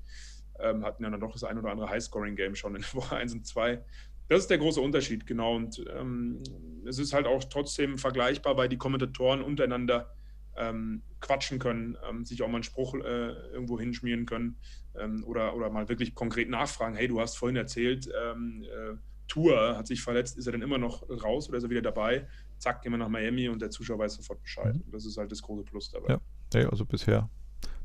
Ähm, 0.58 0.86
hatten 0.86 1.04
ja 1.04 1.10
dann 1.10 1.20
doch 1.20 1.34
das 1.34 1.44
ein 1.44 1.58
oder 1.58 1.70
andere 1.70 1.90
High-Scoring-Game 1.90 2.56
schon 2.56 2.76
in 2.76 2.84
Woche 2.94 3.18
1 3.18 3.34
und 3.34 3.46
2. 3.46 3.84
Das 4.30 4.40
ist 4.40 4.50
der 4.50 4.60
große 4.60 4.80
Unterschied, 4.80 5.28
genau. 5.28 5.56
Und 5.58 5.84
ähm, 5.94 6.42
es 6.88 6.98
ist 6.98 7.12
halt 7.12 7.28
auch 7.28 7.44
trotzdem 7.44 7.98
vergleichbar, 7.98 8.56
weil 8.56 8.70
die 8.70 8.78
Kommentatoren 8.78 9.42
untereinander 9.42 10.16
ähm, 10.56 11.02
quatschen 11.20 11.60
können, 11.60 11.98
ähm, 12.10 12.24
sich 12.24 12.42
auch 12.42 12.48
mal 12.48 12.56
einen 12.56 12.64
Spruch 12.64 12.96
äh, 12.96 13.32
irgendwo 13.52 13.78
hinschmieren 13.78 14.26
können 14.26 14.58
ähm, 14.98 15.26
oder, 15.26 15.56
oder 15.56 15.70
mal 15.70 15.90
wirklich 15.90 16.16
konkret 16.16 16.50
nachfragen, 16.50 16.96
hey, 16.96 17.10
du 17.10 17.20
hast 17.20 17.38
vorhin 17.38 17.58
erzählt, 17.58 18.10
ähm, 18.24 18.64
äh, 18.64 18.96
Tour 19.32 19.78
hat 19.78 19.88
sich 19.88 20.02
verletzt, 20.02 20.38
ist 20.38 20.46
er 20.46 20.52
dann 20.52 20.62
immer 20.62 20.78
noch 20.78 21.04
raus 21.24 21.48
oder 21.48 21.58
ist 21.58 21.64
er 21.64 21.70
wieder 21.70 21.82
dabei? 21.82 22.28
Zack, 22.58 22.82
gehen 22.82 22.92
wir 22.92 22.98
nach 22.98 23.08
Miami 23.08 23.48
und 23.48 23.62
der 23.62 23.70
Zuschauer 23.70 24.00
weiß 24.00 24.16
sofort 24.16 24.42
Bescheid. 24.42 24.76
Mhm. 24.76 24.92
Das 24.92 25.06
ist 25.06 25.18
halt 25.18 25.32
das 25.32 25.42
große 25.42 25.64
Plus 25.64 25.90
dabei. 25.90 26.20
Ja, 26.54 26.60
ja 26.60 26.70
also 26.70 26.86
bisher 26.86 27.30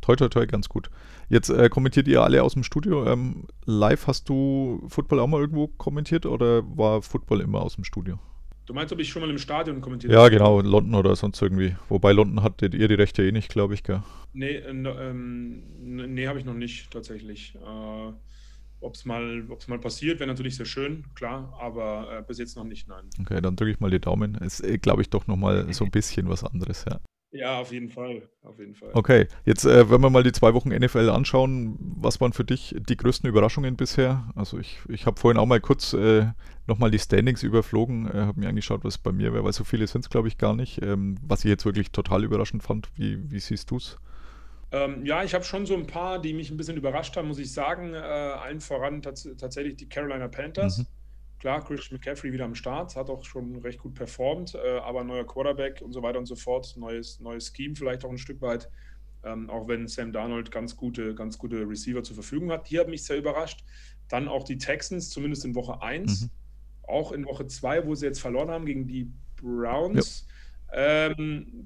toi 0.01 0.17
toi 0.17 0.29
toi 0.29 0.47
ganz 0.47 0.69
gut. 0.69 0.91
Jetzt 1.29 1.51
äh, 1.51 1.69
kommentiert 1.69 2.09
ihr 2.09 2.23
alle 2.23 2.43
aus 2.43 2.55
dem 2.55 2.63
Studio. 2.63 3.07
Ähm, 3.07 3.47
live 3.65 4.07
hast 4.07 4.29
du 4.29 4.85
Football 4.89 5.21
auch 5.21 5.27
mal 5.27 5.41
irgendwo 5.41 5.69
kommentiert 5.69 6.27
oder 6.27 6.63
war 6.77 7.03
Football 7.03 7.41
immer 7.41 7.61
aus 7.63 7.75
dem 7.75 7.85
Studio? 7.85 8.19
Du 8.67 8.75
meinst, 8.75 8.93
ob 8.93 8.99
ich 8.99 9.09
schon 9.09 9.23
mal 9.23 9.31
im 9.31 9.39
Stadion 9.39 9.81
kommentiert 9.81 10.13
habe? 10.13 10.23
Ja, 10.23 10.29
genau, 10.29 10.59
in 10.59 10.67
London 10.67 10.97
oder 10.97 11.15
sonst 11.15 11.41
irgendwie. 11.41 11.77
Wobei 11.89 12.13
London 12.13 12.43
hattet 12.43 12.75
ihr 12.75 12.89
die 12.89 12.95
Rechte 12.95 13.25
eh 13.25 13.31
nicht, 13.31 13.49
glaube 13.49 13.75
ich, 13.75 13.85
gell? 13.85 14.03
Nee, 14.33 14.57
äh, 14.57 14.71
ähm, 14.71 15.63
nee, 15.79 16.27
habe 16.27 16.39
ich 16.41 16.45
noch 16.45 16.55
nicht 16.55 16.91
tatsächlich. 16.91 17.55
Äh, 17.55 18.13
ob 18.81 18.95
es 18.95 19.05
mal, 19.05 19.47
mal 19.67 19.79
passiert, 19.79 20.21
wäre 20.21 20.29
natürlich 20.29 20.57
sehr 20.57 20.67
schön, 20.67 21.05
klar, 21.15 21.57
aber 21.61 22.19
äh, 22.19 22.23
bis 22.23 22.39
jetzt 22.39 22.57
noch 22.57 22.65
nicht, 22.65 22.89
nein. 22.89 23.09
Okay, 23.21 23.41
dann 23.41 23.57
drücke 23.57 23.71
ich 23.71 23.81
mal 23.81 23.91
die 23.91 24.01
Daumen. 24.01 24.35
Ist, 24.37 24.61
äh, 24.61 24.79
glaube 24.79 25.03
ich, 25.03 25.11
doch 25.11 25.27
nochmal 25.27 25.73
so 25.73 25.85
ein 25.85 25.91
bisschen 25.91 26.29
was 26.29 26.45
anderes, 26.45 26.85
ja. 26.89 27.01
Ja, 27.33 27.59
auf 27.59 27.73
jeden 27.73 27.91
Fall, 27.91 28.23
auf 28.43 28.59
jeden 28.59 28.75
Fall. 28.75 28.91
Okay, 28.95 29.27
jetzt 29.45 29.65
äh, 29.65 29.91
wenn 29.91 30.01
wir 30.01 30.11
mal 30.11 30.23
die 30.23 30.33
zwei 30.33 30.55
Wochen 30.55 30.71
NFL 30.71 31.11
anschauen, 31.11 31.77
was 31.79 32.21
waren 32.21 32.33
für 32.33 32.45
dich 32.45 32.75
die 32.89 32.97
größten 32.97 33.29
Überraschungen 33.29 33.77
bisher? 33.77 34.31
Also 34.35 34.59
ich, 34.59 34.79
ich 34.89 35.07
habe 35.07 35.21
vorhin 35.21 35.39
auch 35.39 35.47
mal 35.47 35.61
kurz 35.61 35.93
äh, 35.93 36.29
nochmal 36.67 36.91
die 36.91 36.99
Standings 36.99 37.43
überflogen, 37.43 38.07
äh, 38.07 38.21
habe 38.21 38.41
mir 38.41 38.49
angeschaut, 38.49 38.85
was 38.85 38.97
bei 38.97 39.13
mir 39.13 39.35
wäre, 39.35 39.45
weil 39.45 39.53
so 39.53 39.65
viele 39.65 39.87
sind 39.87 40.03
es 40.03 40.11
glaube 40.11 40.29
ich 40.29 40.39
gar 40.39 40.55
nicht. 40.55 40.83
Ähm, 40.83 41.17
was 41.21 41.45
ich 41.45 41.51
jetzt 41.51 41.67
wirklich 41.67 41.91
total 41.91 42.25
überraschend 42.25 42.63
fand, 42.63 42.89
wie, 42.95 43.31
wie 43.31 43.41
siehst 43.41 43.71
du 43.71 43.77
es? 43.77 43.99
Ähm, 44.73 45.05
ja, 45.07 45.23
ich 45.23 45.35
habe 45.35 45.45
schon 45.45 45.65
so 45.65 45.75
ein 45.75 45.87
paar, 45.87 46.21
die 46.21 46.35
mich 46.35 46.51
ein 46.51 46.57
bisschen 46.57 46.77
überrascht 46.77 47.17
haben, 47.17 47.29
muss 47.29 47.39
ich 47.39 47.53
sagen. 47.53 47.95
Äh, 47.95 47.99
allen 47.99 48.61
voran 48.61 49.01
tats 49.03 49.29
tatsächlich 49.39 49.77
die 49.77 49.89
Carolina 49.89 50.29
Panthers. 50.29 50.79
Mhm. 50.79 50.87
Klar, 51.39 51.65
Christian 51.65 51.99
McCaffrey 51.99 52.33
wieder 52.33 52.47
am 52.47 52.55
Start, 52.55 52.97
hat 52.97 53.11
auch 53.11 53.25
schon 53.25 53.57
recht 53.57 53.79
gut 53.79 53.95
performt, 53.95 54.55
äh, 54.55 54.79
aber 54.79 55.05
neuer 55.05 55.27
Quarterback 55.27 55.83
und 55.83 55.93
so 55.93 56.03
weiter 56.03 56.19
und 56.19 56.27
so 56.27 56.35
fort, 56.35 56.75
neues, 56.77 57.21
neues 57.21 57.53
Scheme 57.55 57.77
vielleicht 57.77 58.05
auch 58.05 58.11
ein 58.11 58.19
Stück 58.19 58.41
weit, 58.41 58.71
ähm, 59.23 59.51
auch 59.51 59.69
wenn 59.69 59.87
Sam 59.87 60.13
Darnold 60.13 60.51
ganz 60.51 60.77
gute, 60.77 61.15
ganz 61.15 61.37
gute 61.37 61.69
Receiver 61.69 62.03
zur 62.03 62.15
Verfügung 62.15 62.51
hat. 62.51 62.71
Die 62.71 62.79
haben 62.79 62.91
mich 62.91 63.05
sehr 63.05 63.19
überrascht. 63.19 63.65
Dann 64.09 64.29
auch 64.29 64.45
die 64.45 64.57
Texans, 64.57 65.11
zumindest 65.11 65.45
in 65.45 65.55
Woche 65.55 65.83
1, 65.83 66.23
mhm. 66.23 66.31
auch 66.89 67.13
in 67.13 67.27
Woche 67.27 67.47
2, 67.47 67.87
wo 67.87 67.95
sie 67.95 68.07
jetzt 68.07 68.21
verloren 68.21 68.51
haben 68.51 68.65
gegen 68.65 68.87
die 68.87 69.13
Browns. 69.37 70.27
Ja. 70.73 71.11
Ähm, 71.11 71.65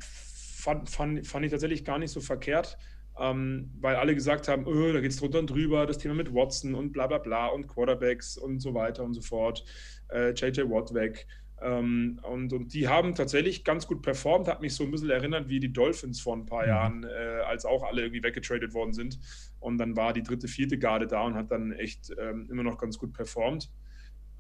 fand, 0.60 0.88
fand, 0.88 1.26
fand 1.26 1.44
ich 1.44 1.50
tatsächlich 1.50 1.84
gar 1.84 1.98
nicht 1.98 2.10
so 2.10 2.20
verkehrt, 2.20 2.76
ähm, 3.18 3.70
weil 3.80 3.96
alle 3.96 4.14
gesagt 4.14 4.48
haben, 4.48 4.66
oh, 4.66 4.92
da 4.92 5.00
geht 5.00 5.10
es 5.10 5.18
drunter 5.18 5.38
und 5.38 5.50
drüber, 5.50 5.86
das 5.86 5.98
Thema 5.98 6.14
mit 6.14 6.32
Watson 6.32 6.74
und 6.74 6.92
bla 6.92 7.06
bla 7.06 7.18
bla 7.18 7.46
und 7.48 7.66
Quarterbacks 7.66 8.36
und 8.36 8.60
so 8.60 8.74
weiter 8.74 9.04
und 9.04 9.14
so 9.14 9.20
fort, 9.20 9.64
äh, 10.10 10.30
JJ 10.30 10.62
Watt 10.70 10.94
weg. 10.94 11.26
Ähm, 11.62 12.18
und, 12.22 12.52
und 12.52 12.72
die 12.72 12.88
haben 12.88 13.14
tatsächlich 13.14 13.64
ganz 13.64 13.86
gut 13.86 14.02
performt, 14.02 14.48
hat 14.48 14.62
mich 14.62 14.74
so 14.74 14.84
ein 14.84 14.90
bisschen 14.90 15.10
erinnert 15.10 15.48
wie 15.48 15.60
die 15.60 15.72
Dolphins 15.72 16.20
vor 16.20 16.34
ein 16.34 16.46
paar 16.46 16.62
mhm. 16.62 16.68
Jahren, 16.68 17.04
äh, 17.04 17.42
als 17.46 17.64
auch 17.64 17.82
alle 17.82 18.02
irgendwie 18.02 18.22
weggetradet 18.22 18.72
worden 18.72 18.92
sind. 18.92 19.18
Und 19.58 19.78
dann 19.78 19.96
war 19.96 20.12
die 20.12 20.22
dritte, 20.22 20.48
vierte 20.48 20.78
Garde 20.78 21.06
da 21.06 21.22
und 21.22 21.34
hat 21.34 21.50
dann 21.50 21.72
echt 21.72 22.12
ähm, 22.18 22.48
immer 22.50 22.62
noch 22.62 22.78
ganz 22.78 22.98
gut 22.98 23.12
performt. 23.12 23.70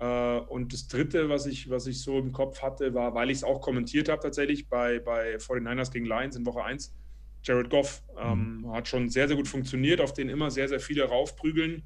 Äh, 0.00 0.38
und 0.38 0.72
das 0.72 0.88
Dritte, 0.88 1.28
was 1.28 1.46
ich, 1.46 1.68
was 1.70 1.86
ich 1.86 2.02
so 2.02 2.18
im 2.18 2.32
Kopf 2.32 2.62
hatte, 2.62 2.94
war, 2.94 3.14
weil 3.14 3.30
ich 3.30 3.38
es 3.38 3.44
auch 3.44 3.60
kommentiert 3.60 4.08
habe 4.08 4.22
tatsächlich 4.22 4.68
bei, 4.68 4.98
bei 4.98 5.36
49ers 5.36 5.92
gegen 5.92 6.06
Lions 6.06 6.36
in 6.36 6.46
Woche 6.46 6.64
1, 6.64 6.94
Jared 7.42 7.70
Goff 7.70 8.02
ähm, 8.18 8.62
mhm. 8.62 8.72
hat 8.72 8.88
schon 8.88 9.08
sehr, 9.08 9.28
sehr 9.28 9.36
gut 9.36 9.48
funktioniert, 9.48 10.00
auf 10.00 10.12
den 10.12 10.28
immer 10.28 10.50
sehr, 10.50 10.68
sehr 10.68 10.80
viele 10.80 11.04
raufprügeln. 11.04 11.82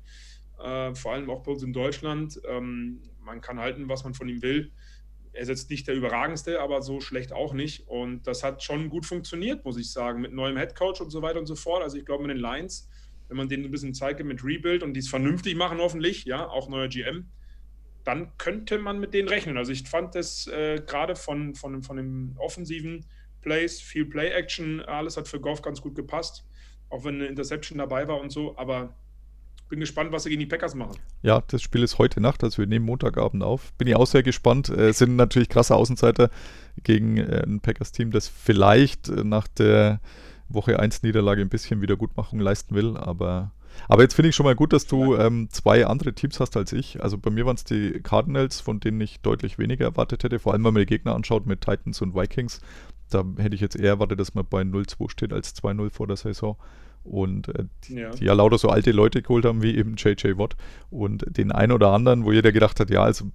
äh, 0.62 0.94
vor 0.94 1.12
allem 1.12 1.29
auch 1.29 1.42
bei 1.42 1.53
uns 1.53 1.62
in 1.62 1.72
Deutschland. 1.72 2.40
Ähm, 2.48 3.03
man 3.20 3.40
kann 3.40 3.59
halten, 3.59 3.88
was 3.88 4.05
man 4.05 4.14
von 4.14 4.29
ihm 4.29 4.42
will. 4.42 4.72
Er 5.33 5.42
ist 5.42 5.48
jetzt 5.48 5.70
nicht 5.70 5.88
der 5.88 5.96
überragendste, 5.96 6.61
aber 6.61 6.83
so 6.83 7.00
schlecht 7.00 7.33
auch 7.33 7.53
nicht. 7.53 7.88
Und 7.88 8.27
das 8.29 8.44
hat 8.44 8.62
schon 8.62 8.88
gut 8.88 9.05
funktioniert, 9.07 9.64
muss 9.64 9.77
ich 9.77 9.90
sagen, 9.90 10.20
mit 10.20 10.33
neuem 10.33 10.57
Headcoach 10.57 11.00
und 11.00 11.11
so 11.11 11.22
weiter 11.22 11.40
und 11.40 11.46
so 11.46 11.57
fort. 11.57 11.83
Also 11.83 11.96
ich 11.96 12.05
glaube, 12.05 12.24
mit 12.24 12.37
den 12.37 12.40
Lions, 12.40 12.88
wenn 13.29 13.37
man 13.37 13.48
denen 13.48 13.64
ein 13.64 13.70
bisschen 13.72 13.94
Zeit 13.94 14.18
gibt 14.18 14.29
mit 14.29 14.44
Rebuild 14.44 14.85
und 14.85 14.94
die 14.94 15.00
es 15.00 15.09
vernünftig 15.09 15.57
machen, 15.57 15.79
hoffentlich, 15.79 16.24
ja, 16.24 16.46
auch 16.46 16.68
neuer 16.68 16.87
GM, 16.87 17.29
dann 18.05 18.37
könnte 18.38 18.79
man 18.79 19.01
mit 19.01 19.14
denen 19.14 19.29
rechnen. 19.29 19.57
Also 19.57 19.73
ich 19.73 19.88
fand 19.88 20.14
das 20.14 20.47
äh, 20.47 20.83
gerade 20.87 21.17
von, 21.17 21.55
von, 21.55 21.83
von 21.83 21.97
dem 21.97 22.37
offensiven 22.37 23.07
Plays, 23.40 23.81
viel 23.81 24.07
Play-Action, 24.07 24.81
alles 24.81 25.17
hat 25.17 25.29
für 25.29 25.40
Goff 25.40 25.62
ganz 25.62 25.81
gut 25.81 25.95
gepasst, 25.95 26.45
auch 26.90 27.05
wenn 27.05 27.17
eine 27.17 27.27
Interception 27.27 27.79
dabei 27.79 28.09
war 28.09 28.21
und 28.21 28.31
so, 28.31 28.57
aber 28.57 28.95
bin 29.69 29.81
gespannt, 29.81 30.12
was 30.12 30.25
sie 30.25 30.29
gegen 30.29 30.40
die 30.40 30.47
Packers 30.47 30.75
machen. 30.75 30.97
Ja, 31.23 31.43
das 31.49 31.62
Spiel 31.62 31.83
ist 31.83 31.99
heute 31.99 32.21
Nacht, 32.21 32.45
also 32.45 32.59
wir 32.59 32.67
nehmen 32.67 32.85
Montagabend 32.85 33.43
auf. 33.43 33.73
Bin 33.75 33.88
ich 33.88 33.97
auch 33.97 34.07
sehr 34.07 34.23
gespannt. 34.23 34.69
Äh, 34.69 34.93
sind 34.93 35.17
natürlich 35.17 35.49
krasse 35.49 35.75
Außenseiter 35.75 36.31
gegen 36.83 37.17
äh, 37.17 37.43
ein 37.45 37.61
Packers-Team, 37.61 38.11
das 38.11 38.29
vielleicht 38.29 39.09
äh, 39.09 39.25
nach 39.25 39.49
der 39.49 40.01
Woche 40.49 40.79
1 40.79 41.03
Niederlage 41.03 41.40
ein 41.40 41.49
bisschen 41.49 41.81
Wiedergutmachung 41.81 42.38
leisten 42.38 42.75
will, 42.75 42.97
aber 42.97 43.53
aber 43.89 44.03
jetzt 44.03 44.15
finde 44.15 44.31
ich 44.31 44.37
schon 44.37 44.45
mal 44.45 44.55
gut, 44.55 44.73
dass 44.73 44.87
du 44.87 45.17
ähm, 45.17 45.49
zwei 45.51 45.87
andere 45.87 46.13
Teams 46.13 46.41
hast 46.41 46.57
als 46.57 46.73
ich. 46.73 47.03
Also 47.03 47.19
bei 47.19 47.31
mir 47.31 47.47
waren 47.47 47.57
es 47.57 47.65
die 47.65 48.01
Cardinals, 48.03 48.61
von 48.61 48.81
denen 48.81 49.01
ich 49.01 49.21
deutlich 49.21 49.59
weniger 49.59 49.85
erwartet 49.85 50.25
hätte. 50.25 50.39
Vor 50.39 50.53
allem, 50.53 50.65
wenn 50.65 50.75
man 50.75 50.81
die 50.81 50.87
Gegner 50.87 51.15
anschaut 51.15 51.47
mit 51.47 51.61
Titans 51.61 52.01
und 52.03 52.15
Vikings. 52.15 52.61
Da 53.11 53.25
hätte 53.37 53.55
ich 53.55 53.61
jetzt 53.61 53.77
eher 53.77 53.91
erwartet, 53.91 54.19
dass 54.19 54.35
man 54.35 54.47
bei 54.49 54.63
0-2 54.63 55.11
steht 55.11 55.33
als 55.33 55.55
2-0 55.55 55.91
vor 55.91 56.07
der 56.07 56.17
Saison 56.17 56.57
und 57.05 57.49
äh, 57.49 57.67
die 57.85 57.95
ja. 57.97 58.11
die 58.11 58.25
ja 58.25 58.33
lauter 58.33 58.59
so 58.59 58.71
alte 58.71 58.91
Leute 58.91 59.23
geholt 59.23 59.45
haben, 59.45 59.63
wie 59.63 59.77
eben 59.77 59.95
JJ 59.97 60.39
Watt 60.39 60.57
und 60.91 61.25
den 61.37 61.53
einen 61.53 61.73
oder 61.73 61.91
anderen, 61.91 62.25
wo 62.25 62.33
jeder 62.33 62.51
gedacht 62.51 62.81
hat, 62.81 62.91
ja, 62.91 63.03
also 63.03 63.27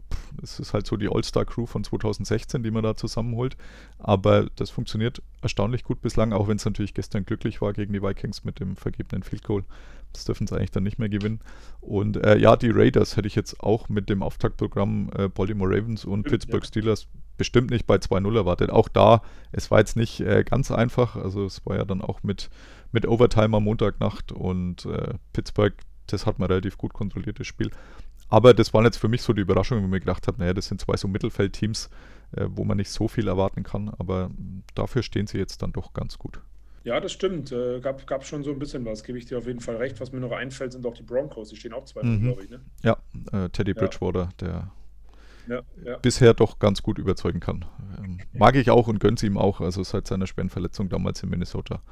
es 0.42 0.60
ist 0.60 0.74
halt 0.74 0.88
so 0.88 0.98
die 0.98 1.08
All-Star-Crew 1.08 1.68
von 1.68 1.84
2016, 1.84 2.64
die 2.64 2.72
man 2.72 2.84
da 2.84 2.96
zusammenholt, 2.96 3.56
aber 4.00 4.48
das 4.56 4.72
funktioniert 4.72 5.22
erstaunlich 5.42 5.84
gut 5.84 6.02
bislang, 6.02 6.34
auch 6.34 6.48
wenn 6.48 6.58
es 6.58 6.66
natürlich 6.66 6.96
gestern 6.96 7.26
glücklich 7.26 7.62
war 7.62 7.74
gegen 7.74 7.94
die 7.94 8.02
Vikings 8.02 8.44
mit 8.44 8.60
dem 8.60 8.76
vergebenen 8.76 9.24
Field 9.24 9.44
Goal. 9.44 9.64
Das 10.14 10.26
dürfen 10.26 10.48
sie 10.48 10.56
eigentlich 10.56 10.72
dann 10.72 10.84
nicht 10.84 11.00
mehr 11.00 11.10
gewinnen. 11.10 11.40
Und 11.82 12.18
äh, 12.18 12.38
ja, 12.38 12.56
die 12.56 12.72
Raiders 12.72 13.16
hätte 13.16 13.28
ich 13.28 13.36
jetzt 13.36 13.62
auch 13.62 13.90
mit 13.90 14.10
dem 14.10 14.24
Auftaktprogramm 14.24 15.10
äh, 15.16 15.30
Baltimore 15.30 15.70
Ravens 15.70 16.06
und 16.06 16.22
Stimmt, 16.22 16.32
Pittsburgh 16.32 16.64
ja. 16.64 16.68
Steelers 16.68 17.08
bestimmt 17.38 17.72
nicht 17.72 17.88
bei 17.88 17.96
2-0 17.96 18.36
erwartet. 18.36 18.70
Auch 18.70 18.90
da, 18.90 19.22
es 19.52 19.72
war 19.72 19.80
jetzt 19.80 19.96
nicht 19.96 20.20
äh, 20.20 20.44
ganz 20.44 20.72
einfach, 20.72 21.16
also 21.16 21.46
es 21.46 21.66
war 21.66 21.78
ja 21.78 21.86
dann 21.86 22.02
auch 22.02 22.24
mit 22.24 22.50
mit 22.92 23.08
Overtime 23.08 23.56
am 23.56 23.64
Montagnacht 23.64 24.32
und 24.32 24.86
äh, 24.86 25.14
Pittsburgh, 25.34 25.74
das 26.08 26.26
hat 26.26 26.40
man 26.40 26.48
relativ 26.48 26.78
gut 26.78 26.94
kontrolliert, 26.94 27.40
das 27.40 27.48
Spiel. 27.48 27.72
Aber 28.30 28.54
das 28.54 28.74
waren 28.74 28.86
jetzt 28.86 28.98
für 28.98 29.08
mich 29.08 29.22
so 29.22 29.34
die 29.34 29.42
Überraschungen, 29.42 29.84
wo 29.84 29.88
ich 29.88 29.92
mir 29.92 30.00
gedacht 30.00 30.28
habe, 30.28 30.40
naja, 30.40 30.54
das 30.54 30.68
sind 30.68 30.82
zwei 30.82 30.98
so 30.98 31.08
Mittelfeldteams, 31.08 31.90
äh, 32.32 32.46
wo 32.50 32.64
man 32.64 32.78
nicht 32.78 32.92
so 32.92 33.08
viel 33.08 33.28
erwarten 33.28 33.64
kann, 33.64 33.90
aber 33.90 34.30
dafür 34.76 35.04
stehen 35.04 35.28
sie 35.28 35.38
jetzt 35.38 35.62
dann 35.62 35.72
doch 35.72 35.94
ganz 35.94 36.18
gut. 36.18 36.42
Ja, 36.90 37.00
das 37.00 37.12
stimmt. 37.12 37.52
Äh, 37.52 37.80
gab, 37.82 38.06
gab 38.08 38.26
schon 38.26 38.44
so 38.44 38.50
ein 38.50 38.58
bisschen 38.58 38.84
was, 38.84 39.04
gebe 39.04 39.20
ich 39.20 39.26
dir 39.28 39.38
auf 39.38 39.46
jeden 39.46 39.60
Fall 39.60 39.76
recht. 39.76 40.02
Was 40.02 40.12
mir 40.12 40.20
noch 40.20 40.32
einfällt, 40.32 40.72
sind 40.72 40.86
auch 40.88 40.96
die 40.96 41.04
Broncos. 41.04 41.50
Die 41.50 41.56
stehen 41.56 41.72
auch 41.72 41.86
zwei, 41.86 42.02
mhm. 42.02 42.24
glaube 42.24 42.44
ich. 42.44 42.50
Ne? 42.50 42.62
Ja, 42.84 42.98
äh, 43.32 43.50
Teddy 43.50 43.76
Bridgewater, 43.76 44.30
der 44.40 44.72
ja, 45.48 45.62
ja. 45.86 45.98
bisher 45.98 46.34
doch 46.34 46.58
ganz 46.58 46.82
gut 46.82 46.98
überzeugen 46.98 47.40
kann. 47.40 47.66
Ähm, 48.00 48.18
mag 48.34 48.56
ich 48.56 48.72
auch 48.72 48.88
und 48.88 49.00
gönne 49.00 49.18
ihm 49.22 49.38
auch. 49.38 49.62
Also 49.62 49.84
seit 49.84 50.08
seiner 50.08 50.26
schweren 50.26 50.50
Verletzung 50.50 50.90
damals 50.90 51.22
in 51.22 51.30
Minnesota 51.30 51.84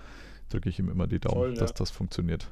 drücke 0.50 0.70
ich 0.70 0.80
ihm 0.80 0.90
immer 0.90 1.06
die 1.06 1.20
Daumen, 1.20 1.36
Voll, 1.36 1.54
ja. 1.54 1.60
dass 1.60 1.76
das 1.76 1.92
funktioniert. 1.92 2.50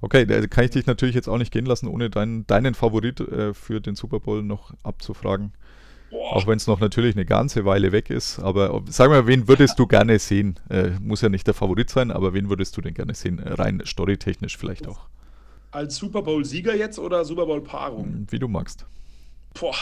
Okay, 0.00 0.24
da 0.24 0.46
kann 0.46 0.64
ich 0.64 0.70
dich 0.70 0.86
natürlich 0.86 1.14
jetzt 1.14 1.28
auch 1.28 1.38
nicht 1.38 1.52
gehen 1.52 1.66
lassen, 1.66 1.88
ohne 1.88 2.08
deinen, 2.08 2.46
deinen 2.46 2.74
Favorit 2.74 3.20
äh, 3.20 3.52
für 3.52 3.80
den 3.80 3.96
Super 3.96 4.20
Bowl 4.20 4.42
noch 4.42 4.72
abzufragen. 4.82 5.52
Auch 6.10 6.46
wenn 6.46 6.56
es 6.56 6.66
noch 6.66 6.80
natürlich 6.80 7.16
eine 7.16 7.24
ganze 7.24 7.64
Weile 7.64 7.92
weg 7.92 8.10
ist. 8.10 8.38
Aber 8.38 8.82
sag 8.88 9.10
mal, 9.10 9.26
wen 9.26 9.48
würdest 9.48 9.78
du 9.78 9.86
gerne 9.86 10.18
sehen? 10.18 10.58
Äh, 10.68 10.90
muss 11.00 11.20
ja 11.20 11.28
nicht 11.28 11.46
der 11.46 11.54
Favorit 11.54 11.90
sein, 11.90 12.10
aber 12.10 12.34
wen 12.34 12.48
würdest 12.48 12.76
du 12.76 12.80
denn 12.80 12.94
gerne 12.94 13.14
sehen? 13.14 13.38
Rein 13.40 13.82
storytechnisch 13.84 14.56
vielleicht 14.56 14.86
auch. 14.86 15.08
Als 15.70 15.96
Super 15.96 16.22
Bowl-Sieger 16.22 16.74
jetzt 16.74 16.98
oder 16.98 17.24
Super 17.24 17.46
Bowl-Paarung? 17.46 18.26
Wie 18.30 18.38
du 18.38 18.48
magst. 18.48 18.86
Boah, 19.58 19.74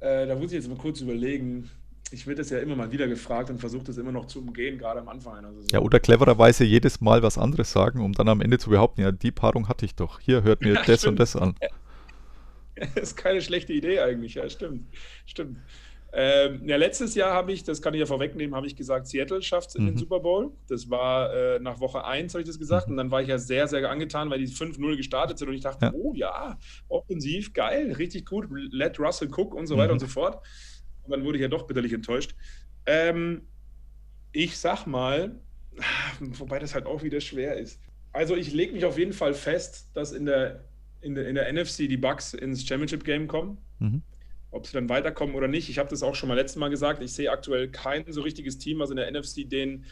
äh, 0.00 0.26
da 0.26 0.34
muss 0.34 0.46
ich 0.46 0.52
jetzt 0.52 0.68
mal 0.68 0.78
kurz 0.78 1.00
überlegen 1.00 1.70
ich 2.12 2.26
werde 2.26 2.42
das 2.42 2.50
ja 2.50 2.58
immer 2.58 2.76
mal 2.76 2.92
wieder 2.92 3.08
gefragt 3.08 3.50
und 3.50 3.58
versuche 3.58 3.84
das 3.84 3.96
immer 3.98 4.12
noch 4.12 4.26
zu 4.26 4.40
umgehen, 4.40 4.78
gerade 4.78 5.00
am 5.00 5.08
Anfang 5.08 5.34
einer 5.34 5.52
Saison. 5.52 5.68
Ja, 5.72 5.80
oder 5.80 5.98
clevererweise 5.98 6.64
jedes 6.64 7.00
Mal 7.00 7.22
was 7.22 7.38
anderes 7.38 7.72
sagen, 7.72 8.00
um 8.00 8.12
dann 8.12 8.28
am 8.28 8.40
Ende 8.40 8.58
zu 8.58 8.70
behaupten, 8.70 9.00
ja, 9.00 9.12
die 9.12 9.32
Paarung 9.32 9.68
hatte 9.68 9.84
ich 9.84 9.94
doch. 9.94 10.20
Hier 10.20 10.42
hört 10.42 10.62
mir 10.62 10.74
ja, 10.74 10.82
das 10.84 11.00
stimmt. 11.00 11.12
und 11.12 11.20
das 11.20 11.36
an. 11.36 11.56
Das 12.76 12.96
ist 12.96 13.16
keine 13.16 13.40
schlechte 13.40 13.72
Idee 13.72 14.00
eigentlich, 14.00 14.34
ja, 14.34 14.48
stimmt. 14.48 14.86
Stimmt. 15.24 15.58
Ähm, 16.12 16.66
ja, 16.66 16.76
letztes 16.76 17.14
Jahr 17.14 17.34
habe 17.34 17.52
ich, 17.52 17.64
das 17.64 17.82
kann 17.82 17.92
ich 17.92 18.00
ja 18.00 18.06
vorwegnehmen, 18.06 18.54
habe 18.54 18.66
ich 18.66 18.76
gesagt, 18.76 19.06
Seattle 19.06 19.42
schafft 19.42 19.70
es 19.70 19.74
in 19.74 19.82
mhm. 19.82 19.88
den 19.88 19.96
Super 19.98 20.20
Bowl. 20.20 20.52
Das 20.68 20.88
war 20.88 21.34
äh, 21.34 21.58
nach 21.58 21.80
Woche 21.80 22.04
1, 22.04 22.32
habe 22.32 22.42
ich 22.42 22.48
das 22.48 22.58
gesagt. 22.58 22.86
Mhm. 22.86 22.92
Und 22.92 22.96
dann 22.96 23.10
war 23.10 23.20
ich 23.20 23.28
ja 23.28 23.38
sehr, 23.38 23.66
sehr 23.66 23.88
angetan, 23.90 24.30
weil 24.30 24.38
die 24.38 24.48
5-0 24.48 24.96
gestartet 24.96 25.38
sind. 25.38 25.48
Und 25.48 25.54
ich 25.54 25.62
dachte, 25.62 25.86
ja. 25.86 25.92
oh 25.92 26.14
ja, 26.14 26.58
offensiv, 26.88 27.52
geil, 27.52 27.92
richtig 27.92 28.24
gut. 28.24 28.46
Let 28.50 28.98
Russell 28.98 29.28
Cook 29.28 29.54
und 29.54 29.66
so 29.66 29.76
weiter 29.76 29.88
mhm. 29.88 29.94
und 29.94 30.00
so 30.00 30.06
fort. 30.06 30.42
Und 31.02 31.10
dann 31.10 31.24
wurde 31.24 31.38
ich 31.38 31.42
ja 31.42 31.48
doch 31.48 31.66
bitterlich 31.66 31.92
enttäuscht. 31.92 32.34
Ähm, 32.86 33.42
ich 34.32 34.56
sag 34.58 34.86
mal, 34.86 35.40
wobei 36.20 36.58
das 36.58 36.74
halt 36.74 36.86
auch 36.86 37.02
wieder 37.02 37.20
schwer 37.20 37.56
ist. 37.58 37.80
Also 38.12 38.36
ich 38.36 38.54
lege 38.54 38.72
mich 38.72 38.86
auf 38.86 38.96
jeden 38.96 39.12
Fall 39.12 39.34
fest, 39.34 39.90
dass 39.92 40.12
in 40.12 40.24
der, 40.24 40.64
in 41.06 41.14
der, 41.14 41.28
in 41.28 41.34
der 41.36 41.52
NFC 41.52 41.88
die 41.88 41.96
Bucks 41.96 42.34
ins 42.34 42.66
Championship 42.66 43.04
Game 43.04 43.28
kommen. 43.28 43.58
Mhm. 43.78 44.02
Ob 44.50 44.66
sie 44.66 44.72
dann 44.72 44.88
weiterkommen 44.88 45.34
oder 45.34 45.48
nicht, 45.48 45.68
ich 45.68 45.78
habe 45.78 45.88
das 45.88 46.02
auch 46.02 46.14
schon 46.14 46.28
mal 46.28 46.34
letztes 46.34 46.58
Mal 46.58 46.68
gesagt. 46.68 47.02
Ich 47.02 47.12
sehe 47.12 47.30
aktuell 47.30 47.68
kein 47.68 48.10
so 48.10 48.22
richtiges 48.22 48.58
Team, 48.58 48.78
was 48.78 48.90
in 48.90 48.96
der 48.96 49.10
NFC 49.10 49.48
den 49.48 49.84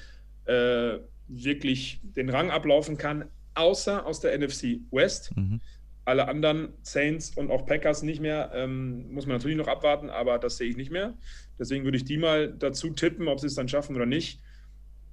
äh, 0.46 0.98
wirklich 1.28 2.00
den 2.02 2.28
Rang 2.28 2.50
ablaufen 2.50 2.96
kann, 2.96 3.26
außer 3.54 4.04
aus 4.04 4.20
der 4.20 4.36
NFC 4.38 4.80
West. 4.90 5.34
Mhm. 5.36 5.60
Alle 6.04 6.28
anderen 6.28 6.74
Saints 6.82 7.30
und 7.36 7.50
auch 7.50 7.64
Packers 7.64 8.02
nicht 8.02 8.20
mehr. 8.20 8.50
Ähm, 8.54 9.10
muss 9.12 9.26
man 9.26 9.36
natürlich 9.36 9.56
noch 9.56 9.68
abwarten, 9.68 10.10
aber 10.10 10.38
das 10.38 10.58
sehe 10.58 10.68
ich 10.68 10.76
nicht 10.76 10.90
mehr. 10.90 11.14
Deswegen 11.58 11.84
würde 11.84 11.96
ich 11.96 12.04
die 12.04 12.18
mal 12.18 12.52
dazu 12.52 12.90
tippen, 12.90 13.28
ob 13.28 13.40
sie 13.40 13.46
es 13.46 13.54
dann 13.54 13.68
schaffen 13.68 13.96
oder 13.96 14.06
nicht. 14.06 14.40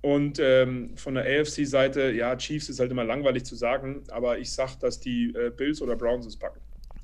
Und 0.01 0.39
ähm, 0.39 0.97
von 0.97 1.13
der 1.13 1.25
AFC-Seite, 1.25 2.11
ja, 2.11 2.35
Chiefs 2.35 2.69
ist 2.69 2.79
halt 2.79 2.91
immer 2.91 3.03
langweilig 3.03 3.45
zu 3.45 3.55
sagen, 3.55 4.01
aber 4.11 4.39
ich 4.39 4.51
sage, 4.51 4.73
dass 4.79 4.99
die 4.99 5.33
äh, 5.35 5.51
Bills 5.55 5.81
oder 5.81 5.95
Browns 5.95 6.25
es 6.25 6.35
packen. 6.35 6.59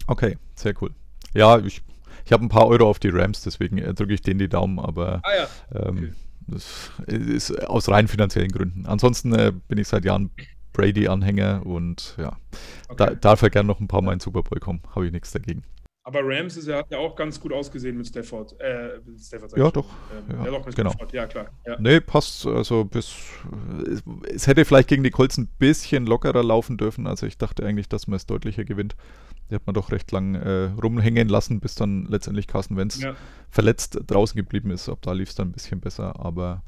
Okay, 0.08 0.38
sehr 0.56 0.74
cool. 0.82 0.90
Ja, 1.36 1.60
ich, 1.60 1.84
ich 2.26 2.32
habe 2.32 2.44
ein 2.44 2.50
paar 2.50 2.68
Euro 2.68 2.90
auf 2.90 2.98
die 2.98 3.10
Rams, 3.10 3.42
deswegen 3.44 3.78
äh, 3.78 3.94
drücke 3.94 4.14
ich 4.14 4.22
denen 4.22 4.40
die 4.40 4.50
Daumen, 4.50 4.80
aber 4.80 5.22
ah, 5.24 5.32
ja. 5.36 5.48
ähm, 5.80 5.98
okay. 5.98 6.14
das 6.48 6.92
ist 7.08 7.52
aus 7.68 7.88
rein 7.90 8.08
finanziellen 8.08 8.52
Gründen. 8.52 8.88
Ansonsten 8.88 9.34
äh, 9.34 9.54
bin 9.68 9.78
ich 9.78 9.88
seit 9.88 10.04
Jahren 10.04 10.32
Brady-Anhänger 10.74 11.66
und 11.66 12.16
ja, 12.18 12.38
okay. 12.90 12.96
da, 12.98 13.16
darf 13.16 13.42
er 13.44 13.52
gerne 13.52 13.68
noch 13.68 13.80
ein 13.80 13.88
paar 13.88 14.02
Mal 14.02 14.14
in 14.14 14.20
Super 14.20 14.42
Bowl 14.42 14.60
kommen, 14.60 14.82
habe 14.96 15.06
ich 15.06 15.12
nichts 15.12 15.32
dagegen. 15.32 15.64
Aber 16.08 16.22
Rams 16.24 16.56
ist, 16.56 16.70
hat 16.70 16.90
ja 16.90 17.00
auch 17.00 17.18
ganz 17.18 17.38
gut 17.38 17.52
ausgesehen 17.52 17.98
mit 17.98 18.08
Stafford. 18.08 18.58
Äh, 18.62 19.02
Stafford 19.22 19.58
ja, 19.58 19.70
doch. 19.70 19.90
Ähm, 20.30 20.38
ja, 20.38 20.46
ja, 20.46 20.52
doch, 20.52 20.66
mit 20.66 20.74
genau. 20.74 20.92
Stafford. 20.92 21.12
Ja, 21.12 21.28
klar. 21.28 21.48
Ja. 21.66 21.76
Nee, 21.82 22.00
passt. 22.00 22.48
Also 22.48 22.86
bis, 22.86 23.14
es, 23.86 24.04
es, 24.34 24.48
hätte 24.48 24.64
vielleicht 24.64 24.88
gegen 24.88 25.04
die 25.04 25.10
Colts 25.10 25.38
ein 25.38 25.50
bisschen 25.60 26.06
lockerer 26.06 26.46
laufen 26.46 26.78
dürfen. 26.78 27.08
Also 27.08 27.26
ich 27.26 27.38
dachte 27.38 27.66
eigentlich, 27.66 27.90
dass 27.90 28.08
man 28.08 28.16
es 28.16 28.26
deutlicher 28.26 28.64
gewinnt. 28.64 28.96
Die 29.50 29.56
hat 29.56 29.68
man 29.68 29.74
doch 29.74 29.92
recht 29.92 30.10
lang 30.14 30.36
äh, 30.36 30.72
rumhängen 30.82 31.28
lassen, 31.28 31.60
bis 31.60 31.76
dann 31.76 32.06
letztendlich 32.06 32.48
Carsten 32.48 32.78
Wentz 32.78 33.02
ja. 33.02 33.14
verletzt 33.50 34.00
draußen 34.08 34.38
geblieben 34.38 34.72
ist. 34.72 34.88
Ab 34.88 35.00
da 35.02 35.12
lief 35.12 35.28
es 35.28 35.36
dann 35.36 35.50
ein 35.50 35.52
bisschen 35.52 35.82
besser. 35.82 36.22
Aber 36.22 36.64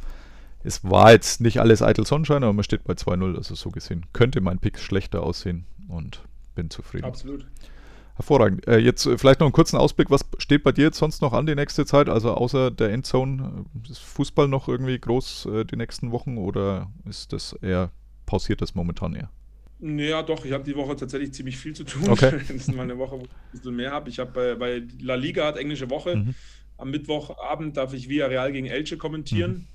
es 0.65 0.84
war 0.84 1.13
jetzt 1.13 1.39
nicht 1.39 1.62
alles 1.62 1.82
eitel 1.82 2.06
Sonnenschein, 2.06 2.43
aber 2.43 2.52
man 2.52 2.65
steht 2.65 2.84
bei 2.84 2.93
2-0, 2.93 3.38
also 3.38 3.56
so 3.56 3.69
gesehen 3.69 4.06
könnte 4.12 4.41
mein 4.41 4.60
Pick 4.60 4.80
schlechter 4.80 5.23
aussehen 5.23 5.63
und 5.88 6.23
bin 6.56 6.69
zufrieden. 6.69 7.06
Absolut. 7.06 7.45
Hervorragend. 8.19 8.67
Äh, 8.67 8.79
jetzt 8.79 9.05
äh, 9.05 9.17
vielleicht 9.17 9.39
noch 9.39 9.47
einen 9.47 9.53
kurzen 9.53 9.77
Ausblick. 9.77 10.12
Was 10.12 10.25
steht 10.39 10.63
bei 10.63 10.73
dir 10.73 10.86
jetzt 10.86 10.97
sonst 10.97 11.21
noch 11.21 11.32
an 11.32 11.45
die 11.45 11.55
nächste 11.55 11.86
Zeit? 11.86 12.10
Also 12.10 12.34
außer 12.34 12.69
der 12.69 12.89
Endzone, 12.89 13.65
äh, 13.88 13.91
ist 13.91 13.99
Fußball 13.99 14.49
noch 14.49 14.67
irgendwie 14.67 14.99
groß 14.99 15.45
äh, 15.45 15.63
die 15.63 15.77
nächsten 15.77 16.12
Wochen 16.12 16.38
oder 16.38 16.91
ist 17.08 17.32
das 17.32 17.53
eher, 17.53 17.91
pausiert 18.25 18.62
das 18.62 18.75
momentan 18.75 19.15
eher? 19.15 19.29
Ja, 19.79 20.21
doch, 20.21 20.43
ich 20.43 20.51
habe 20.51 20.65
die 20.65 20.75
Woche 20.75 20.97
tatsächlich 20.97 21.34
ziemlich 21.34 21.58
viel 21.58 21.73
zu 21.73 21.86
tun. 21.86 22.10
Okay. 22.10 22.32
das 22.39 22.49
ist 22.49 22.75
mal 22.75 22.84
eine 22.84 22.97
Woche, 22.97 23.17
wo 23.17 23.23
ich 23.23 23.29
ein 23.29 23.51
bisschen 23.53 23.75
mehr 23.77 23.91
habe. 23.91 24.10
Ich 24.10 24.19
habe 24.19 24.32
bei, 24.32 24.55
bei 24.55 24.84
La 24.99 25.15
Liga 25.15 25.45
hat 25.45 25.55
englische 25.55 25.89
Woche. 25.89 26.17
Mhm. 26.17 26.36
Am 26.75 26.91
Mittwochabend 26.91 27.77
darf 27.77 27.93
ich 27.93 28.10
Villarreal 28.10 28.51
gegen 28.51 28.67
Elche 28.67 28.97
kommentieren. 28.97 29.51
Mhm. 29.51 29.67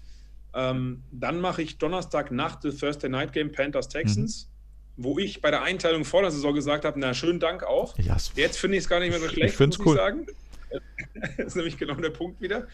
Ähm, 0.52 1.02
dann 1.10 1.40
mache 1.40 1.62
ich 1.62 1.78
Donnerstag 1.78 2.30
Nacht 2.30 2.62
das 2.64 2.76
Thursday 2.76 3.08
Night 3.08 3.32
Game 3.32 3.52
Panthers 3.52 3.88
Texans, 3.88 4.44
mhm. 4.44 4.53
Wo 4.96 5.18
ich 5.18 5.40
bei 5.40 5.50
der 5.50 5.62
Einteilung 5.62 6.04
vor 6.04 6.22
der 6.22 6.30
Saison 6.30 6.54
gesagt 6.54 6.84
habe: 6.84 6.98
Na, 6.98 7.14
schönen 7.14 7.40
Dank 7.40 7.62
auch. 7.62 7.98
Ja, 7.98 8.16
Jetzt 8.34 8.58
finde 8.58 8.76
ich 8.76 8.84
es 8.84 8.88
gar 8.88 9.00
nicht 9.00 9.10
mehr 9.10 9.20
so 9.20 9.28
schlecht, 9.28 9.54
ich 9.54 9.66
muss 9.66 9.78
cool. 9.80 9.94
ich 9.94 10.00
sagen. 10.00 10.26
das 11.36 11.46
ist 11.46 11.56
nämlich 11.56 11.78
genau 11.78 11.94
der 11.94 12.10
Punkt 12.10 12.40
wieder. 12.40 12.66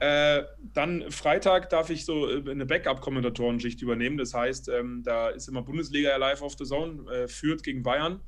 Äh, 0.00 0.44
dann 0.72 1.10
Freitag 1.10 1.68
darf 1.68 1.90
ich 1.90 2.06
so 2.06 2.28
äh, 2.28 2.50
eine 2.50 2.64
Backup-Kommentatoren-Schicht 2.64 3.82
übernehmen. 3.82 4.16
Das 4.16 4.32
heißt, 4.32 4.70
ähm, 4.70 5.02
da 5.04 5.28
ist 5.28 5.46
immer 5.48 5.62
Bundesliga 5.62 6.16
live 6.16 6.40
auf 6.40 6.56
der 6.56 6.66
Zone, 6.66 7.10
äh, 7.12 7.28
führt 7.28 7.62
gegen 7.62 7.82
Bayern. 7.82 8.20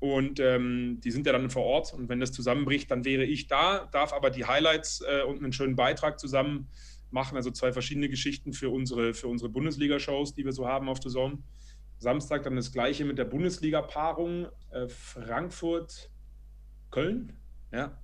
Und 0.00 0.40
ähm, 0.40 1.00
die 1.02 1.12
sind 1.12 1.24
ja 1.26 1.32
dann 1.32 1.50
vor 1.50 1.62
Ort. 1.62 1.94
Und 1.94 2.08
wenn 2.08 2.18
das 2.18 2.32
zusammenbricht, 2.32 2.90
dann 2.90 3.04
wäre 3.04 3.24
ich 3.24 3.46
da, 3.46 3.88
darf 3.92 4.12
aber 4.12 4.30
die 4.30 4.44
Highlights 4.44 5.02
äh, 5.02 5.22
und 5.22 5.42
einen 5.42 5.52
schönen 5.52 5.76
Beitrag 5.76 6.18
zusammen 6.18 6.68
machen. 7.10 7.36
Also 7.36 7.52
zwei 7.52 7.72
verschiedene 7.72 8.08
Geschichten 8.08 8.52
für 8.52 8.70
unsere, 8.70 9.14
für 9.14 9.28
unsere 9.28 9.50
Bundesliga-Shows, 9.50 10.34
die 10.34 10.44
wir 10.44 10.52
so 10.52 10.66
haben 10.66 10.88
auf 10.88 10.98
der 10.98 11.12
Zone. 11.12 11.38
Samstag 12.04 12.44
dann 12.44 12.54
das 12.54 12.70
gleiche 12.72 13.04
mit 13.04 13.18
der 13.18 13.24
Bundesliga-Paarung 13.24 14.46
äh, 14.70 14.86
Frankfurt-Köln. 14.88 17.32
Ja. 17.72 17.98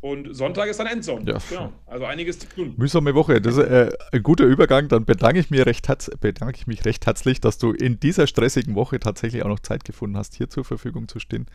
Und 0.00 0.36
Sonntag 0.36 0.68
ist 0.68 0.78
dann 0.78 0.86
Endzone. 0.86 1.24
Ja. 1.28 1.38
Genau. 1.48 1.72
Also 1.86 2.04
einiges 2.04 2.38
zu 2.38 2.48
tun. 2.48 2.74
Mühsame 2.76 3.14
Woche. 3.14 3.40
Das 3.40 3.56
ist 3.56 3.64
äh, 3.64 3.90
ein 4.12 4.22
guter 4.22 4.44
Übergang. 4.44 4.88
Dann 4.88 5.04
bedanke 5.04 5.40
ich, 5.40 5.50
mir 5.50 5.66
recht 5.66 5.88
bedanke 6.20 6.56
ich 6.56 6.66
mich 6.68 6.84
recht 6.84 7.06
herzlich, 7.06 7.40
dass 7.40 7.58
du 7.58 7.72
in 7.72 7.98
dieser 7.98 8.26
stressigen 8.26 8.74
Woche 8.76 9.00
tatsächlich 9.00 9.42
auch 9.42 9.48
noch 9.48 9.60
Zeit 9.60 9.84
gefunden 9.84 10.16
hast, 10.16 10.34
hier 10.34 10.48
zur 10.48 10.64
Verfügung 10.64 11.08
zu 11.08 11.18
stehen. 11.18 11.46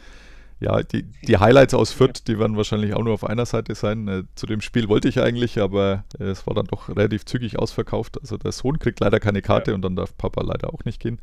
Ja, 0.60 0.84
die, 0.84 1.04
die 1.28 1.38
Highlights 1.38 1.74
aus 1.74 1.92
Fürth, 1.92 2.28
die 2.28 2.38
werden 2.38 2.56
wahrscheinlich 2.56 2.94
auch 2.94 3.04
nur 3.04 3.16
auf 3.16 3.24
einer 3.24 3.48
Seite 3.48 3.74
sein. 3.74 4.08
Äh, 4.08 4.24
zu 4.36 4.46
dem 4.46 4.62
Spiel 4.62 4.90
wollte 4.90 5.08
ich 5.08 5.20
eigentlich, 5.20 5.60
aber 5.60 6.04
äh, 6.20 6.26
es 6.26 6.46
war 6.46 6.54
dann 6.54 6.68
doch 6.68 6.90
relativ 6.90 7.26
zügig 7.26 7.58
ausverkauft. 7.58 8.20
Also 8.22 8.38
der 8.38 8.52
Sohn 8.52 8.78
kriegt 8.78 9.00
leider 9.00 9.20
keine 9.20 9.42
Karte 9.42 9.72
Ja. 9.72 9.76
und 9.76 9.82
dann 9.82 9.96
darf 9.96 10.16
Papa 10.18 10.44
leider 10.44 10.72
auch 10.74 10.86
nicht 10.86 11.00
gehen. 11.00 11.20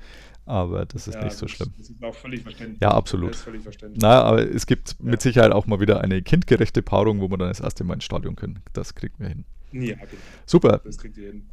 Aber 0.49 0.87
das 0.87 1.07
ist 1.09 1.15
Ja, 1.15 1.25
nicht 1.25 1.37
so 1.37 1.47
das- 1.47 1.55
schlimm. 1.55 1.73
Das 1.77 1.91
ist 1.91 2.03
auch 2.03 2.15
völlig 2.15 2.43
verständlich. 2.43 2.81
Ja, 2.81 2.91
absolut. 2.93 3.31
Das 3.31 3.37
ist 3.39 3.45
völlig 3.45 3.63
verständlich. 3.63 4.01
Na, 4.03 4.23
aber 4.23 4.41
es 4.51 4.67
gibt 4.67 4.91
Ja. 4.91 5.11
mit 5.11 5.21
Sicherheit 5.23 5.53
auch 5.53 5.67
mal 5.67 5.79
wieder 5.81 6.01
eine 6.01 6.23
kindgerechte 6.23 6.81
Paarung, 6.83 7.21
wo 7.21 7.29
wir 7.31 7.37
dann 7.37 7.49
das 7.49 7.61
erste 7.61 7.85
Mal 7.85 7.95
ins 7.95 8.05
Stadion 8.05 8.35
können. 8.35 8.61
Das 8.73 8.95
kriegen 8.95 9.15
wir 9.19 9.29
hin. 9.29 9.45
Ja, 9.73 9.97
genau. 9.97 10.07
Super. 10.47 10.81
das 10.85 10.97
kriegt 10.97 11.17
ihr 11.19 11.29
hin. 11.33 11.49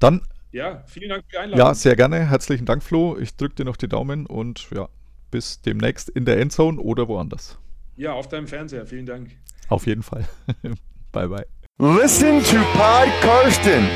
Dann 0.00 0.20
Ja, 0.52 0.84
vielen 0.86 1.08
Dank 1.10 1.24
für 1.24 1.30
die 1.32 1.38
Einladung. 1.38 1.66
Ja, 1.66 1.74
sehr 1.74 1.96
gerne. 1.96 2.28
Herzlichen 2.28 2.66
Dank, 2.66 2.82
Flo. 2.82 3.16
Ich 3.18 3.36
drücke 3.36 3.54
dir 3.56 3.64
noch 3.64 3.76
die 3.76 3.88
Daumen 3.88 4.26
und 4.26 4.68
ja, 4.74 4.88
bis 5.30 5.60
demnächst 5.62 6.08
in 6.10 6.24
der 6.24 6.38
Endzone 6.38 6.80
oder 6.80 7.08
woanders. 7.08 7.58
ja, 7.96 8.12
auf 8.12 8.28
deinem 8.28 8.46
Fernseher. 8.46 8.86
Vielen 8.86 9.06
Dank. 9.06 9.30
Auf 9.68 9.86
jeden 9.86 10.02
Fall. 10.02 10.26
bye, 11.12 11.28
bye. 11.28 11.46
Listen 11.78 12.42
to 12.44 12.56
Pod 12.74 13.08
Karsten. 13.22 13.86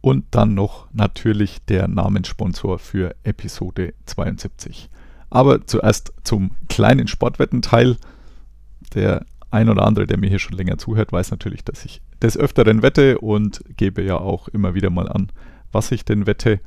Und 0.00 0.26
dann 0.30 0.54
noch 0.54 0.88
natürlich 0.92 1.58
der 1.66 1.88
Namenssponsor 1.88 2.78
für 2.78 3.14
Episode 3.24 3.94
72. 4.06 4.90
Aber 5.30 5.66
zuerst 5.66 6.12
zum 6.24 6.52
kleinen 6.68 7.08
Sportwettenteil. 7.08 7.96
Der 8.94 9.26
ein 9.50 9.68
oder 9.68 9.86
andere, 9.86 10.06
der 10.06 10.18
mir 10.18 10.28
hier 10.28 10.38
schon 10.38 10.56
länger 10.56 10.78
zuhört, 10.78 11.12
weiß 11.12 11.30
natürlich, 11.30 11.64
dass 11.64 11.84
ich 11.84 12.00
des 12.22 12.36
Öfteren 12.36 12.82
wette 12.82 13.18
und 13.18 13.62
gebe 13.76 14.02
ja 14.02 14.16
auch 14.16 14.48
immer 14.48 14.74
wieder 14.74 14.90
mal 14.90 15.08
an, 15.08 15.30
was 15.72 15.90
ich 15.90 16.04
denn 16.04 16.26
wette. 16.26 16.60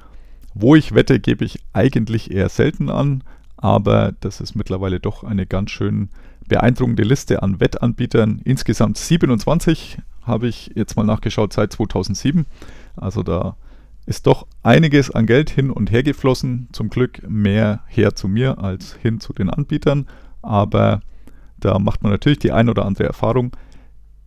Wo 0.54 0.76
ich 0.76 0.94
wette, 0.94 1.20
gebe 1.20 1.46
ich 1.46 1.60
eigentlich 1.74 2.32
eher 2.32 2.50
selten 2.50 2.90
an, 2.90 3.24
aber 3.58 4.14
das 4.20 4.42
ist 4.42 4.56
mittlerweile 4.56 5.00
doch 5.00 5.24
eine 5.24 5.46
ganz 5.46 5.72
schön 5.72 6.10
beeindruckende 6.48 7.04
Liste 7.04 7.42
an 7.42 7.60
Wettanbietern. 7.60 8.42
Insgesamt 8.44 8.98
27 8.98 10.00
habe 10.24 10.48
ich 10.48 10.72
jetzt 10.76 10.98
mal 10.98 11.06
nachgeschaut 11.06 11.54
seit 11.54 11.72
2007. 11.72 12.46
Also 12.96 13.24
da 13.24 13.56
ist 14.06 14.28
doch 14.28 14.48
einiges 14.64 15.12
an 15.12 15.26
Geld 15.26 15.50
hin 15.50 15.70
und 15.70 15.92
her 15.92 16.04
geflossen. 16.04 16.70
Zum 16.72 16.90
Glück 16.90 17.22
mehr 17.28 17.84
her 17.88 18.16
zu 18.16 18.28
mir 18.28 18.60
als 18.60 18.94
hin 18.96 19.20
zu 19.20 19.34
den 19.34 19.50
Anbietern. 19.50 20.08
Aber 20.42 21.02
da 21.60 21.80
macht 21.80 22.04
man 22.04 22.12
natürlich 22.12 22.40
die 22.40 22.52
ein 22.52 22.70
oder 22.70 22.86
andere 22.86 23.06
Erfahrung. 23.06 23.56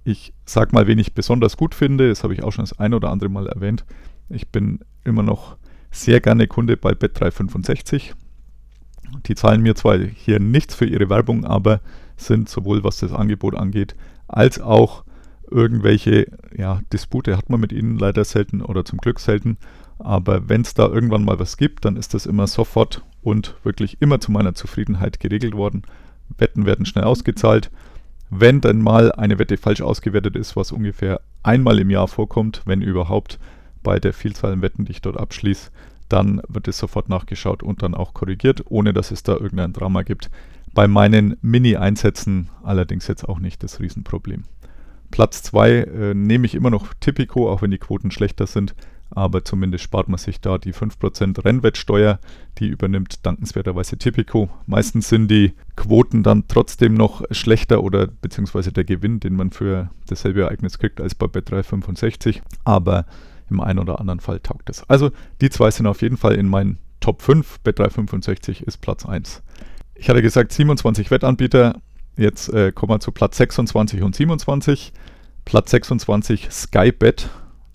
Ich 0.05 0.33
sag 0.45 0.73
mal, 0.73 0.87
wen 0.87 0.99
ich 0.99 1.15
besonders 1.15 1.57
gut 1.57 1.75
finde. 1.75 2.09
Das 2.09 2.23
habe 2.23 2.35
ich 2.35 2.43
auch 2.43 2.53
schon 2.53 2.65
das 2.65 2.79
ein 2.79 2.95
oder 2.95 3.11
andere 3.11 3.31
Mal 3.31 3.47
erwähnt. 3.49 3.85
Ich 4.29 4.49
bin 4.49 4.81
immer 5.05 5.23
noch 5.23 5.57
sehr 5.91 6.21
gerne 6.21 6.47
Kunde 6.47 6.77
bei 6.77 6.93
Bet365. 6.93 8.13
Die 9.27 9.35
zahlen 9.35 9.63
mir 9.63 9.75
zwar 9.75 9.99
hier 9.99 10.41
nichts 10.41 10.75
für 10.75 10.87
ihre 10.87 11.09
Werbung, 11.09 11.45
aber 11.45 11.81
sind 12.17 12.49
sowohl 12.49 12.85
was 12.85 12.99
das 12.99 13.13
Angebot 13.13 13.55
angeht, 13.55 13.95
als 14.29 14.61
auch 14.61 15.05
irgendwelche 15.55 16.27
ja, 16.57 16.81
Dispute 16.93 17.37
hat 17.37 17.49
man 17.49 17.61
mit 17.61 17.73
ihnen 17.73 17.99
leider 17.99 18.25
selten 18.25 18.61
oder 18.61 18.85
zum 18.85 18.99
Glück 18.99 19.21
selten. 19.21 19.57
Aber 19.99 20.49
wenn 20.49 20.63
es 20.63 20.75
da 20.75 20.87
irgendwann 20.87 21.25
mal 21.25 21.39
was 21.39 21.57
gibt, 21.57 21.85
dann 21.85 21.97
ist 21.97 22.13
das 22.13 22.27
immer 22.27 22.47
sofort 22.49 23.03
und 23.23 23.55
wirklich 23.63 24.03
immer 24.03 24.21
zu 24.21 24.33
meiner 24.33 24.55
Zufriedenheit 24.55 25.21
geregelt 25.21 25.55
worden. 25.55 25.83
Wetten 26.37 26.67
werden 26.67 26.85
schnell 26.85 27.05
ausgezahlt. 27.05 27.71
Wenn 28.31 28.61
dann 28.61 28.83
mal 28.83 29.13
eine 29.13 29.39
Wette 29.39 29.57
falsch 29.57 29.81
ausgewertet 29.81 30.35
ist, 30.35 30.57
was 30.57 30.73
ungefähr 30.73 31.21
einmal 31.43 31.79
im 31.79 31.91
Jahr 31.91 32.09
vorkommt, 32.09 32.63
wenn 32.67 32.83
überhaupt, 32.83 33.39
bei 33.83 34.01
der 34.01 34.15
Vielzahl 34.15 34.53
an 34.53 34.63
Wetten, 34.63 34.87
die 34.87 34.93
ich 34.93 35.03
dort 35.03 35.19
abschließe, 35.19 35.71
dann 36.09 36.41
wird 36.49 36.69
es 36.69 36.79
sofort 36.79 37.09
nachgeschaut 37.09 37.63
und 37.63 37.83
dann 37.83 37.95
auch 37.95 38.15
korrigiert, 38.15 38.63
ohne 38.69 38.93
dass 38.93 39.11
es 39.11 39.23
da 39.23 39.35
irgendein 39.35 39.73
Drama 39.73 40.03
gibt. 40.03 40.31
Bei 40.73 40.89
meinen 40.89 41.37
Mini-Einsätzen 41.43 42.49
allerdings 42.63 43.07
jetzt 43.07 43.29
auch 43.29 43.39
nicht 43.39 43.63
das 43.63 43.79
Riesenproblem. 43.81 44.45
Platz 45.11 45.43
2 45.43 45.71
äh, 45.71 46.15
nehme 46.15 46.47
ich 46.47 46.55
immer 46.55 46.71
noch 46.71 46.93
Tipico, 47.01 47.51
auch 47.51 47.63
wenn 47.63 47.71
die 47.71 47.79
Quoten 47.79 48.11
schlechter 48.11 48.47
sind, 48.47 48.75
aber 49.11 49.45
zumindest 49.45 49.85
spart 49.85 50.09
man 50.09 50.19
sich 50.19 50.41
da 50.41 50.59
die 50.59 50.75
5% 50.75 51.45
Rennwettsteuer, 51.45 52.19
die 52.59 52.67
übernimmt 52.67 53.25
dankenswerterweise 53.25 53.97
Tipico. 53.97 54.49
Meistens 54.67 55.09
sind 55.09 55.29
die 55.29 55.53
Quoten 55.77 56.23
dann 56.23 56.49
trotzdem 56.49 56.95
noch 56.95 57.23
schlechter 57.31 57.83
oder 57.83 58.07
beziehungsweise 58.07 58.73
der 58.73 58.85
Gewinn, 58.85 59.21
den 59.21 59.37
man 59.37 59.51
für 59.51 59.91
dasselbe 60.09 60.43
Ereignis 60.43 60.79
kriegt 60.79 61.01
als 61.01 61.15
bei 61.15 61.27
Bet365, 61.27 62.41
aber 62.65 63.07
im 63.51 63.61
einen 63.61 63.79
oder 63.79 64.01
anderen 64.01 64.21
Fall 64.21 64.41
taugt 64.41 64.71
es. 64.71 64.89
Also 64.89 65.11
die 65.41 65.51
zwei 65.51 65.71
sind 65.71 65.87
auf 65.87 66.03
jeden 66.03 66.17
Fall 66.17 66.35
in 66.35 66.49
meinen 66.49 66.79
Top 67.01 67.23
5. 67.23 67.61
Bet365 67.65 68.63
ist 68.63 68.79
Platz 68.79 69.05
1. 69.07 69.43
Ich 69.95 70.09
hatte 70.09 70.23
gesagt 70.23 70.53
27 70.53 71.11
Wettanbieter, 71.11 71.81
Jetzt 72.17 72.49
äh, 72.53 72.73
kommen 72.73 72.93
wir 72.93 73.01
zu 73.01 73.13
Platz 73.13 73.37
26 73.39 74.03
und 74.03 74.15
27. 74.15 74.93
Platz 75.45 75.71
26 75.71 76.49
Skybet. 76.51 77.29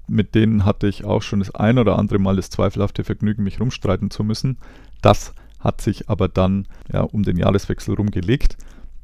Mit 0.08 0.34
denen 0.34 0.65
hatte 0.65 0.88
ich 0.88 1.04
auch 1.04 1.21
schon 1.21 1.39
das 1.39 1.54
ein 1.54 1.78
oder 1.78 1.99
andere 1.99 2.19
Mal 2.19 2.36
das 2.36 2.49
zweifelhafte 2.49 3.04
Vergnügen, 3.04 3.43
mich 3.43 3.60
rumstreiten 3.60 4.10
zu 4.10 4.23
müssen. 4.23 4.58
Das 5.02 5.34
hat 5.60 5.82
sich 5.82 6.10
aber 6.10 6.28
dann 6.30 6.67
ja, 6.91 7.02
um 7.02 7.23
den 7.23 7.38
Jahreswechsel 7.38 7.95
rumgelegt, 7.95 8.58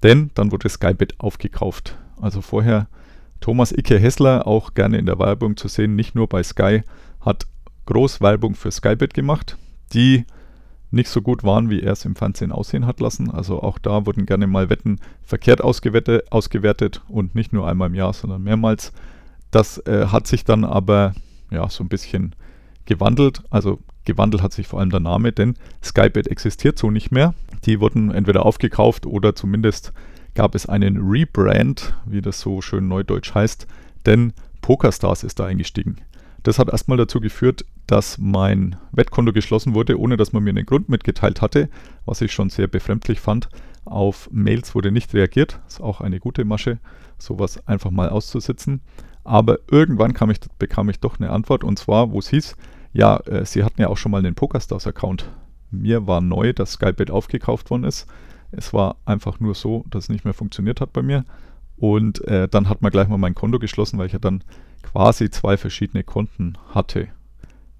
denn 0.03 0.31
dann 0.33 0.51
wurde 0.51 0.69
Skybet 0.69 1.19
aufgekauft. 1.19 1.97
Also 2.19 2.41
vorher 2.41 2.87
Thomas 3.41 3.71
Icke 3.71 3.99
Hessler, 3.99 4.47
auch 4.47 4.73
gerne 4.73 4.97
in 4.97 5.05
der 5.05 5.19
Werbung 5.19 5.57
zu 5.57 5.67
sehen, 5.67 5.95
nicht 5.95 6.15
nur 6.15 6.27
bei 6.27 6.41
Sky, 6.41 6.83
hat 7.19 7.45
groß 7.85 8.21
Werbung 8.21 8.55
für 8.55 8.71
Skybet 8.71 9.13
gemacht, 9.13 9.57
die 9.93 10.25
nicht 10.95 11.09
so 11.09 11.21
gut 11.21 11.43
waren, 11.43 11.69
wie 11.69 11.81
er 11.81 11.93
es 11.93 12.05
im 12.05 12.15
Fernsehen 12.15 12.51
aussehen 12.51 12.85
hat 12.85 12.99
lassen. 12.99 13.29
Also 13.29 13.61
auch 13.61 13.77
da 13.77 14.05
wurden 14.05 14.25
gerne 14.25 14.47
mal 14.47 14.69
Wetten 14.69 14.99
verkehrt 15.21 15.61
ausgewertet, 15.61 17.01
und 17.07 17.35
nicht 17.35 17.53
nur 17.53 17.67
einmal 17.67 17.89
im 17.89 17.95
Jahr, 17.95 18.13
sondern 18.13 18.41
mehrmals. 18.43 18.93
Das 19.51 19.77
äh, 19.85 20.07
hat 20.07 20.25
sich 20.25 20.43
dann 20.43 20.63
aber 20.63 21.13
ja 21.51 21.69
so 21.69 21.83
ein 21.83 21.89
bisschen 21.89 22.33
gewandelt. 22.85 23.43
Also 23.49 23.79
gewandelt 24.05 24.41
hat 24.41 24.53
sich 24.53 24.67
vor 24.67 24.79
allem 24.79 24.89
der 24.89 24.99
Name, 24.99 25.31
denn 25.31 25.55
Skybet 25.83 26.27
existiert 26.27 26.79
so 26.79 26.89
nicht 26.89 27.11
mehr. 27.11 27.33
Die 27.65 27.79
wurden 27.79 28.11
entweder 28.11 28.45
aufgekauft 28.45 29.05
oder 29.05 29.35
zumindest 29.35 29.93
gab 30.33 30.55
es 30.55 30.65
einen 30.65 30.97
Rebrand, 30.97 31.95
wie 32.05 32.21
das 32.21 32.39
so 32.39 32.61
schön 32.61 32.87
neudeutsch 32.87 33.33
heißt, 33.33 33.67
denn 34.05 34.33
PokerStars 34.61 35.23
ist 35.23 35.39
da 35.39 35.45
eingestiegen. 35.45 35.97
Das 36.45 36.59
hat 36.59 36.69
erstmal 36.69 36.99
dazu 36.99 37.19
geführt, 37.19 37.65
dass 37.87 38.19
mein 38.19 38.75
Wettkonto 38.91 39.33
geschlossen 39.33 39.73
wurde, 39.73 39.99
ohne 39.99 40.15
dass 40.15 40.31
man 40.31 40.43
mir 40.43 40.51
einen 40.51 40.67
Grund 40.67 40.89
mitgeteilt 40.89 41.41
hatte, 41.41 41.69
was 42.05 42.21
ich 42.21 42.33
schon 42.33 42.51
sehr 42.51 42.67
befremdlich 42.67 43.19
fand. 43.19 43.49
Auf 43.83 44.29
Mails 44.31 44.75
wurde 44.75 44.91
nicht 44.91 45.11
reagiert, 45.15 45.59
ist 45.67 45.81
auch 45.81 46.01
eine 46.01 46.19
gute 46.19 46.45
Masche, 46.45 46.77
sowas 47.17 47.67
einfach 47.67 47.89
mal 47.89 48.09
auszusitzen. 48.09 48.81
Aber 49.23 49.57
irgendwann 49.71 50.11
ich, 50.29 50.39
bekam 50.59 50.87
ich 50.89 50.99
doch 50.99 51.19
eine 51.19 51.31
Antwort 51.31 51.63
und 51.63 51.79
zwar, 51.79 52.11
wo 52.11 52.19
es 52.19 52.29
hieß, 52.29 52.55
ja, 52.93 53.17
äh, 53.21 53.43
Sie 53.43 53.63
hatten 53.63 53.81
ja 53.81 53.87
auch 53.87 53.97
schon 53.97 54.11
mal 54.11 54.19
einen 54.19 54.35
PokerStars-Account. 54.35 55.27
Mir 55.71 56.05
war 56.05 56.21
neu, 56.21 56.53
dass 56.53 56.73
Skybet 56.73 57.09
aufgekauft 57.09 57.71
worden 57.71 57.85
ist. 57.85 58.05
Es 58.51 58.71
war 58.71 58.97
einfach 59.05 59.39
nur 59.39 59.55
so, 59.55 59.83
dass 59.89 60.03
es 60.03 60.09
nicht 60.09 60.25
mehr 60.25 60.35
funktioniert 60.35 60.79
hat 60.79 60.93
bei 60.93 61.01
mir. 61.01 61.25
Und 61.75 62.23
äh, 62.25 62.47
dann 62.47 62.69
hat 62.69 62.83
man 62.83 62.91
gleich 62.91 63.07
mal 63.07 63.17
mein 63.17 63.33
Konto 63.33 63.57
geschlossen, 63.57 63.97
weil 63.97 64.05
ich 64.05 64.13
ja 64.13 64.19
dann 64.19 64.43
quasi 64.85 65.29
zwei 65.29 65.57
verschiedene 65.57 66.03
Konten 66.03 66.57
hatte. 66.73 67.07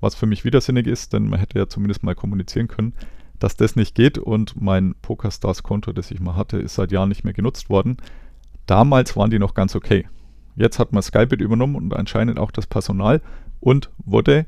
Was 0.01 0.15
für 0.15 0.25
mich 0.25 0.43
widersinnig 0.43 0.87
ist, 0.87 1.13
denn 1.13 1.29
man 1.29 1.39
hätte 1.39 1.59
ja 1.59 1.67
zumindest 1.67 2.03
mal 2.03 2.15
kommunizieren 2.15 2.67
können, 2.67 2.93
dass 3.39 3.55
das 3.55 3.75
nicht 3.75 3.95
geht 3.95 4.17
und 4.17 4.59
mein 4.59 4.95
PokerStars-Konto, 5.01 5.93
das 5.93 6.11
ich 6.11 6.19
mal 6.19 6.35
hatte, 6.35 6.57
ist 6.57 6.75
seit 6.75 6.91
Jahren 6.91 7.09
nicht 7.09 7.23
mehr 7.23 7.33
genutzt 7.33 7.69
worden. 7.69 7.97
Damals 8.65 9.15
waren 9.15 9.29
die 9.29 9.39
noch 9.39 9.53
ganz 9.53 9.75
okay. 9.75 10.07
Jetzt 10.55 10.79
hat 10.79 10.93
man 10.93 11.03
Skybit 11.03 11.41
übernommen 11.41 11.75
und 11.75 11.93
anscheinend 11.93 12.39
auch 12.39 12.51
das 12.51 12.65
Personal 12.65 13.21
und 13.59 13.91
wurde 13.97 14.45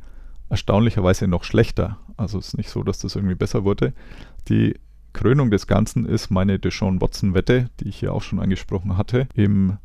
erstaunlicherweise 0.50 1.28
noch 1.28 1.44
schlechter. 1.44 2.00
Also 2.16 2.40
es 2.40 2.50
ist 2.50 2.58
nicht 2.58 2.70
so, 2.70 2.84
dass 2.84 3.00
das 3.00 3.16
irgendwie 3.16 3.36
besser 3.36 3.64
wurde. 3.64 3.94
Die 4.48 4.76
Krönung 5.14 5.52
des 5.52 5.68
Ganzen 5.68 6.06
ist 6.06 6.30
meine 6.32 6.60
Deshaun 6.60 7.02
Watson-Wette, 7.02 7.70
die 7.80 7.90
ich 7.90 7.98
hier 7.98 8.14
auch 8.14 8.22
schon 8.22 8.40
angesprochen 8.40 8.98
hatte. 8.98 9.28
Im 9.36 9.78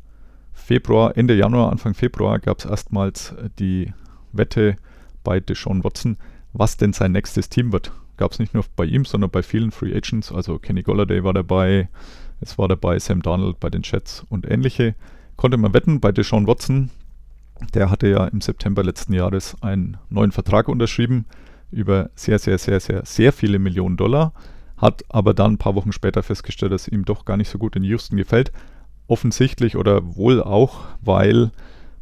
Februar, 0.53 1.17
Ende 1.17 1.35
Januar, 1.35 1.71
Anfang 1.71 1.93
Februar 1.93 2.39
gab 2.39 2.59
es 2.59 2.65
erstmals 2.65 3.35
die 3.59 3.93
Wette 4.31 4.75
bei 5.23 5.39
Deshaun 5.39 5.83
Watson, 5.83 6.17
was 6.53 6.77
denn 6.77 6.93
sein 6.93 7.11
nächstes 7.11 7.49
Team 7.49 7.71
wird. 7.71 7.91
gab 8.17 8.31
es 8.31 8.39
nicht 8.39 8.53
nur 8.53 8.63
bei 8.75 8.85
ihm, 8.85 9.05
sondern 9.05 9.29
bei 9.29 9.41
vielen 9.41 9.71
Free 9.71 9.95
Agents. 9.95 10.31
Also 10.31 10.59
Kenny 10.59 10.83
Golladay 10.83 11.23
war 11.23 11.33
dabei, 11.33 11.89
es 12.41 12.57
war 12.57 12.67
dabei 12.67 12.99
Sam 12.99 13.21
Donald 13.21 13.59
bei 13.59 13.69
den 13.69 13.81
Jets 13.83 14.25
und 14.29 14.49
ähnliche. 14.49 14.95
Konnte 15.35 15.57
man 15.57 15.73
wetten 15.73 15.99
bei 15.99 16.11
Deshaun 16.11 16.47
Watson. 16.47 16.89
Der 17.73 17.89
hatte 17.89 18.07
ja 18.07 18.25
im 18.25 18.41
September 18.41 18.83
letzten 18.83 19.13
Jahres 19.13 19.55
einen 19.61 19.97
neuen 20.09 20.31
Vertrag 20.31 20.67
unterschrieben 20.67 21.25
über 21.71 22.11
sehr, 22.15 22.37
sehr, 22.39 22.57
sehr, 22.57 22.79
sehr, 22.79 23.05
sehr 23.05 23.33
viele 23.33 23.59
Millionen 23.59 23.97
Dollar. 23.97 24.33
Hat 24.77 25.03
aber 25.09 25.33
dann 25.33 25.53
ein 25.53 25.57
paar 25.57 25.75
Wochen 25.75 25.91
später 25.91 26.23
festgestellt, 26.23 26.71
dass 26.71 26.87
ihm 26.87 27.05
doch 27.05 27.25
gar 27.25 27.37
nicht 27.37 27.49
so 27.49 27.57
gut 27.57 27.75
in 27.75 27.83
Houston 27.83 28.17
gefällt. 28.17 28.51
Offensichtlich 29.07 29.75
oder 29.75 30.15
wohl 30.15 30.41
auch, 30.41 30.81
weil 31.01 31.51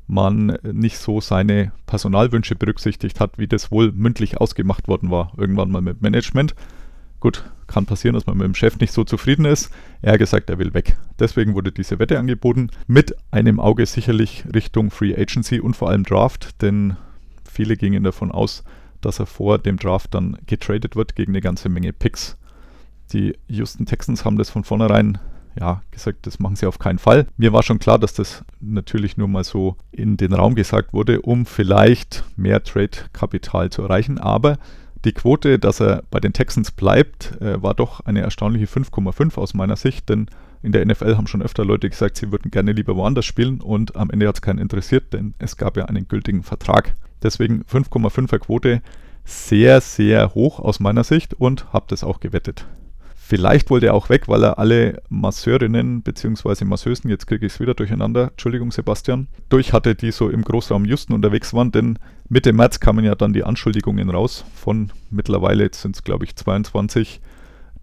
man 0.08 0.58
nicht 0.64 0.98
so 0.98 1.22
seine 1.22 1.72
Personalwünsche 1.86 2.56
berücksichtigt 2.56 3.20
hat, 3.20 3.38
wie 3.38 3.48
das 3.48 3.72
wohl 3.72 3.92
mündlich 3.92 4.38
ausgemacht 4.38 4.88
worden 4.88 5.10
war, 5.10 5.32
irgendwann 5.38 5.72
mal 5.72 5.82
mit 5.82 6.02
Management. 6.02 6.54
Gut, 7.22 7.46
kann 7.68 7.86
passieren, 7.86 8.16
dass 8.16 8.26
man 8.26 8.38
mit 8.38 8.46
dem 8.46 8.56
Chef 8.56 8.78
nicht 8.80 8.92
so 8.92 9.04
zufrieden 9.04 9.46
ist. 9.46 9.72
Er 10.02 10.14
hat 10.14 10.20
gesagt, 10.20 10.50
er 10.50 10.60
will 10.60 10.74
weg. 10.74 10.98
Deswegen 11.20 11.54
wurde 11.54 11.72
diese 11.72 12.00
Wette 12.00 12.20
angeboten, 12.20 12.72
mit 12.88 13.16
einem 13.32 13.60
Auge 13.60 13.86
sicherlich 13.86 14.44
Richtung 14.54 14.92
Free 14.92 15.16
Agency 15.16 15.60
und 15.60 15.76
vor 15.76 15.90
allem 15.90 16.04
Draft, 16.04 16.62
denn 16.62 16.98
viele 17.50 17.78
gingen 17.78 18.04
davon 18.04 18.32
aus, 18.32 18.64
dass 19.00 19.20
er 19.20 19.28
vor 19.28 19.60
dem 19.60 19.78
Draft 19.78 20.14
dann 20.14 20.38
getradet 20.46 20.96
wird 20.96 21.16
gegen 21.16 21.32
eine 21.32 21.42
ganze 21.42 21.70
Menge 21.70 21.94
Picks. 21.94 22.38
Die 23.14 23.38
Houston 23.48 23.86
Texans 23.86 24.26
haben 24.26 24.38
das 24.38 24.50
von 24.50 24.64
vornherein 24.64 25.20
ja, 25.60 25.82
gesagt, 25.92 26.26
das 26.26 26.40
machen 26.40 26.56
sie 26.56 26.66
auf 26.66 26.80
keinen 26.80 27.00
Fall. 27.00 27.28
Mir 27.38 27.54
war 27.54 27.64
schon 27.64 27.80
klar, 27.80 28.00
dass 28.00 28.14
das 28.14 28.44
natürlich 28.60 29.18
nur 29.18 29.28
mal 29.28 29.44
so 29.44 29.76
in 29.92 30.18
den 30.18 30.34
Raum 30.34 30.56
gesagt 30.56 30.94
wurde, 30.94 31.22
um 31.22 31.46
vielleicht 31.46 32.24
mehr 32.38 32.64
Trade-Kapital 32.64 33.70
zu 33.70 33.84
erreichen. 33.84 34.18
Aber 34.18 34.58
die 35.04 35.14
Quote, 35.14 35.60
dass 35.60 35.82
er 35.82 36.04
bei 36.12 36.20
den 36.20 36.34
Texans 36.34 36.72
bleibt, 36.72 37.42
äh, 37.42 37.62
war 37.62 37.74
doch 37.74 38.02
eine 38.02 38.22
erstaunliche 38.22 38.68
5,5 38.68 39.38
aus 39.38 39.54
meiner 39.54 39.76
Sicht, 39.76 40.10
denn 40.10 40.28
in 40.62 40.72
der 40.72 40.86
NFL 40.86 41.18
haben 41.18 41.28
schon 41.28 41.42
öfter 41.42 41.66
Leute 41.66 41.90
gesagt, 41.90 42.18
sie 42.18 42.32
würden 42.32 42.52
gerne 42.52 42.72
lieber 42.72 42.96
woanders 42.96 43.26
spielen 43.26 43.62
und 43.62 43.96
am 43.96 44.12
Ende 44.12 44.28
hat 44.28 44.36
es 44.36 44.42
keinen 44.42 44.60
interessiert, 44.60 45.12
denn 45.14 45.34
es 45.40 45.58
gab 45.58 45.76
ja 45.76 45.86
einen 45.86 46.08
gültigen 46.08 46.44
Vertrag. 46.44 46.96
Deswegen 47.24 47.64
5,5er 47.64 48.40
Quote 48.40 48.82
sehr, 49.24 49.82
sehr 49.82 50.34
hoch 50.36 50.60
aus 50.60 50.80
meiner 50.80 51.04
Sicht 51.04 51.34
und 51.34 51.74
habe 51.74 51.86
das 51.88 52.04
auch 52.04 52.20
gewettet. 52.20 52.66
Vielleicht 53.32 53.70
wollte 53.70 53.86
er 53.86 53.94
auch 53.94 54.10
weg, 54.10 54.28
weil 54.28 54.44
er 54.44 54.60
alle 54.60 55.02
Masseurinnen 55.08 56.02
bzw. 56.02 56.66
Masseusen, 56.66 57.10
jetzt 57.10 57.28
kriege 57.28 57.46
ich 57.46 57.54
es 57.54 57.60
wieder 57.62 57.74
durcheinander, 57.74 58.32
Entschuldigung 58.32 58.74
Sebastian, 58.74 59.30
durch 59.48 59.72
hatte, 59.72 59.96
die 59.96 60.12
so 60.12 60.30
im 60.30 60.42
Großraum 60.42 60.84
Houston 60.84 61.14
unterwegs 61.14 61.54
waren, 61.54 61.72
denn 61.72 61.98
Mitte 62.28 62.52
März 62.52 62.82
kamen 62.82 63.06
ja 63.06 63.16
dann 63.16 63.32
die 63.32 63.46
Anschuldigungen 63.46 64.10
raus 64.10 64.44
von 64.54 64.92
mittlerweile, 65.12 65.64
jetzt 65.64 65.82
sind 65.82 65.96
es 65.96 66.04
glaube 66.04 66.26
ich 66.26 66.36
22 66.36 67.22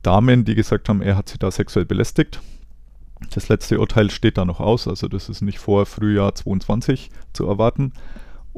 Damen, 0.02 0.44
die 0.44 0.54
gesagt 0.54 0.90
haben, 0.90 1.00
er 1.00 1.16
hat 1.16 1.30
sie 1.30 1.38
da 1.38 1.50
sexuell 1.50 1.86
belästigt. 1.86 2.42
Das 3.32 3.48
letzte 3.48 3.80
Urteil 3.80 4.10
steht 4.10 4.36
da 4.36 4.44
noch 4.44 4.60
aus, 4.60 4.86
also 4.86 5.08
das 5.08 5.30
ist 5.30 5.40
nicht 5.40 5.60
vor 5.60 5.86
Frühjahr 5.86 6.34
22 6.34 7.08
zu 7.32 7.46
erwarten. 7.46 7.94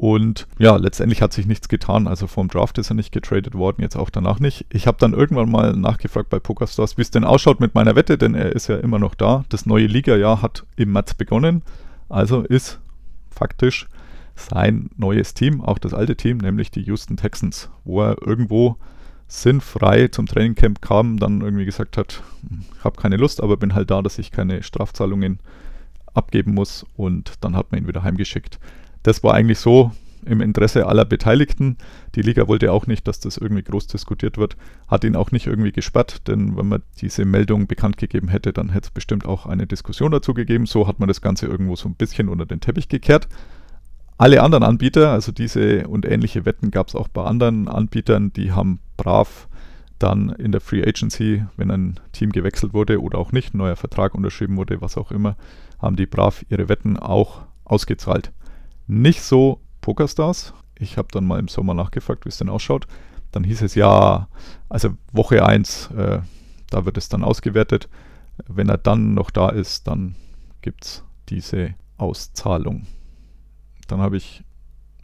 Und 0.01 0.47
ja, 0.57 0.77
letztendlich 0.77 1.21
hat 1.21 1.31
sich 1.31 1.45
nichts 1.45 1.69
getan. 1.69 2.07
Also 2.07 2.25
vom 2.25 2.47
Draft 2.47 2.79
ist 2.79 2.89
er 2.89 2.95
nicht 2.95 3.11
getradet 3.11 3.53
worden, 3.53 3.83
jetzt 3.83 3.95
auch 3.95 4.09
danach 4.09 4.39
nicht. 4.39 4.65
Ich 4.71 4.87
habe 4.87 4.97
dann 4.99 5.13
irgendwann 5.13 5.51
mal 5.51 5.73
nachgefragt 5.73 6.31
bei 6.31 6.39
PokerStars, 6.39 6.97
wie 6.97 7.03
es 7.03 7.11
denn 7.11 7.23
ausschaut 7.23 7.59
mit 7.59 7.75
meiner 7.75 7.95
Wette, 7.95 8.17
denn 8.17 8.33
er 8.33 8.51
ist 8.51 8.65
ja 8.67 8.77
immer 8.77 8.97
noch 8.97 9.13
da. 9.13 9.45
Das 9.49 9.67
neue 9.67 9.85
Liga-Jahr 9.85 10.41
hat 10.41 10.65
im 10.75 10.91
März 10.91 11.13
begonnen. 11.13 11.61
Also 12.09 12.41
ist 12.41 12.79
faktisch 13.29 13.87
sein 14.35 14.89
neues 14.97 15.35
Team, 15.35 15.61
auch 15.61 15.77
das 15.77 15.93
alte 15.93 16.15
Team, 16.15 16.39
nämlich 16.39 16.71
die 16.71 16.81
Houston 16.81 17.15
Texans, 17.15 17.69
wo 17.83 18.01
er 18.01 18.19
irgendwo 18.25 18.77
sinnfrei 19.27 20.07
zum 20.07 20.25
Trainingcamp 20.25 20.81
kam, 20.81 21.19
dann 21.19 21.41
irgendwie 21.41 21.65
gesagt 21.65 21.95
hat, 21.97 22.23
ich 22.75 22.83
habe 22.83 22.99
keine 22.99 23.17
Lust, 23.17 23.39
aber 23.39 23.55
bin 23.55 23.75
halt 23.75 23.91
da, 23.91 24.01
dass 24.01 24.17
ich 24.17 24.31
keine 24.31 24.63
Strafzahlungen 24.63 25.37
abgeben 26.15 26.55
muss 26.55 26.87
und 26.97 27.33
dann 27.41 27.55
hat 27.55 27.71
man 27.71 27.81
ihn 27.81 27.87
wieder 27.87 28.01
heimgeschickt. 28.01 28.57
Das 29.03 29.23
war 29.23 29.33
eigentlich 29.33 29.59
so 29.59 29.91
im 30.25 30.41
Interesse 30.41 30.87
aller 30.87 31.05
Beteiligten. 31.05 31.77
Die 32.15 32.21
Liga 32.21 32.47
wollte 32.47 32.71
auch 32.71 32.87
nicht, 32.87 33.07
dass 33.07 33.19
das 33.19 33.37
irgendwie 33.37 33.63
groß 33.63 33.87
diskutiert 33.87 34.37
wird, 34.37 34.55
hat 34.87 35.03
ihn 35.03 35.15
auch 35.15 35.31
nicht 35.31 35.47
irgendwie 35.47 35.71
gesperrt, 35.71 36.27
denn 36.27 36.57
wenn 36.57 36.67
man 36.67 36.83
diese 36.99 37.25
Meldung 37.25 37.67
bekannt 37.67 37.97
gegeben 37.97 38.27
hätte, 38.27 38.53
dann 38.53 38.69
hätte 38.69 38.87
es 38.87 38.91
bestimmt 38.91 39.25
auch 39.25 39.45
eine 39.45 39.67
Diskussion 39.67 40.11
dazu 40.11 40.33
gegeben. 40.33 40.65
So 40.65 40.87
hat 40.87 40.99
man 40.99 41.07
das 41.07 41.21
Ganze 41.21 41.47
irgendwo 41.47 41.75
so 41.75 41.89
ein 41.89 41.95
bisschen 41.95 42.29
unter 42.29 42.45
den 42.45 42.59
Teppich 42.59 42.87
gekehrt. 42.89 43.27
Alle 44.17 44.43
anderen 44.43 44.63
Anbieter, 44.63 45.11
also 45.11 45.31
diese 45.31 45.87
und 45.87 46.05
ähnliche 46.05 46.45
Wetten 46.45 46.69
gab 46.69 46.89
es 46.89 46.95
auch 46.95 47.07
bei 47.07 47.23
anderen 47.23 47.67
Anbietern, 47.67 48.31
die 48.33 48.51
haben 48.51 48.79
brav 48.95 49.47
dann 49.97 50.29
in 50.29 50.51
der 50.51 50.61
Free 50.61 50.83
Agency, 50.83 51.43
wenn 51.57 51.71
ein 51.71 51.99
Team 52.11 52.31
gewechselt 52.31 52.73
wurde 52.73 53.01
oder 53.01 53.17
auch 53.17 53.31
nicht, 53.31 53.53
ein 53.53 53.59
neuer 53.59 53.75
Vertrag 53.75 54.13
unterschrieben 54.13 54.57
wurde, 54.57 54.81
was 54.81 54.97
auch 54.97 55.11
immer, 55.11 55.37
haben 55.79 55.95
die 55.95 56.05
brav 56.05 56.45
ihre 56.49 56.69
Wetten 56.69 56.97
auch 56.97 57.41
ausgezahlt. 57.65 58.31
Nicht 58.93 59.21
so 59.21 59.61
Pokerstars. 59.79 60.53
Ich 60.77 60.97
habe 60.97 61.07
dann 61.13 61.25
mal 61.25 61.39
im 61.39 61.47
Sommer 61.47 61.73
nachgefragt, 61.73 62.25
wie 62.25 62.29
es 62.29 62.39
denn 62.39 62.49
ausschaut. 62.49 62.87
Dann 63.31 63.45
hieß 63.45 63.61
es 63.61 63.73
ja, 63.73 64.27
also 64.67 64.97
Woche 65.13 65.45
1, 65.45 65.91
äh, 65.91 66.19
da 66.69 66.85
wird 66.85 66.97
es 66.97 67.07
dann 67.07 67.23
ausgewertet. 67.23 67.87
Wenn 68.47 68.67
er 68.67 68.77
dann 68.77 69.13
noch 69.13 69.31
da 69.31 69.47
ist, 69.47 69.87
dann 69.87 70.15
gibt 70.61 70.83
es 70.83 71.03
diese 71.29 71.73
Auszahlung. 71.95 72.85
Dann 73.87 74.01
habe 74.01 74.17
ich 74.17 74.43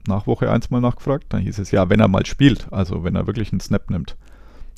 nach 0.05 0.27
Woche 0.27 0.51
1 0.51 0.69
mal 0.69 0.81
nachgefragt. 0.81 1.27
Dann 1.29 1.43
hieß 1.43 1.57
es 1.59 1.71
ja, 1.71 1.89
wenn 1.89 2.01
er 2.01 2.09
mal 2.09 2.25
spielt, 2.25 2.67
also 2.73 3.05
wenn 3.05 3.15
er 3.15 3.25
wirklich 3.25 3.53
einen 3.53 3.61
Snap 3.61 3.89
nimmt. 3.89 4.17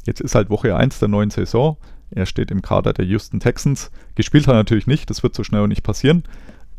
Jetzt 0.06 0.22
ist 0.22 0.36
halt 0.36 0.52
Woche 0.52 0.76
1 0.76 1.00
der 1.00 1.08
neuen 1.08 1.32
Saison. 1.32 1.78
Er 2.12 2.28
steht 2.28 2.52
im 2.52 2.62
Kader 2.62 2.93
der 2.93 3.06
Houston 3.06 3.39
Texans. 3.39 3.89
Gespielt 4.13 4.45
hat 4.45 4.54
er 4.54 4.60
natürlich 4.60 4.86
nicht, 4.86 5.10
das 5.10 5.24
wird 5.24 5.34
so 5.34 5.43
schnell 5.43 5.67
nicht 5.67 5.82
passieren. 5.82 6.26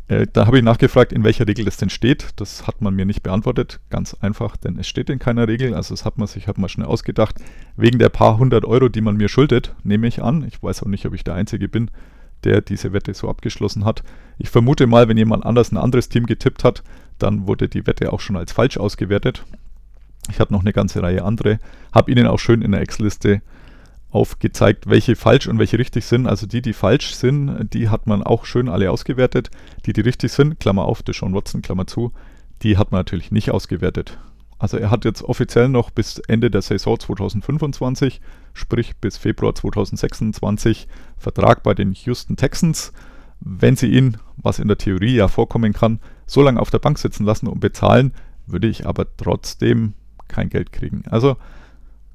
Äh, 0.07 0.27
da 0.31 0.45
habe 0.45 0.57
ich 0.57 0.63
nachgefragt, 0.63 1.13
in 1.13 1.23
welcher 1.23 1.47
Regel 1.47 1.65
das 1.65 1.77
denn 1.77 1.89
steht. 1.89 2.29
Das 2.35 2.67
hat 2.67 2.81
man 2.81 2.95
mir 2.95 3.05
nicht 3.05 3.23
beantwortet. 3.23 3.79
Ganz 3.89 4.15
einfach, 4.15 4.57
denn 4.57 4.77
es 4.77 4.87
steht 4.87 5.09
in 5.09 5.19
keiner 5.19 5.47
Regel. 5.47 5.73
Also 5.73 5.93
das 5.93 6.05
hat 6.05 6.17
man 6.17 6.27
sich 6.27 6.47
hat 6.47 6.57
man 6.57 6.69
schnell 6.69 6.87
ausgedacht. 6.87 7.35
Wegen 7.77 7.99
der 7.99 8.09
paar 8.09 8.37
hundert 8.37 8.65
Euro, 8.65 8.89
die 8.89 9.01
man 9.01 9.17
mir 9.17 9.29
schuldet, 9.29 9.75
nehme 9.83 10.07
ich 10.07 10.21
an. 10.21 10.45
Ich 10.47 10.61
weiß 10.61 10.83
auch 10.83 10.87
nicht, 10.87 11.05
ob 11.05 11.13
ich 11.13 11.23
der 11.23 11.35
Einzige 11.35 11.67
bin, 11.67 11.91
der 12.43 12.61
diese 12.61 12.93
Wette 12.93 13.13
so 13.13 13.29
abgeschlossen 13.29 13.85
hat. 13.85 14.03
Ich 14.37 14.49
vermute 14.49 14.87
mal, 14.87 15.07
wenn 15.07 15.17
jemand 15.17 15.45
anders 15.45 15.71
ein 15.71 15.77
anderes 15.77 16.09
Team 16.09 16.25
getippt 16.25 16.63
hat, 16.63 16.83
dann 17.19 17.47
wurde 17.47 17.69
die 17.69 17.85
Wette 17.85 18.11
auch 18.11 18.19
schon 18.19 18.35
als 18.35 18.51
falsch 18.51 18.77
ausgewertet. 18.77 19.45
Ich 20.29 20.39
hatte 20.39 20.53
noch 20.53 20.61
eine 20.61 20.73
ganze 20.73 21.01
Reihe 21.01 21.23
andere. 21.23 21.59
Habe 21.93 22.11
Ihnen 22.11 22.27
auch 22.27 22.39
schön 22.39 22.61
in 22.61 22.71
der 22.71 22.81
Excel-Liste 22.81 23.41
aufgezeigt, 24.11 24.87
welche 24.87 25.15
falsch 25.15 25.47
und 25.47 25.57
welche 25.57 25.79
richtig 25.79 26.05
sind. 26.05 26.27
Also 26.27 26.45
die, 26.45 26.61
die 26.61 26.73
falsch 26.73 27.13
sind, 27.15 27.73
die 27.73 27.89
hat 27.89 28.07
man 28.07 28.23
auch 28.23 28.45
schön 28.45 28.69
alle 28.69 28.91
ausgewertet. 28.91 29.49
Die, 29.85 29.93
die 29.93 30.01
richtig 30.01 30.31
sind, 30.31 30.59
Klammer 30.59 30.85
auf, 30.85 31.01
Deshaun 31.01 31.33
Watson, 31.33 31.61
Klammer 31.61 31.87
zu, 31.87 32.11
die 32.61 32.77
hat 32.77 32.91
man 32.91 32.99
natürlich 32.99 33.31
nicht 33.31 33.51
ausgewertet. 33.51 34.19
Also 34.59 34.77
er 34.77 34.91
hat 34.91 35.05
jetzt 35.05 35.23
offiziell 35.23 35.69
noch 35.69 35.89
bis 35.89 36.19
Ende 36.19 36.51
der 36.51 36.61
Saison 36.61 36.99
2025, 36.99 38.21
sprich 38.53 38.95
bis 38.97 39.17
Februar 39.17 39.55
2026, 39.55 40.87
Vertrag 41.17 41.63
bei 41.63 41.73
den 41.73 41.93
Houston 41.93 42.35
Texans. 42.35 42.93
Wenn 43.39 43.75
sie 43.75 43.87
ihn, 43.87 44.17
was 44.37 44.59
in 44.59 44.67
der 44.67 44.77
Theorie 44.77 45.15
ja 45.15 45.29
vorkommen 45.29 45.73
kann, 45.73 45.99
so 46.27 46.43
lange 46.43 46.59
auf 46.59 46.69
der 46.69 46.77
Bank 46.77 46.99
sitzen 46.99 47.25
lassen 47.25 47.47
und 47.47 47.59
bezahlen, 47.59 48.13
würde 48.45 48.67
ich 48.67 48.85
aber 48.85 49.07
trotzdem 49.17 49.93
kein 50.27 50.49
Geld 50.49 50.71
kriegen. 50.71 51.05
Also 51.09 51.37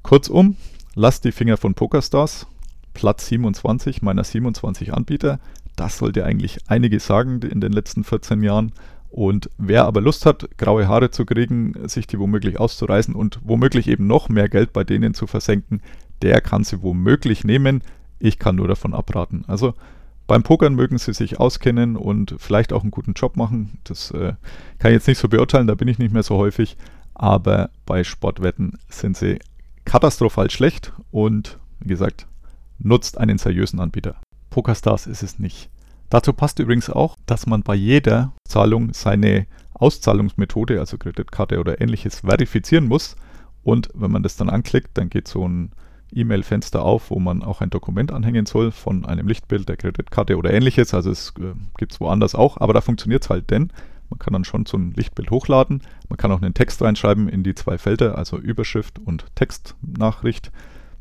kurzum, 0.03 0.55
Lasst 0.99 1.25
die 1.25 1.31
Finger 1.31 1.57
von 1.57 1.75
PokerStars. 1.75 2.47
Platz 2.95 3.27
27 3.27 4.01
meiner 4.01 4.23
27 4.23 4.95
Anbieter. 4.95 5.39
Das 5.75 5.99
sollte 5.99 6.25
eigentlich 6.25 6.57
einiges 6.69 7.05
sagen 7.05 7.39
in 7.43 7.61
den 7.61 7.71
letzten 7.71 8.03
14 8.03 8.41
Jahren. 8.41 8.71
Und 9.11 9.51
wer 9.59 9.85
aber 9.85 10.01
Lust 10.01 10.25
hat, 10.25 10.49
graue 10.57 10.87
Haare 10.87 11.11
zu 11.11 11.23
kriegen, 11.23 11.75
sich 11.87 12.07
die 12.07 12.17
womöglich 12.17 12.59
auszureißen 12.59 13.13
und 13.13 13.39
womöglich 13.43 13.87
eben 13.87 14.07
noch 14.07 14.27
mehr 14.27 14.49
Geld 14.49 14.73
bei 14.73 14.83
denen 14.83 15.13
zu 15.13 15.27
versenken, 15.27 15.83
der 16.23 16.41
kann 16.41 16.63
sie 16.63 16.81
womöglich 16.81 17.43
nehmen. 17.43 17.83
Ich 18.17 18.39
kann 18.39 18.55
nur 18.55 18.67
davon 18.67 18.95
abraten. 18.95 19.45
Also 19.45 19.75
beim 20.25 20.41
Pokern 20.41 20.73
mögen 20.73 20.97
sie 20.97 21.13
sich 21.13 21.39
auskennen 21.39 21.95
und 21.95 22.33
vielleicht 22.39 22.73
auch 22.73 22.81
einen 22.81 22.89
guten 22.89 23.13
Job 23.13 23.37
machen. 23.37 23.77
Das 23.83 24.09
äh, 24.09 24.33
kann 24.79 24.89
ich 24.89 24.95
jetzt 24.95 25.07
nicht 25.07 25.19
so 25.19 25.29
beurteilen, 25.29 25.67
da 25.67 25.75
bin 25.75 25.89
ich 25.89 25.99
nicht 25.99 26.11
mehr 26.11 26.23
so 26.23 26.37
häufig. 26.37 26.75
Aber 27.13 27.69
bei 27.85 28.03
Sportwetten 28.03 28.79
sind 28.89 29.15
sie 29.15 29.37
katastrophal 29.87 30.51
schlecht 30.51 30.91
und 31.11 31.59
wie 31.79 31.87
gesagt, 31.87 32.27
nutzt 32.77 33.17
einen 33.17 33.37
seriösen 33.37 33.79
Anbieter. 33.79 34.17
PokerStars 34.49 35.07
ist 35.07 35.23
es 35.23 35.39
nicht. 35.39 35.69
Dazu 36.09 36.33
passt 36.33 36.59
übrigens 36.59 36.89
auch, 36.89 37.15
dass 37.25 37.47
man 37.47 37.63
bei 37.63 37.75
jeder 37.75 38.33
Zahlung 38.47 38.93
seine 38.93 39.47
Auszahlungsmethode, 39.73 40.79
also 40.79 40.97
Kreditkarte 40.97 41.59
oder 41.59 41.79
ähnliches, 41.79 42.19
verifizieren 42.19 42.87
muss. 42.87 43.15
Und 43.63 43.89
wenn 43.93 44.11
man 44.11 44.23
das 44.23 44.35
dann 44.35 44.49
anklickt, 44.49 44.97
dann 44.97 45.09
geht 45.09 45.27
so 45.27 45.47
ein 45.47 45.71
E-Mail-Fenster 46.13 46.81
auf, 46.81 47.09
wo 47.09 47.19
man 47.19 47.41
auch 47.41 47.61
ein 47.61 47.69
Dokument 47.69 48.11
anhängen 48.11 48.45
soll 48.45 48.71
von 48.71 49.05
einem 49.05 49.27
Lichtbild 49.27 49.69
der 49.69 49.77
Kreditkarte 49.77 50.37
oder 50.37 50.53
ähnliches. 50.53 50.93
Also 50.93 51.11
es 51.11 51.33
äh, 51.39 51.53
gibt 51.77 51.93
es 51.93 52.01
woanders 52.01 52.35
auch, 52.35 52.57
aber 52.57 52.73
da 52.73 52.81
funktioniert 52.81 53.23
es 53.23 53.29
halt, 53.29 53.51
denn 53.51 53.71
man 54.09 54.19
kann 54.19 54.33
dann 54.33 54.45
schon 54.45 54.65
so 54.65 54.77
ein 54.77 54.93
Lichtbild 54.93 55.31
hochladen. 55.31 55.81
Man 56.09 56.17
kann 56.17 56.31
auch 56.31 56.41
einen 56.41 56.53
Text 56.53 56.81
reinschreiben 56.81 57.27
in 57.27 57.43
die 57.43 57.55
zwei 57.55 57.77
Felder, 57.77 58.17
also 58.17 58.37
Überschrift 58.37 58.99
und 58.99 59.25
Textnachricht. 59.35 60.51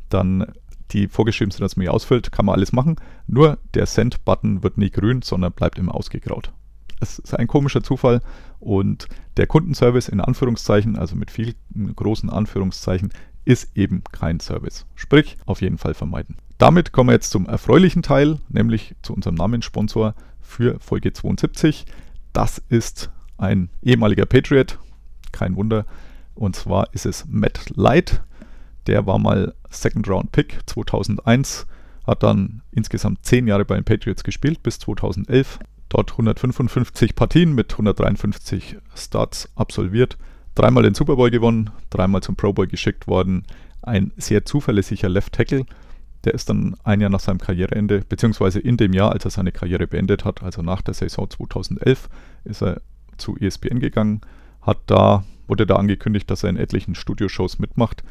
dann 0.09 0.47
die 0.93 1.09
vorgeschrieben 1.09 1.51
sind, 1.51 1.63
dass 1.63 1.77
man 1.77 1.85
die 1.85 1.91
ausfüllt, 1.91 2.31
kann 2.31 2.47
man 2.47 2.55
alles 2.55 2.73
machen. 2.73 2.97
Nur 3.27 3.59
der 3.75 3.87
Send-Button 3.87 4.63
wird 4.63 4.79
nie 4.79 4.91
grün, 4.91 5.23
sondern 5.23 5.53
bleibt 5.53 5.79
immer 5.79 5.95
ausgegraut. 5.95 6.53
Es 7.01 7.19
ist 7.19 7.35
ein 7.35 7.47
komischer 7.47 7.83
Zufall 7.83 8.23
und 8.59 9.09
der 9.37 9.47
Kundenservice 9.47 10.09
in 10.09 10.21
Anführungszeichen, 10.21 10.97
also 10.97 11.17
mit 11.17 11.31
vielen 11.31 11.57
großen 11.95 12.31
Anführungszeichen, 12.31 13.11
ist 13.45 13.77
eben 13.77 14.03
kein 14.13 14.41
Service. 14.41 14.87
Sprich, 14.95 15.37
auf 15.45 15.61
jeden 15.61 15.79
Fall 15.79 15.95
vermeiden. 15.95 16.37
Damit 16.59 16.93
kommen 16.93 17.11
wir 17.11 17.15
jetzt 17.15 17.31
zum 17.31 17.47
erfreulichen 17.47 18.03
Teil, 18.03 18.39
nämlich 18.49 18.95
zu 19.03 19.13
unserem 19.13 19.35
Namenssponsor 19.35 20.15
für 20.41 20.81
Folge 20.81 21.13
72. 21.13 21.85
Das 22.37 22.63
ist 22.69 23.11
ein 23.39 23.71
ehemaliger 23.83 24.27
Patriot, 24.27 24.79
kein 25.33 25.57
Wunder. 25.57 25.87
Und 26.35 26.55
zwar 26.55 26.93
ist 26.93 27.07
es 27.07 27.25
Matt 27.27 27.71
Light. 27.77 28.23
Der 28.87 29.07
war 29.07 29.19
mal 29.19 29.55
Second 29.71 30.07
Round 30.07 30.33
Pick 30.33 30.59
2001, 30.67 31.67
hat 32.07 32.23
dann 32.23 32.61
insgesamt 32.73 33.25
10 33.25 33.47
Jahre 33.47 33.65
bei 33.65 33.77
den 33.77 33.85
Patriots 33.85 34.23
gespielt 34.23 34.63
bis 34.63 34.79
2011. 34.81 35.61
Dort 35.89 36.13
155 36.13 37.15
Partien 37.15 37.55
mit 37.55 37.73
153 37.73 38.77
Starts 38.95 39.49
absolviert, 39.55 40.19
dreimal 40.55 40.83
den 40.83 40.93
Super 40.93 41.17
Bowl 41.17 41.31
gewonnen, 41.31 41.71
dreimal 41.89 42.23
zum 42.23 42.37
Pro 42.37 42.53
Bowl 42.53 42.67
geschickt 42.67 43.07
worden. 43.07 43.47
Ein 43.81 44.13
sehr 44.19 44.45
zuverlässiger 44.45 45.09
Left 45.09 45.33
Tackle. 45.33 45.65
Der 46.27 46.35
ist 46.35 46.51
dann 46.51 46.75
ein 46.83 47.01
Jahr 47.01 47.09
nach 47.09 47.21
seinem 47.21 47.39
Karriereende, 47.39 48.03
beziehungsweise 48.09 48.59
in 48.59 48.77
dem 48.77 48.93
Jahr, 48.93 49.13
als 49.13 49.25
er 49.25 49.31
seine 49.31 49.53
Karriere 49.53 49.87
beendet 49.87 50.25
hat, 50.25 50.43
also 50.43 50.61
nach 50.61 50.83
der 50.83 50.93
Saison 50.93 51.31
2011, 51.31 52.09
ist 52.45 52.63
er 52.63 52.83
zu 53.17 53.37
ESPN 53.37 53.79
gegangen, 53.79 54.23
hat 54.61 54.79
da, 54.87 55.25
wurde 55.47 55.67
da 55.67 55.77
angekündigt, 55.77 56.29
dass 56.29 56.43
er 56.43 56.51
in 56.51 56.57
etlichen 56.57 56.97
Studioshows 56.97 57.61
mitmacht. 57.61 58.03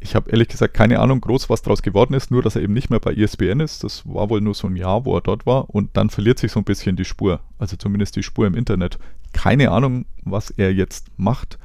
Ich 0.00 0.14
habe 0.14 0.30
ehrlich 0.30 0.48
gesagt 0.48 0.72
keine 0.72 0.98
Ahnung 1.00 1.20
groß, 1.20 1.50
was 1.50 1.60
daraus 1.60 1.82
geworden 1.82 2.14
ist, 2.14 2.30
nur 2.30 2.42
dass 2.42 2.56
er 2.56 2.62
eben 2.62 2.72
nicht 2.72 2.88
mehr 2.88 3.00
bei 3.00 3.12
ESPN 3.12 3.60
ist. 3.60 3.84
Das 3.84 4.08
war 4.08 4.30
wohl 4.30 4.40
nur 4.40 4.54
so 4.54 4.66
ein 4.66 4.76
Jahr, 4.76 5.04
wo 5.04 5.14
er 5.14 5.20
dort 5.20 5.44
war 5.44 5.68
und 5.68 5.94
dann 5.94 6.08
verliert 6.08 6.38
sich 6.38 6.52
so 6.52 6.60
ein 6.60 6.64
bisschen 6.64 6.96
die 6.96 7.04
Spur. 7.04 7.40
Also 7.58 7.76
zumindest 7.76 8.16
die 8.16 8.22
Spur 8.22 8.46
im 8.46 8.54
Internet. 8.54 8.98
Keine 9.34 9.70
Ahnung, 9.70 10.06
was 10.24 10.48
er 10.48 10.72
jetzt 10.72 11.10
macht. 11.18 11.58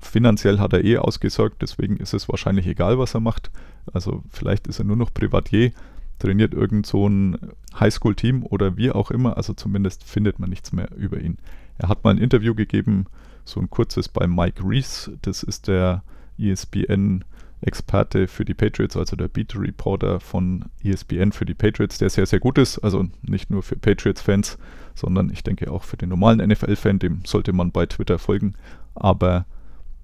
Finanziell 0.00 0.58
hat 0.58 0.72
er 0.72 0.84
eh 0.84 0.98
ausgesorgt, 0.98 1.60
deswegen 1.60 1.96
ist 1.96 2.14
es 2.14 2.28
wahrscheinlich 2.28 2.66
egal, 2.66 2.98
was 2.98 3.14
er 3.14 3.20
macht. 3.20 3.50
Also 3.92 4.22
vielleicht 4.30 4.66
ist 4.66 4.78
er 4.78 4.84
nur 4.84 4.96
noch 4.96 5.12
Privatier, 5.12 5.72
trainiert 6.18 6.54
irgend 6.54 6.86
so 6.86 7.08
ein 7.08 7.36
Highschool-Team 7.78 8.44
oder 8.44 8.76
wie 8.76 8.90
auch 8.90 9.10
immer. 9.10 9.36
Also 9.36 9.54
zumindest 9.54 10.04
findet 10.04 10.38
man 10.38 10.50
nichts 10.50 10.72
mehr 10.72 10.88
über 10.96 11.20
ihn. 11.20 11.38
Er 11.78 11.88
hat 11.88 12.04
mal 12.04 12.10
ein 12.10 12.18
Interview 12.18 12.54
gegeben, 12.54 13.06
so 13.44 13.60
ein 13.60 13.70
kurzes 13.70 14.08
bei 14.08 14.26
Mike 14.26 14.62
Reese. 14.64 15.18
Das 15.22 15.42
ist 15.42 15.68
der 15.68 16.02
ESPN 16.38 17.24
Experte 17.60 18.28
für 18.28 18.44
die 18.44 18.54
Patriots, 18.54 18.96
also 18.96 19.16
der 19.16 19.26
Beat 19.26 19.56
Reporter 19.56 20.20
von 20.20 20.66
ESPN 20.84 21.32
für 21.32 21.44
die 21.44 21.54
Patriots, 21.54 21.98
der 21.98 22.10
sehr, 22.10 22.26
sehr 22.26 22.38
gut 22.38 22.56
ist. 22.58 22.78
Also 22.78 23.06
nicht 23.22 23.50
nur 23.50 23.62
für 23.62 23.76
Patriots-Fans, 23.76 24.58
sondern 24.94 25.30
ich 25.30 25.42
denke 25.42 25.70
auch 25.72 25.82
für 25.82 25.96
den 25.96 26.08
normalen 26.08 26.46
NFL-Fan, 26.46 27.00
dem 27.00 27.24
sollte 27.24 27.52
man 27.52 27.72
bei 27.72 27.86
Twitter 27.86 28.18
folgen. 28.18 28.54
Aber 28.94 29.46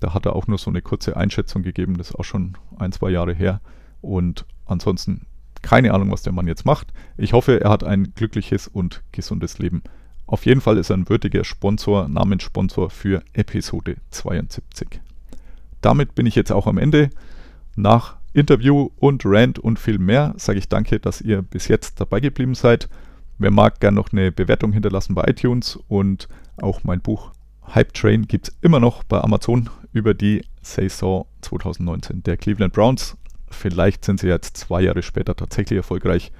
da 0.05 0.15
hat 0.15 0.27
er 0.27 0.37
auch 0.37 0.47
nur 0.47 0.59
so 0.59 0.71
eine 0.71 0.83
kurze 0.83 1.17
Einschätzung 1.17 1.63
gegeben, 1.63 1.97
das 1.97 2.11
ist 2.11 2.17
auch 2.17 2.25
schon 2.25 2.57
ein, 2.79 2.93
zwei 2.93 3.11
Jahre 3.11 3.33
her. 3.33 3.61
Und 4.03 4.45
ansonsten 4.67 5.27
keine 5.65 5.95
Ahnung, 5.95 6.11
was 6.11 6.23
der 6.23 6.33
Mann 6.35 6.47
jetzt 6.47 6.67
macht. 6.67 6.93
Ich 7.17 7.33
hoffe, 7.33 7.59
er 7.59 7.71
hat 7.71 7.85
ein 7.85 8.13
glückliches 8.15 8.69
und 8.69 9.03
gesundes 9.13 9.59
Leben. 9.59 9.83
Auf 10.27 10.45
jeden 10.45 10.61
Fall 10.61 10.77
ist 10.77 10.91
er 10.91 10.99
ein 10.99 11.09
würdiger 11.09 11.43
Sponsor, 11.43 12.07
Namenssponsor 12.07 12.91
für 12.91 13.23
Episode 13.33 13.97
72. 14.11 15.01
Damit 15.81 16.15
bin 16.15 16.27
ich 16.27 16.35
jetzt 16.35 16.53
auch 16.53 16.67
am 16.67 16.77
Ende. 16.77 17.09
Nach 17.77 18.17
Interview 18.35 18.91
und 18.97 19.23
Rant 19.25 19.59
und 19.59 19.79
viel 19.79 19.99
mehr 19.99 20.35
sage 20.37 20.59
ich 20.59 20.69
danke, 20.69 21.01
dass 21.01 21.23
ihr 21.23 21.41
bis 21.41 21.69
jetzt 21.69 21.99
dabei 21.99 22.21
geblieben 22.21 22.55
seid. 22.55 22.91
Wer 23.39 23.51
mag, 23.51 23.81
gerne 23.81 23.97
noch 23.97 24.13
eine 24.13 24.33
Bewertung 24.33 24.73
hinterlassen 24.73 25.15
bei 25.15 25.25
iTunes 25.29 25.79
und 25.89 26.29
auch 26.59 26.85
mein 26.85 27.01
Buch 27.01 27.33
Hype 27.75 27.95
Train 27.95 28.29
gibt 28.29 28.49
es 28.49 28.57
immer 28.61 28.81
noch 28.81 29.03
bei 29.05 29.21
Amazon 29.21 29.71
über 29.95 30.13
die 30.13 30.45
Saison 30.61 31.27
2019 31.41 32.23
der 32.25 32.37
Cleveland 32.37 32.75
Browns. 32.75 33.17
Vielleicht 33.49 34.05
sind 34.05 34.21
sie 34.21 34.27
jetzt 34.27 34.57
zwei 34.57 34.83
Jahre 34.83 35.03
später 35.03 35.35
tatsächlich 35.37 35.79
erfolgreich. 35.79 36.33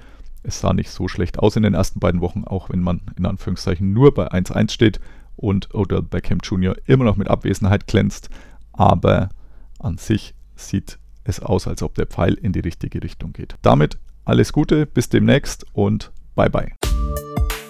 Es 0.43 0.61
sah 0.61 0.75
nicht 0.75 0.91
so 0.91 1.09
schlecht 1.09 1.39
aus 1.39 1.57
in 1.57 1.63
den 1.63 1.73
ersten 1.73 2.01
beiden 2.01 2.21
Wochen, 2.21 2.45
auch 2.45 2.69
wenn 2.69 2.81
man 2.81 3.01
in 3.17 3.25
Anführungszeichen 3.25 3.93
nur 3.93 4.13
bei 4.13 4.31
1-1 4.31 4.73
steht 4.73 5.01
und 5.37 5.75
Odell 5.75 6.03
Beckham 6.03 6.41
Jr. 6.43 6.77
immer 6.87 7.05
noch 7.05 7.17
mit 7.17 7.29
Abwesenheit 7.29 7.87
glänzt. 7.87 8.29
Aber 8.73 9.31
an 9.79 9.97
sich 9.99 10.35
sieht 10.57 10.99
es 11.23 11.41
aus, 11.41 11.67
als 11.67 11.83
ob 11.83 11.95
der 11.95 12.07
Pfeil 12.07 12.35
in 12.35 12.53
die 12.53 12.61
richtige 12.61 13.03
Richtung 13.03 13.33
geht. 13.33 13.55
Damit 13.63 13.99
alles 14.25 14.53
Gute, 14.53 14.85
bis 14.85 15.09
demnächst 15.09 15.65
und 15.73 16.11
bye 16.35 16.51
bye. 16.51 16.73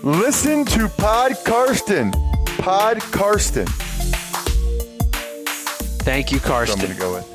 Listen 0.03 0.64
to 0.64 0.89
Pod 0.97 1.45
Karsten. 1.45 2.11
Pod 2.59 2.99
Karsten. 3.12 3.66
Thank 6.05 6.30
you, 6.30 6.38
So 6.38 6.44
I'm 6.44 6.50
Karsten. 6.66 6.80
gonna 6.80 6.94
go 6.94 7.14
with. 7.14 7.26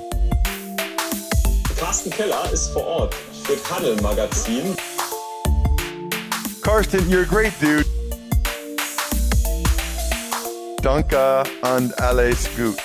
Carsten 1.80 2.12
Keller 2.12 2.52
ist 2.52 2.68
vor 2.72 2.86
Ort 2.86 3.16
für 3.46 3.56
Paddle 3.58 3.96
Magazin. 4.02 4.76
Karsten, 6.62 7.10
you're 7.10 7.24
a 7.24 7.26
great 7.26 7.54
dude. 7.60 7.86
Danke 10.82 11.44
und 11.62 11.98
alles 12.00 12.48
gut. 12.56 12.78